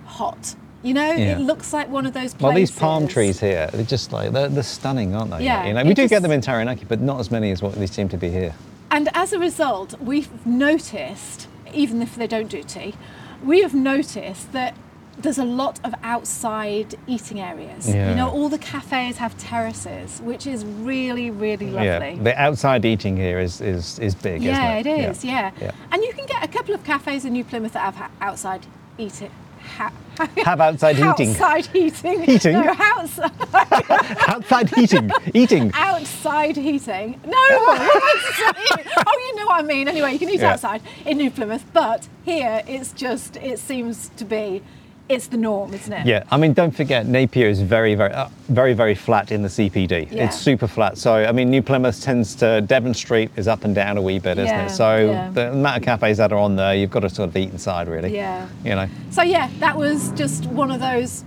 hot. 0.04 0.54
You 0.82 0.94
know, 0.94 1.12
Yeah. 1.12 1.38
it 1.38 1.40
looks 1.40 1.72
like 1.72 1.88
one 1.88 2.06
of 2.06 2.12
those 2.12 2.34
places. 2.34 2.42
Well, 2.42 2.54
these 2.54 2.70
palm 2.70 3.08
trees 3.08 3.40
here, 3.40 3.68
they're 3.72 3.84
just 3.84 4.12
like 4.12 4.30
they're, 4.32 4.48
they're 4.48 4.62
stunning, 4.62 5.14
aren't 5.14 5.30
they? 5.32 5.44
Yeah, 5.44 5.66
You 5.66 5.74
know, 5.74 5.82
we 5.84 5.94
do 5.94 6.06
get 6.06 6.22
them 6.22 6.30
in 6.30 6.40
Taranaki, 6.40 6.84
but 6.84 7.00
not 7.00 7.18
as 7.18 7.30
many 7.30 7.50
as 7.50 7.62
what 7.62 7.74
they 7.74 7.86
seem 7.86 8.08
to 8.10 8.16
be 8.16 8.30
here. 8.30 8.54
And 8.90 9.08
as 9.14 9.32
a 9.32 9.38
result, 9.38 10.00
we've 10.00 10.30
noticed, 10.46 11.48
even 11.74 12.00
if 12.00 12.14
they 12.14 12.26
don't 12.26 12.48
do 12.48 12.62
tea, 12.62 12.94
we 13.42 13.62
have 13.62 13.74
noticed 13.74 14.52
that 14.52 14.74
there's 15.18 15.38
a 15.38 15.44
lot 15.44 15.80
of 15.84 15.94
outside 16.02 16.94
eating 17.06 17.40
areas. 17.40 17.88
Yeah. 17.88 18.10
You 18.10 18.14
know, 18.16 18.30
all 18.30 18.48
the 18.48 18.58
cafes 18.58 19.16
have 19.18 19.36
terraces, 19.38 20.20
which 20.22 20.46
is 20.46 20.64
really, 20.64 21.30
really 21.30 21.66
lovely. 21.70 21.86
Yeah, 22.14 22.22
the 22.22 22.40
outside 22.40 22.84
eating 22.84 23.16
here 23.16 23.40
is 23.40 23.60
is, 23.60 23.98
is 23.98 24.14
big, 24.14 24.42
Yeah, 24.42 24.78
isn't 24.78 24.86
it 24.92 24.96
Yeah, 24.98 25.06
it? 25.06 25.10
is. 25.10 25.24
Yeah. 25.24 25.50
Yeah. 25.60 25.70
and 25.92 26.02
you 26.02 26.12
can 26.12 26.26
get 26.26 26.44
a 26.44 26.48
couple 26.48 26.74
of 26.74 26.84
cafes 26.84 27.24
in 27.24 27.32
New 27.32 27.44
Plymouth 27.44 27.72
that 27.72 27.94
have 27.94 28.10
outside 28.20 28.66
eating. 28.96 29.30
Ha- 29.76 29.92
Have 30.44 30.60
outside 30.60 30.96
eating. 30.98 31.30
Outside 31.30 31.66
heating. 31.66 32.22
Heating? 32.22 32.54
No, 32.62 32.74
outside, 32.78 33.32
outside 34.28 34.68
heating, 34.74 35.10
eating. 35.34 35.70
outside 35.74 36.56
heating. 36.56 37.20
No, 37.24 37.30
what 37.36 37.80
am 37.80 37.88
I 37.92 38.52
saying? 38.76 38.86
Oh, 39.06 39.26
you 39.28 39.36
know 39.36 39.46
what 39.46 39.60
I 39.60 39.62
mean. 39.62 39.86
Anyway, 39.88 40.12
you 40.12 40.18
can 40.18 40.28
eat 40.30 40.40
Yeah. 40.40 40.52
outside 40.54 40.80
in 41.06 41.18
New 41.18 41.30
Plymouth, 41.30 41.64
but 41.72 42.08
here 42.24 42.62
it's 42.66 42.92
just 42.92 43.36
it 43.36 43.58
seems 43.58 44.10
to 44.16 44.24
be 44.24 44.62
it's 45.08 45.26
the 45.28 45.36
norm, 45.36 45.72
isn't 45.74 45.92
it? 45.92 46.06
Yeah, 46.06 46.24
I 46.30 46.36
mean, 46.36 46.52
don't 46.52 46.74
forget, 46.74 47.06
Napier 47.06 47.48
is 47.48 47.60
very, 47.60 47.94
very, 47.94 48.12
uh, 48.12 48.28
very, 48.48 48.74
very 48.74 48.94
flat 48.94 49.32
in 49.32 49.42
the 49.42 49.48
CBD. 49.48 50.10
Yeah. 50.10 50.26
It's 50.26 50.36
super 50.38 50.66
flat. 50.66 50.98
So, 50.98 51.14
I 51.14 51.32
mean, 51.32 51.50
New 51.50 51.62
Plymouth 51.62 52.00
tends 52.02 52.34
to, 52.36 52.60
Devon 52.60 52.94
Street 52.94 53.30
is 53.36 53.48
up 53.48 53.64
and 53.64 53.74
down 53.74 53.96
a 53.96 54.02
wee 54.02 54.18
bit, 54.18 54.38
isn't 54.38 54.46
Yeah, 54.46 54.66
it? 54.66 54.70
So, 54.70 54.96
yeah. 54.96 55.30
the 55.30 55.52
amount 55.52 55.78
of 55.78 55.82
cafes 55.82 56.18
that 56.18 56.32
are 56.32 56.38
on 56.38 56.56
there, 56.56 56.74
you've 56.74 56.90
got 56.90 57.00
to 57.00 57.10
sort 57.10 57.30
of 57.30 57.36
eat 57.36 57.50
inside, 57.50 57.88
really. 57.88 58.14
Yeah. 58.14 58.48
You 58.64 58.74
know. 58.74 58.88
So 59.10 59.22
yeah, 59.22 59.50
that 59.58 59.76
was 59.76 60.10
just 60.12 60.46
one 60.46 60.70
of 60.70 60.80
those 60.80 61.22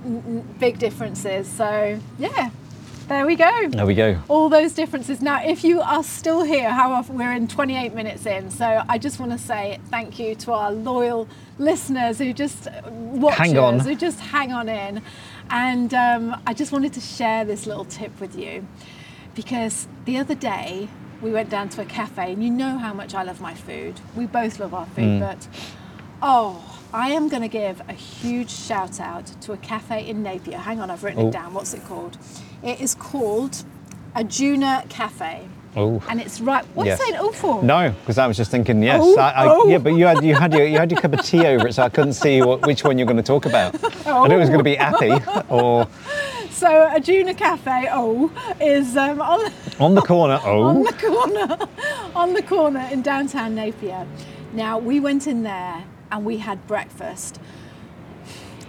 big 0.60 0.80
differences. 0.80 1.48
So 1.48 2.00
yeah, 2.20 2.50
there 3.08 3.26
we 3.26 3.36
go. 3.36 3.68
There 3.70 3.86
we 3.86 3.96
go. 3.96 4.20
all 4.30 4.48
those 4.50 4.74
differences. 4.74 5.22
Now, 5.22 5.44
if 5.44 5.64
you 5.64 5.82
are 5.82 6.04
still 6.04 6.44
here, 6.44 6.72
however, 6.72 7.12
we're 7.14 7.34
in 7.34 7.48
28 7.48 7.94
minutes 7.94 8.26
in, 8.26 8.50
so 8.50 8.84
I 8.88 8.98
just 8.98 9.20
want 9.20 9.32
to 9.34 9.38
say 9.38 9.80
thank 9.90 10.18
you 10.20 10.36
to 10.36 10.54
our 10.54 10.72
loyal 10.72 11.28
listeners 11.58 12.18
who 12.20 12.32
just 12.34 12.68
watch 12.86 13.38
Hang 13.38 13.58
on. 13.58 13.80
us, 13.82 13.86
who 13.86 13.96
just 13.96 14.20
hang 14.20 14.52
on 14.54 14.70
in. 14.70 15.02
And 15.50 15.94
um, 15.94 16.42
I 16.48 16.54
just 16.54 16.72
wanted 16.72 16.94
to 16.94 17.02
share 17.02 17.44
this 17.44 17.68
little 17.68 17.86
tip 17.86 18.18
with 18.22 18.36
you 18.38 18.66
because 19.36 19.88
the 20.06 20.18
other 20.18 20.36
day 20.36 20.88
we 21.22 21.32
went 21.32 21.50
down 21.50 21.70
to 21.70 21.82
a 21.82 21.86
cafe, 21.86 22.32
and 22.34 22.44
you 22.44 22.50
know 22.50 22.78
how 22.78 22.94
much 22.94 23.14
I 23.14 23.24
love 23.24 23.42
my 23.42 23.54
food. 23.54 24.00
We 24.16 24.26
both 24.26 24.60
love 24.60 24.74
our 24.74 24.86
food, 24.88 25.20
but 25.20 25.48
oh, 26.22 26.80
I 26.94 27.12
am 27.12 27.30
going 27.30 27.42
to 27.44 27.48
give 27.48 27.82
a 27.90 27.94
huge 27.94 28.50
shout 28.50 29.00
out 29.00 29.26
to 29.42 29.54
a 29.54 29.58
cafe 29.58 30.08
in 30.08 30.24
Napier. 30.24 30.58
Hang 30.58 30.80
on, 30.80 30.90
I've 30.90 31.04
written 31.04 31.24
Oh. 31.24 31.28
it 31.28 31.32
down. 31.34 31.54
What's 31.54 31.74
it 31.74 31.84
called? 31.86 32.18
It 32.64 32.80
is 32.82 32.96
called 32.96 33.64
Ajuna 34.16 34.88
Cafe. 34.90 35.48
Oh. 35.76 36.04
And 36.10 36.20
it's 36.20 36.42
right. 36.42 36.66
What 36.74 36.86
Yes. 36.86 37.00
are 37.00 37.06
you 37.06 37.12
saying 37.14 37.22
oh 37.24 37.32
for? 37.32 37.64
No, 37.64 37.92
because 38.02 38.18
I 38.18 38.28
was 38.28 38.36
just 38.36 38.52
thinking, 38.52 38.84
yes, 38.84 39.00
Oh, 39.02 39.18
I, 39.18 39.30
I, 39.30 39.48
oh. 39.48 39.68
yeah, 39.70 39.78
but 39.78 39.94
you 39.94 40.06
had 40.06 40.22
you 40.24 40.36
had 40.36 40.54
your 40.54 40.66
you 40.66 40.78
had 40.78 40.92
your 40.92 41.00
cup 41.00 41.14
of 41.14 41.22
tea 41.26 41.46
over 41.46 41.68
it, 41.70 41.74
so 41.74 41.84
I 41.84 41.90
couldn't 41.90 42.14
see 42.14 42.42
what, 42.42 42.66
which 42.68 42.84
one 42.84 42.98
you're 42.98 43.08
going 43.08 43.16
to 43.18 43.24
talk 43.24 43.46
about. 43.46 43.74
I 44.06 44.28
knew 44.28 44.36
it 44.36 44.40
was 44.40 44.50
going 44.50 44.60
to 44.60 44.66
be 44.66 44.78
Appy 44.78 45.12
or 45.48 45.88
So 46.52 46.68
Ajuna 46.68 47.38
Cafe, 47.38 47.88
oh, 47.90 48.30
is 48.60 48.98
um, 48.98 49.22
on, 49.22 49.52
on 49.80 49.96
the 49.96 50.02
corner. 50.02 50.40
Oh. 50.44 50.62
on 50.68 50.78
Oh, 50.78 50.84
the 50.84 50.94
corner, 51.08 51.68
on 52.16 52.34
the 52.34 52.44
corner 52.44 52.88
in 52.92 53.02
downtown 53.02 53.56
Napier. 53.56 54.06
Now 54.54 54.78
we 54.78 55.00
went 55.00 55.26
in 55.26 55.44
there 55.44 55.86
and 56.12 56.26
we 56.26 56.38
had 56.40 56.68
breakfast. 56.68 57.40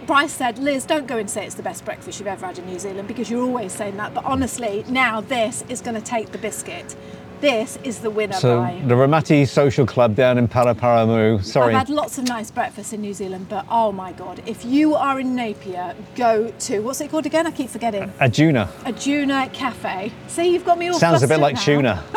Bri 0.05 0.27
said, 0.27 0.57
Liz, 0.59 0.85
don't 0.85 1.07
go 1.07 1.17
and 1.17 1.29
say 1.29 1.45
it's 1.45 1.55
the 1.55 1.63
best 1.63 1.85
breakfast 1.85 2.19
you've 2.19 2.27
ever 2.27 2.45
had 2.45 2.57
in 2.59 2.65
New 2.65 2.79
Zealand 2.79 3.07
because 3.07 3.29
you're 3.29 3.43
always 3.43 3.71
saying 3.71 3.97
that. 3.97 4.13
But 4.13 4.25
honestly, 4.25 4.83
now 4.87 5.21
this 5.21 5.63
is 5.69 5.81
going 5.81 5.95
to 5.95 6.01
take 6.01 6.31
the 6.31 6.37
biscuit. 6.37 6.95
This 7.41 7.77
is 7.83 7.99
the 7.99 8.09
winner, 8.09 8.35
so 8.35 8.59
Brian. 8.61 8.87
the 8.87 8.95
Raumati 8.95 9.45
Social 9.45 9.85
Club 9.85 10.15
down 10.15 10.37
in 10.37 10.47
Paraparaumu. 10.47 11.43
Sorry, 11.43 11.73
I've 11.75 11.87
had 11.87 11.89
lots 11.89 12.17
of 12.17 12.23
nice 12.25 12.49
breakfasts 12.49 12.93
in 12.93 13.01
New 13.01 13.13
Zealand, 13.13 13.47
but 13.49 13.65
oh 13.69 13.91
my 13.91 14.13
God, 14.13 14.41
if 14.45 14.63
you 14.63 14.95
are 14.95 15.19
in 15.19 15.35
Napier, 15.35 15.93
go 16.15 16.53
to, 16.59 16.79
what's 16.79 17.01
it 17.01 17.11
called 17.11 17.25
again? 17.25 17.45
I 17.45 17.51
keep 17.51 17.69
forgetting. 17.69 18.03
A- 18.03 18.29
Ajuna. 18.29 18.67
Ajuna 18.85 19.51
Cafe. 19.51 20.13
See, 20.27 20.53
you've 20.53 20.63
got 20.63 20.77
me 20.77 20.87
all 20.87 20.97
Sounds 20.97 21.21
a 21.21 21.27
bit 21.27 21.39
like 21.41 21.55
now. 21.55 21.61
tuna. 21.61 22.03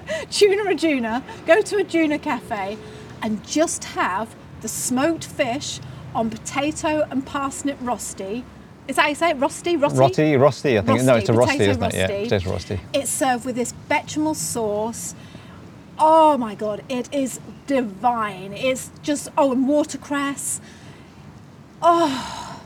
Oh, 0.00 0.10
tuna 0.30 0.64
Ajuna. 0.64 1.22
Go 1.46 1.60
to 1.60 1.76
Ajuna 1.76 2.20
Cafe 2.22 2.78
and 3.20 3.46
just 3.46 3.84
have 3.84 4.34
the 4.62 4.68
smoked 4.68 5.24
fish 5.26 5.78
on 6.18 6.28
potato 6.30 7.06
and 7.10 7.24
parsnip 7.24 7.78
rosti. 7.80 8.42
Is 8.88 8.96
that 8.96 9.02
how 9.02 9.08
you 9.08 9.14
say 9.14 9.30
it? 9.30 9.36
Rosti? 9.38 9.76
Rosti? 9.76 9.98
Rotti, 9.98 10.32
Rosti, 10.36 10.78
I 10.78 10.82
think. 10.82 11.02
no, 11.02 11.14
it's 11.14 11.28
a 11.28 11.32
Rosti, 11.32 11.60
isn't 11.60 11.82
it? 11.82 11.94
Yeah, 11.94 12.08
rosti. 12.08 12.24
potato 12.24 12.50
Rosti. 12.50 12.80
It's 12.92 13.10
served 13.10 13.44
with 13.44 13.54
this 13.54 13.72
bechamel 13.88 14.34
sauce. 14.34 15.14
Oh 15.98 16.36
my 16.38 16.54
god, 16.56 16.82
it 16.88 17.12
is 17.14 17.38
divine. 17.66 18.52
It's 18.52 18.90
just 19.02 19.28
oh, 19.38 19.52
and 19.52 19.68
watercress. 19.68 20.60
Oh, 21.80 22.60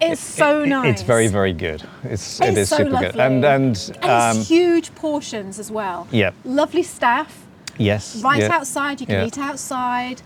it's 0.00 0.20
so 0.20 0.62
It- 0.62 0.68
nice. 0.68 0.92
It's 0.92 1.02
very, 1.02 1.26
very 1.26 1.52
good. 1.52 1.82
It's, 2.04 2.40
it 2.40 2.56
It's 2.56 2.70
so 2.70 2.76
super 2.78 2.90
lovely. 2.90 3.10
good. 3.12 3.20
And 3.20 3.44
and, 3.44 3.92
And 4.02 4.04
um, 4.04 4.38
it's 4.38 4.48
huge 4.48 4.94
portions 4.94 5.58
as 5.58 5.70
well. 5.72 6.06
Yep. 6.12 6.34
Lovely 6.44 6.82
staff. 6.84 7.46
yes, 7.78 8.22
Right 8.22 8.40
yeah, 8.42 8.52
outside, 8.56 9.00
you 9.00 9.06
can 9.06 9.16
yeah. 9.16 9.26
eat 9.26 9.38
outside. 9.38 10.22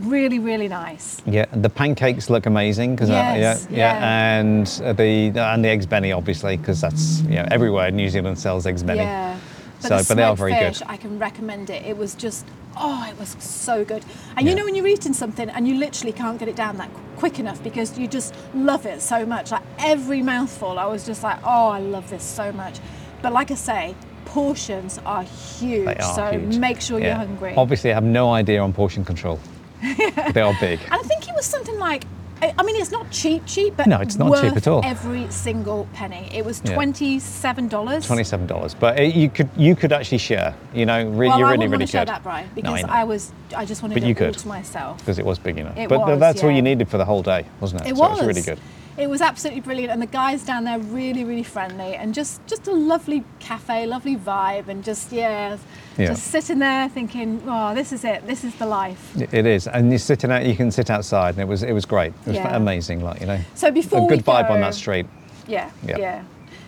Really, 0.00 0.38
really 0.38 0.68
nice. 0.68 1.20
Yeah, 1.26 1.46
the 1.52 1.68
pancakes 1.70 2.30
look 2.30 2.46
amazing 2.46 2.94
because 2.94 3.10
uh, 3.10 3.14
Yes, 3.14 3.66
yeah, 3.70 3.76
yeah, 3.76 3.98
yeah. 4.00 4.38
and 4.38 4.66
the 4.96 5.32
and 5.40 5.64
the 5.64 5.68
eggs 5.68 5.86
benny 5.86 6.12
obviously 6.12 6.56
because 6.56 6.80
that's 6.80 7.20
you 7.22 7.36
know 7.36 7.46
everywhere 7.50 7.90
New 7.90 8.08
Zealand 8.08 8.38
sells 8.38 8.66
eggs 8.66 8.82
benny. 8.82 9.00
Yeah. 9.00 9.38
But 9.80 9.88
So, 9.88 9.96
the 9.98 10.04
but 10.08 10.14
they 10.16 10.22
are 10.24 10.36
very 10.36 10.54
fish, 10.54 10.78
good. 10.78 10.88
I 10.88 10.96
can 10.96 11.18
recommend 11.18 11.70
it. 11.70 11.84
It 11.86 11.96
was 11.96 12.16
just, 12.16 12.44
oh, 12.76 13.06
it 13.08 13.16
was 13.18 13.36
so 13.38 13.84
good. 13.84 14.04
And 14.36 14.48
you 14.48 14.54
know 14.56 14.64
when 14.64 14.74
you're 14.74 14.88
eating 14.88 15.12
something 15.12 15.48
and 15.50 15.68
you 15.68 15.76
literally 15.78 16.12
can't 16.12 16.36
get 16.38 16.48
it 16.48 16.56
down 16.56 16.76
that 16.78 16.90
quick 17.16 17.38
enough 17.38 17.62
because 17.62 17.96
you 17.96 18.08
just 18.08 18.34
love 18.54 18.86
it 18.86 19.00
so 19.00 19.24
much. 19.24 19.52
Like 19.52 19.62
every 19.78 20.20
mouthful, 20.20 20.78
I 20.80 20.86
was 20.86 21.06
just 21.06 21.22
like, 21.22 21.38
oh, 21.44 21.68
I 21.68 21.78
love 21.78 22.10
this 22.10 22.24
so 22.24 22.50
much. 22.52 22.78
But 23.22 23.32
like 23.32 23.52
I 23.52 23.54
say, 23.54 23.94
portions 24.24 24.98
are 25.06 25.22
huge. 25.22 25.86
They 25.86 25.96
are 25.96 26.14
so 26.14 26.30
huge. 26.38 26.58
make 26.58 26.80
sure 26.80 26.98
you're 27.00 27.14
hungry. 27.14 27.54
Obviously, 27.56 27.90
I 27.92 27.94
have 27.94 28.04
no 28.04 28.32
idea 28.32 28.60
on 28.60 28.72
portion 28.72 29.04
control. 29.04 29.38
they 30.32 30.40
are 30.40 30.54
big. 30.60 30.80
And 30.84 30.94
I 30.94 30.98
think 31.02 31.28
it 31.28 31.34
was 31.34 31.46
something 31.46 31.78
like, 31.78 32.04
I 32.40 32.54
I 32.58 32.62
mean, 32.62 32.76
it's 32.76 32.90
not 32.90 33.10
cheap, 33.10 33.44
cheap, 33.46 33.76
but 33.76 33.86
No, 33.86 33.98
it's 34.00 34.16
not 34.16 34.40
cheap 34.40 34.56
at 34.56 34.66
all. 34.68 34.84
Every 34.84 35.28
single 35.30 35.88
penny. 35.92 36.28
It 36.32 36.44
was 36.44 36.60
twenty-seven 36.60 37.68
dollars. 37.68 38.06
Twenty-seven 38.06 38.46
dollars, 38.46 38.74
but 38.74 38.98
it, 38.98 39.14
you 39.14 39.28
could 39.28 39.48
you 39.56 39.74
could 39.74 39.92
actually 39.92 40.18
share. 40.18 40.54
You 40.72 40.86
know, 40.86 41.04
re- 41.08 41.28
Well, 41.28 41.38
you 41.38 41.44
I 41.46 41.50
really 41.52 41.58
wouldn't 41.58 41.60
really 41.62 41.68
want 41.70 41.80
to 41.82 41.86
share 41.88 42.04
that, 42.04 42.22
Brian, 42.22 42.46
No, 42.48 42.54
because 42.54 42.84
I. 42.84 43.00
I 43.00 43.04
was, 43.04 43.32
I 43.56 43.64
just 43.64 43.82
wanted 43.82 43.94
But 43.94 44.02
it 44.04 44.06
you 44.06 44.14
all 44.14 44.32
could. 44.32 44.38
to 44.38 44.48
myself. 44.48 44.98
because 44.98 45.18
it 45.18 45.24
was 45.26 45.38
big 45.38 45.58
enough. 45.58 45.76
It 45.76 45.88
but 45.88 46.00
was, 46.00 46.20
that's 46.20 46.42
all 46.44 46.50
you 46.50 46.62
needed 46.62 46.88
for 46.88 46.98
the 46.98 47.04
whole 47.04 47.22
day, 47.22 47.44
wasn't 47.60 47.82
it? 47.82 47.88
It 47.92 47.96
so 47.96 48.02
was. 48.02 48.18
it 48.20 48.26
was 48.26 48.36
really 48.36 48.42
good. 48.42 48.60
It 48.98 49.08
was 49.08 49.20
absolutely 49.20 49.60
brilliant, 49.60 49.92
and 49.92 50.02
the 50.02 50.06
guys 50.06 50.42
down 50.42 50.64
there 50.64 50.80
really, 50.80 51.22
really 51.22 51.44
friendly, 51.44 51.94
and 51.94 52.12
just 52.12 52.44
just 52.48 52.66
a 52.66 52.72
lovely 52.72 53.22
cafe, 53.38 53.86
lovely 53.86 54.16
vibe, 54.16 54.66
and 54.66 54.82
just 54.82 55.12
yeah, 55.12 55.56
Yeah. 55.96 56.06
just 56.08 56.24
sitting 56.24 56.58
there 56.58 56.88
thinking, 56.88 57.40
oh, 57.46 57.74
this 57.76 57.92
is 57.92 58.04
it, 58.04 58.26
this 58.26 58.42
is 58.42 58.54
the 58.56 58.66
life. 58.66 59.16
It- 59.32 59.46
is, 59.46 59.68
and 59.68 59.90
you're 59.90 60.00
sitting 60.00 60.32
out. 60.32 60.44
You 60.44 60.56
can 60.56 60.72
sit 60.72 60.90
outside, 60.90 61.34
and 61.34 61.42
it 61.42 61.46
was 61.48 61.62
it 61.62 61.72
was 61.72 61.84
great. 61.84 62.12
It 62.26 62.30
was 62.30 62.36
Yeah. 62.36 62.56
amazing, 62.56 63.00
like 63.04 63.20
you 63.20 63.26
know. 63.26 63.38
So 63.54 63.70
before 63.70 64.00
a 64.00 64.02
we 64.02 64.16
good 64.16 64.24
vibe 64.24 64.50
on 64.50 64.60
that 64.62 64.74
street. 64.74 65.06
Yeah, 65.46 65.70
Yeah. 65.86 65.98
yeah. 65.98 66.22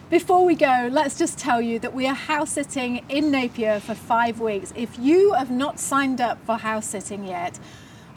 Before 0.09 0.45
we 0.45 0.55
go, 0.55 0.89
let's 0.91 1.17
just 1.19 1.37
tell 1.37 1.61
you 1.61 1.79
that 1.81 1.93
we 1.95 2.07
are 2.07 2.15
house 2.15 2.51
sitting 2.53 3.03
in 3.09 3.31
Napier 3.33 3.81
for 3.81 3.95
five 3.95 4.41
weeks. 4.41 4.73
If 4.77 4.99
you 4.99 5.33
have 5.35 5.51
not 5.51 5.79
signed 5.81 6.21
up 6.21 6.39
for 6.47 6.57
house 6.57 6.87
sitting 6.87 7.25
yet, 7.27 7.59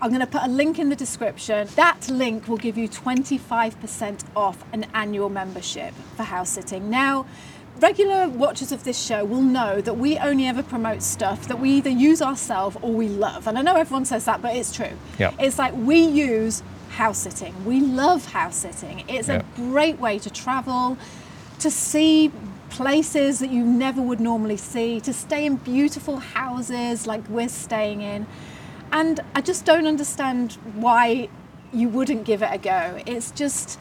I'm 0.02 0.10
going 0.10 0.20
to 0.22 0.28
put 0.28 0.44
a 0.44 0.48
link 0.48 0.80
in 0.80 0.90
the 0.90 0.96
description. 0.96 1.68
That 1.76 2.10
link 2.10 2.48
will 2.48 2.58
give 2.58 2.78
you 2.78 2.90
25% 2.90 4.24
off 4.36 4.64
an 4.74 4.86
annual 4.94 5.30
membership 5.30 5.94
for 6.18 6.24
house 6.24 6.50
sitting. 6.50 6.90
Now, 6.90 7.26
regular 7.80 8.28
watchers 8.28 8.72
of 8.72 8.84
this 8.84 9.02
show 9.02 9.24
will 9.24 9.42
know 9.42 9.80
that 9.82 9.94
we 9.94 10.18
only 10.18 10.46
ever 10.46 10.62
promote 10.62 11.02
stuff 11.02 11.48
that 11.48 11.60
we 11.60 11.70
either 11.72 11.90
use 11.90 12.22
ourselves 12.22 12.76
or 12.82 12.92
we 12.92 13.08
love. 13.08 13.48
And 13.48 13.58
I 13.58 13.62
know 13.62 13.76
everyone 13.76 14.06
says 14.06 14.26
that, 14.26 14.42
but 14.42 14.56
it's 14.56 14.76
true. 14.76 14.92
Yeah. 15.18 15.32
It's 15.40 15.58
like 15.58 15.74
we 15.76 16.00
use 16.00 16.64
house 16.90 17.20
sitting. 17.20 17.54
We 17.66 17.80
love 17.80 18.26
house 18.32 18.58
sitting. 18.58 19.04
It's 19.08 19.30
Yeah. 19.30 19.42
a 19.42 19.44
great 19.56 20.00
way 20.00 20.20
to 20.20 20.30
travel, 20.30 20.98
to 21.60 21.72
see 21.72 22.32
places 22.70 23.40
that 23.40 23.52
you 23.52 23.64
never 23.64 24.02
would 24.02 24.20
normally 24.20 24.58
see, 24.58 25.00
to 25.00 25.14
stay 25.14 25.46
in 25.46 25.56
beautiful 25.56 26.18
houses 26.18 27.08
like 27.08 27.22
we're 27.30 27.48
staying 27.48 28.02
in. 28.02 28.28
And 28.94 29.20
I 29.36 29.42
just 29.42 29.66
don't 29.66 29.88
understand 29.88 30.54
why 30.76 31.28
you 31.74 31.90
wouldn't 31.90 32.24
give 32.26 32.44
it 32.44 32.50
a 32.52 32.60
go. 32.60 33.02
It's 33.08 33.32
just, 33.32 33.80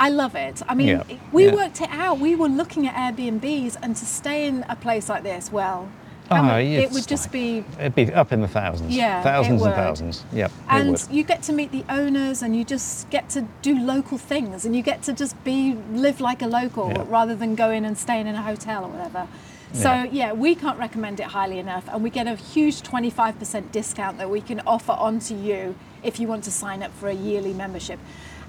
I 0.00 0.08
love 0.08 0.34
it. 0.34 0.62
I 0.66 0.74
mean, 0.74 0.88
Yeah, 0.88 1.02
we 1.32 1.46
yeah. 1.46 1.54
worked 1.54 1.82
it 1.82 1.90
out. 1.90 2.18
We 2.18 2.34
were 2.34 2.48
looking 2.48 2.86
at 2.88 2.94
Airbnbs, 2.94 3.76
and 3.82 3.94
to 3.94 4.06
stay 4.06 4.46
in 4.46 4.64
a 4.70 4.74
place 4.76 5.08
like 5.10 5.22
this, 5.22 5.52
well, 5.52 5.88
Oh, 6.30 6.40
mean, 6.40 6.80
it 6.80 6.90
would 6.92 7.06
just 7.06 7.26
like- 7.26 7.32
be 7.32 7.64
It'd 7.78 7.94
be 7.94 8.10
up 8.14 8.32
in 8.32 8.40
the 8.40 8.48
thousands. 8.48 8.96
Yeah, 8.96 9.20
it 9.20 9.22
thousands 9.24 9.60
and 9.62 9.74
thousands. 9.74 10.24
Yep, 10.32 10.50
it 10.50 10.54
and 10.70 10.90
would. 10.92 11.02
you 11.10 11.24
get 11.24 11.42
to 11.42 11.52
meet 11.52 11.72
the 11.72 11.84
owners 11.90 12.42
and 12.42 12.56
you 12.56 12.64
just 12.64 13.10
get 13.10 13.28
to 13.30 13.44
do 13.60 13.78
local 13.78 14.16
things 14.16 14.64
and 14.64 14.74
you 14.74 14.80
get 14.80 15.02
to 15.02 15.12
just 15.12 15.34
be 15.44 15.76
live 15.92 16.22
like 16.22 16.40
a 16.40 16.46
local 16.46 16.88
Yeah. 16.88 17.04
rather 17.08 17.34
than 17.34 17.54
going 17.54 17.84
and 17.84 17.98
staying 17.98 18.26
in 18.28 18.34
a 18.34 18.40
hotel 18.40 18.84
or 18.84 18.88
whatever 18.88 19.26
so 19.72 19.90
Yeah. 19.90 20.04
yeah 20.12 20.32
we 20.32 20.54
can't 20.54 20.78
recommend 20.78 21.20
it 21.20 21.26
highly 21.26 21.58
enough 21.58 21.84
and 21.88 22.02
we 22.02 22.10
get 22.10 22.26
a 22.26 22.34
huge 22.34 22.82
25% 22.82 23.72
discount 23.72 24.18
that 24.18 24.28
we 24.30 24.40
can 24.40 24.60
offer 24.66 24.92
onto 24.92 25.34
you 25.34 25.74
if 26.02 26.18
you 26.20 26.26
want 26.28 26.44
to 26.44 26.50
sign 26.50 26.82
up 26.82 26.92
for 26.92 27.08
a 27.08 27.14
yearly 27.14 27.52
membership 27.54 27.98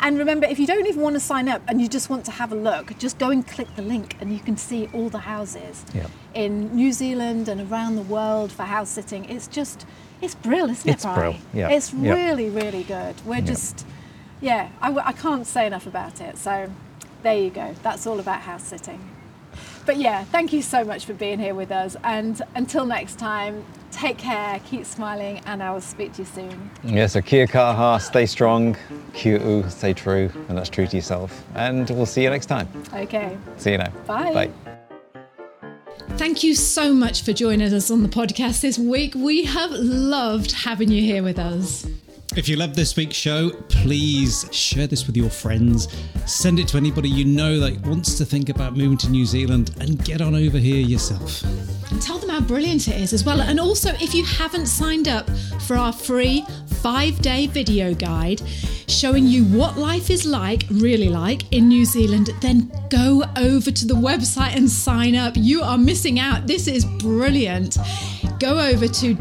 And 0.02 0.18
remember, 0.18 0.46
if 0.48 0.60
you 0.60 0.68
don't 0.68 0.86
even 0.88 1.02
want 1.02 1.16
to 1.16 1.20
sign 1.22 1.48
up 1.48 1.62
and 1.68 1.80
you 1.80 1.88
just 1.88 2.10
want 2.10 2.26
to 2.26 2.32
have 2.32 2.52
a 2.52 2.56
look, 2.70 2.86
just 2.98 3.18
go 3.20 3.30
and 3.30 3.48
click 3.48 3.70
the 3.78 3.82
link 3.94 4.18
and 4.20 4.34
you 4.34 4.40
can 4.48 4.58
see 4.58 4.90
all 4.92 5.08
the 5.10 5.20
houses 5.36 5.86
in 6.34 6.76
New 6.76 6.92
Zealand 6.92 7.48
and 7.48 7.62
around 7.72 7.96
the 7.96 8.02
world 8.18 8.52
for 8.52 8.64
house 8.64 8.90
sitting. 8.90 9.24
It's 9.30 9.48
just, 9.48 9.86
it's 10.20 10.36
brill, 10.36 10.70
isn't 10.70 10.90
It's 10.94 11.06
it, 11.06 11.14
brill, 11.16 11.36
yeah, 11.54 11.70
It's 11.76 11.94
really, 11.94 12.50
really 12.50 12.84
good. 12.84 13.16
We're 13.26 13.46
just, 13.54 13.86
yeah, 14.42 14.68
I 14.82 15.14
can't 15.14 15.48
say 15.48 15.68
enough 15.68 15.88
about 15.88 16.20
it. 16.20 16.38
So 16.38 16.70
there 17.22 17.38
you 17.38 17.50
go. 17.50 17.74
That's 17.84 18.06
all 18.06 18.20
about 18.20 18.42
house 18.42 18.64
sitting. 18.64 19.00
But 19.86 19.98
yeah, 19.98 20.24
thank 20.26 20.54
you 20.54 20.62
so 20.62 20.84
much 20.84 21.06
for 21.06 21.14
being 21.14 21.40
here 21.40 21.56
with 21.56 21.72
us. 21.72 21.98
And 22.04 22.42
until 22.56 22.86
next 22.86 23.20
time, 23.20 23.64
take 23.92 24.18
care, 24.18 24.60
keep 24.66 24.86
smiling, 24.86 25.42
and 25.46 25.62
I 25.62 25.72
will 25.72 25.82
speak 25.82 26.14
to 26.14 26.22
you 26.22 26.26
soon. 26.26 26.72
Yeah, 26.84 27.08
so 27.08 27.22
kia 27.22 27.48
kaha, 27.48 28.02
stay 28.02 28.26
strong, 28.26 28.78
kia 29.14 29.40
ū, 29.40 29.70
stay 29.70 29.94
true, 29.94 30.32
and 30.48 30.58
that's 30.58 30.70
true 30.70 30.88
to 30.88 30.96
yourself. 30.96 31.44
And 31.56 31.90
we'll 31.90 32.06
see 32.06 32.24
you 32.24 32.30
next 32.30 32.46
time. 32.46 32.68
Okay. 32.94 33.38
See 33.58 33.72
you 33.72 33.78
now. 33.78 33.90
Bye. 34.08 34.34
Bye. 34.34 34.52
Thank 36.18 36.44
you 36.44 36.54
so 36.54 36.94
much 36.94 37.24
for 37.24 37.34
joining 37.34 37.74
us 37.74 37.90
on 37.90 38.04
the 38.04 38.10
podcast 38.10 38.62
this 38.62 38.78
week. 38.78 39.16
We 39.16 39.46
have 39.46 39.72
loved 39.72 40.52
having 40.52 40.92
you 40.92 41.02
here 41.02 41.24
with 41.24 41.40
us. 41.40 41.88
If 42.36 42.50
you 42.50 42.56
love 42.56 42.76
this 42.76 42.96
week's 42.96 43.16
show, 43.16 43.52
please 43.70 44.48
share 44.52 44.88
this 44.88 45.06
with 45.06 45.16
your 45.16 45.30
friends. 45.30 45.88
Send 46.26 46.58
it 46.58 46.68
to 46.70 46.78
anybody 46.78 47.08
you 47.08 47.26
know 47.26 47.60
that 47.60 47.80
wants 47.86 48.18
to 48.18 48.26
think 48.26 48.50
about 48.50 48.76
moving 48.76 48.98
to 49.00 49.10
New 49.10 49.28
Zealand 49.28 49.70
and 49.80 50.04
get 50.04 50.20
on 50.20 50.34
over 50.34 50.58
here 50.58 50.84
yourself. 50.84 51.44
And 51.92 52.02
tell 52.02 52.18
them 52.18 52.32
how 52.32 52.42
brilliant 52.42 52.88
it 52.88 53.00
is 53.00 53.14
as 53.14 53.24
well. 53.24 53.40
And 53.40 53.60
also, 53.60 53.92
if 54.02 54.16
you 54.16 54.26
haven't 54.26 54.66
signed 54.66 55.08
up 55.08 55.30
for 55.68 55.76
our 55.76 55.94
free 55.94 56.44
five 56.82 57.22
day 57.22 57.46
video 57.46 57.94
guide 57.94 58.42
showing 58.88 59.28
you 59.28 59.44
what 59.46 59.78
life 59.78 60.10
is 60.10 60.26
like, 60.26 60.64
really 60.72 61.10
like, 61.10 61.54
in 61.54 61.68
New 61.68 61.86
Zealand, 61.86 62.32
then 62.42 62.72
go 62.90 63.24
over 63.38 63.70
to 63.70 63.86
the 63.86 63.94
website 63.94 64.56
and 64.56 64.68
sign 64.68 65.16
up. 65.16 65.34
You 65.36 65.62
are 65.62 65.78
missing 65.78 66.20
out. 66.20 66.48
This 66.48 66.68
is 66.68 66.84
brilliant. 66.84 67.78
Go 68.40 68.60
over 68.60 68.88
to 68.88 69.14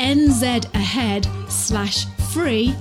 www.nzahead 0.00 1.50
slash 1.50 2.06
free 2.32 2.74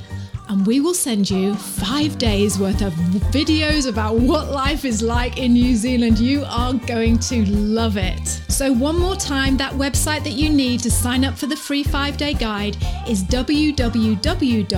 and 0.47 0.65
we 0.65 0.79
will 0.79 0.95
send 0.95 1.29
you 1.29 1.53
five 1.53 2.17
days 2.17 2.57
worth 2.57 2.81
of 2.81 2.91
videos 3.31 3.87
about 3.87 4.15
what 4.15 4.49
life 4.49 4.83
is 4.83 5.03
like 5.03 5.37
in 5.37 5.53
New 5.53 5.75
Zealand. 5.75 6.17
You 6.17 6.43
are 6.47 6.73
going 6.73 7.19
to 7.19 7.45
love 7.45 7.97
it. 7.97 8.27
So, 8.47 8.73
one 8.73 8.97
more 8.97 9.15
time, 9.15 9.57
that 9.57 9.73
website 9.73 10.23
that 10.23 10.31
you 10.31 10.49
need 10.49 10.79
to 10.79 10.89
sign 10.89 11.23
up 11.23 11.37
for 11.37 11.45
the 11.45 11.55
free 11.55 11.83
five 11.83 12.17
day 12.17 12.33
guide 12.33 12.77
is 13.07 13.23
www.nzahead 13.25 14.75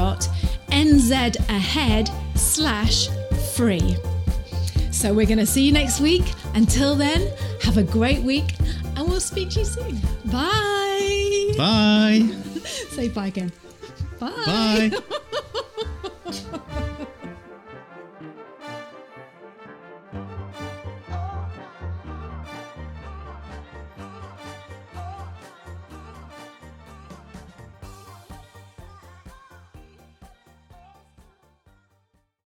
slash 2.38 3.08
free. 3.54 3.96
So, 4.92 5.14
we're 5.14 5.26
going 5.26 5.38
to 5.38 5.46
see 5.46 5.64
you 5.64 5.72
next 5.72 6.02
week. 6.02 6.34
Until 6.54 6.96
then, 6.96 7.32
have 7.62 7.78
a 7.78 7.84
great 7.84 8.22
week 8.24 8.56
and 9.02 9.10
we'll 9.10 9.20
speak 9.20 9.49
to 9.49 9.62
you 9.62 9.66
soon. 9.66 9.99
Bye. 10.26 11.54
Bye. 11.58 12.30
Say 12.91 13.10
bye 13.10 13.28
again. 13.30 13.52
Bye. 14.20 14.91
Bye. 14.93 16.52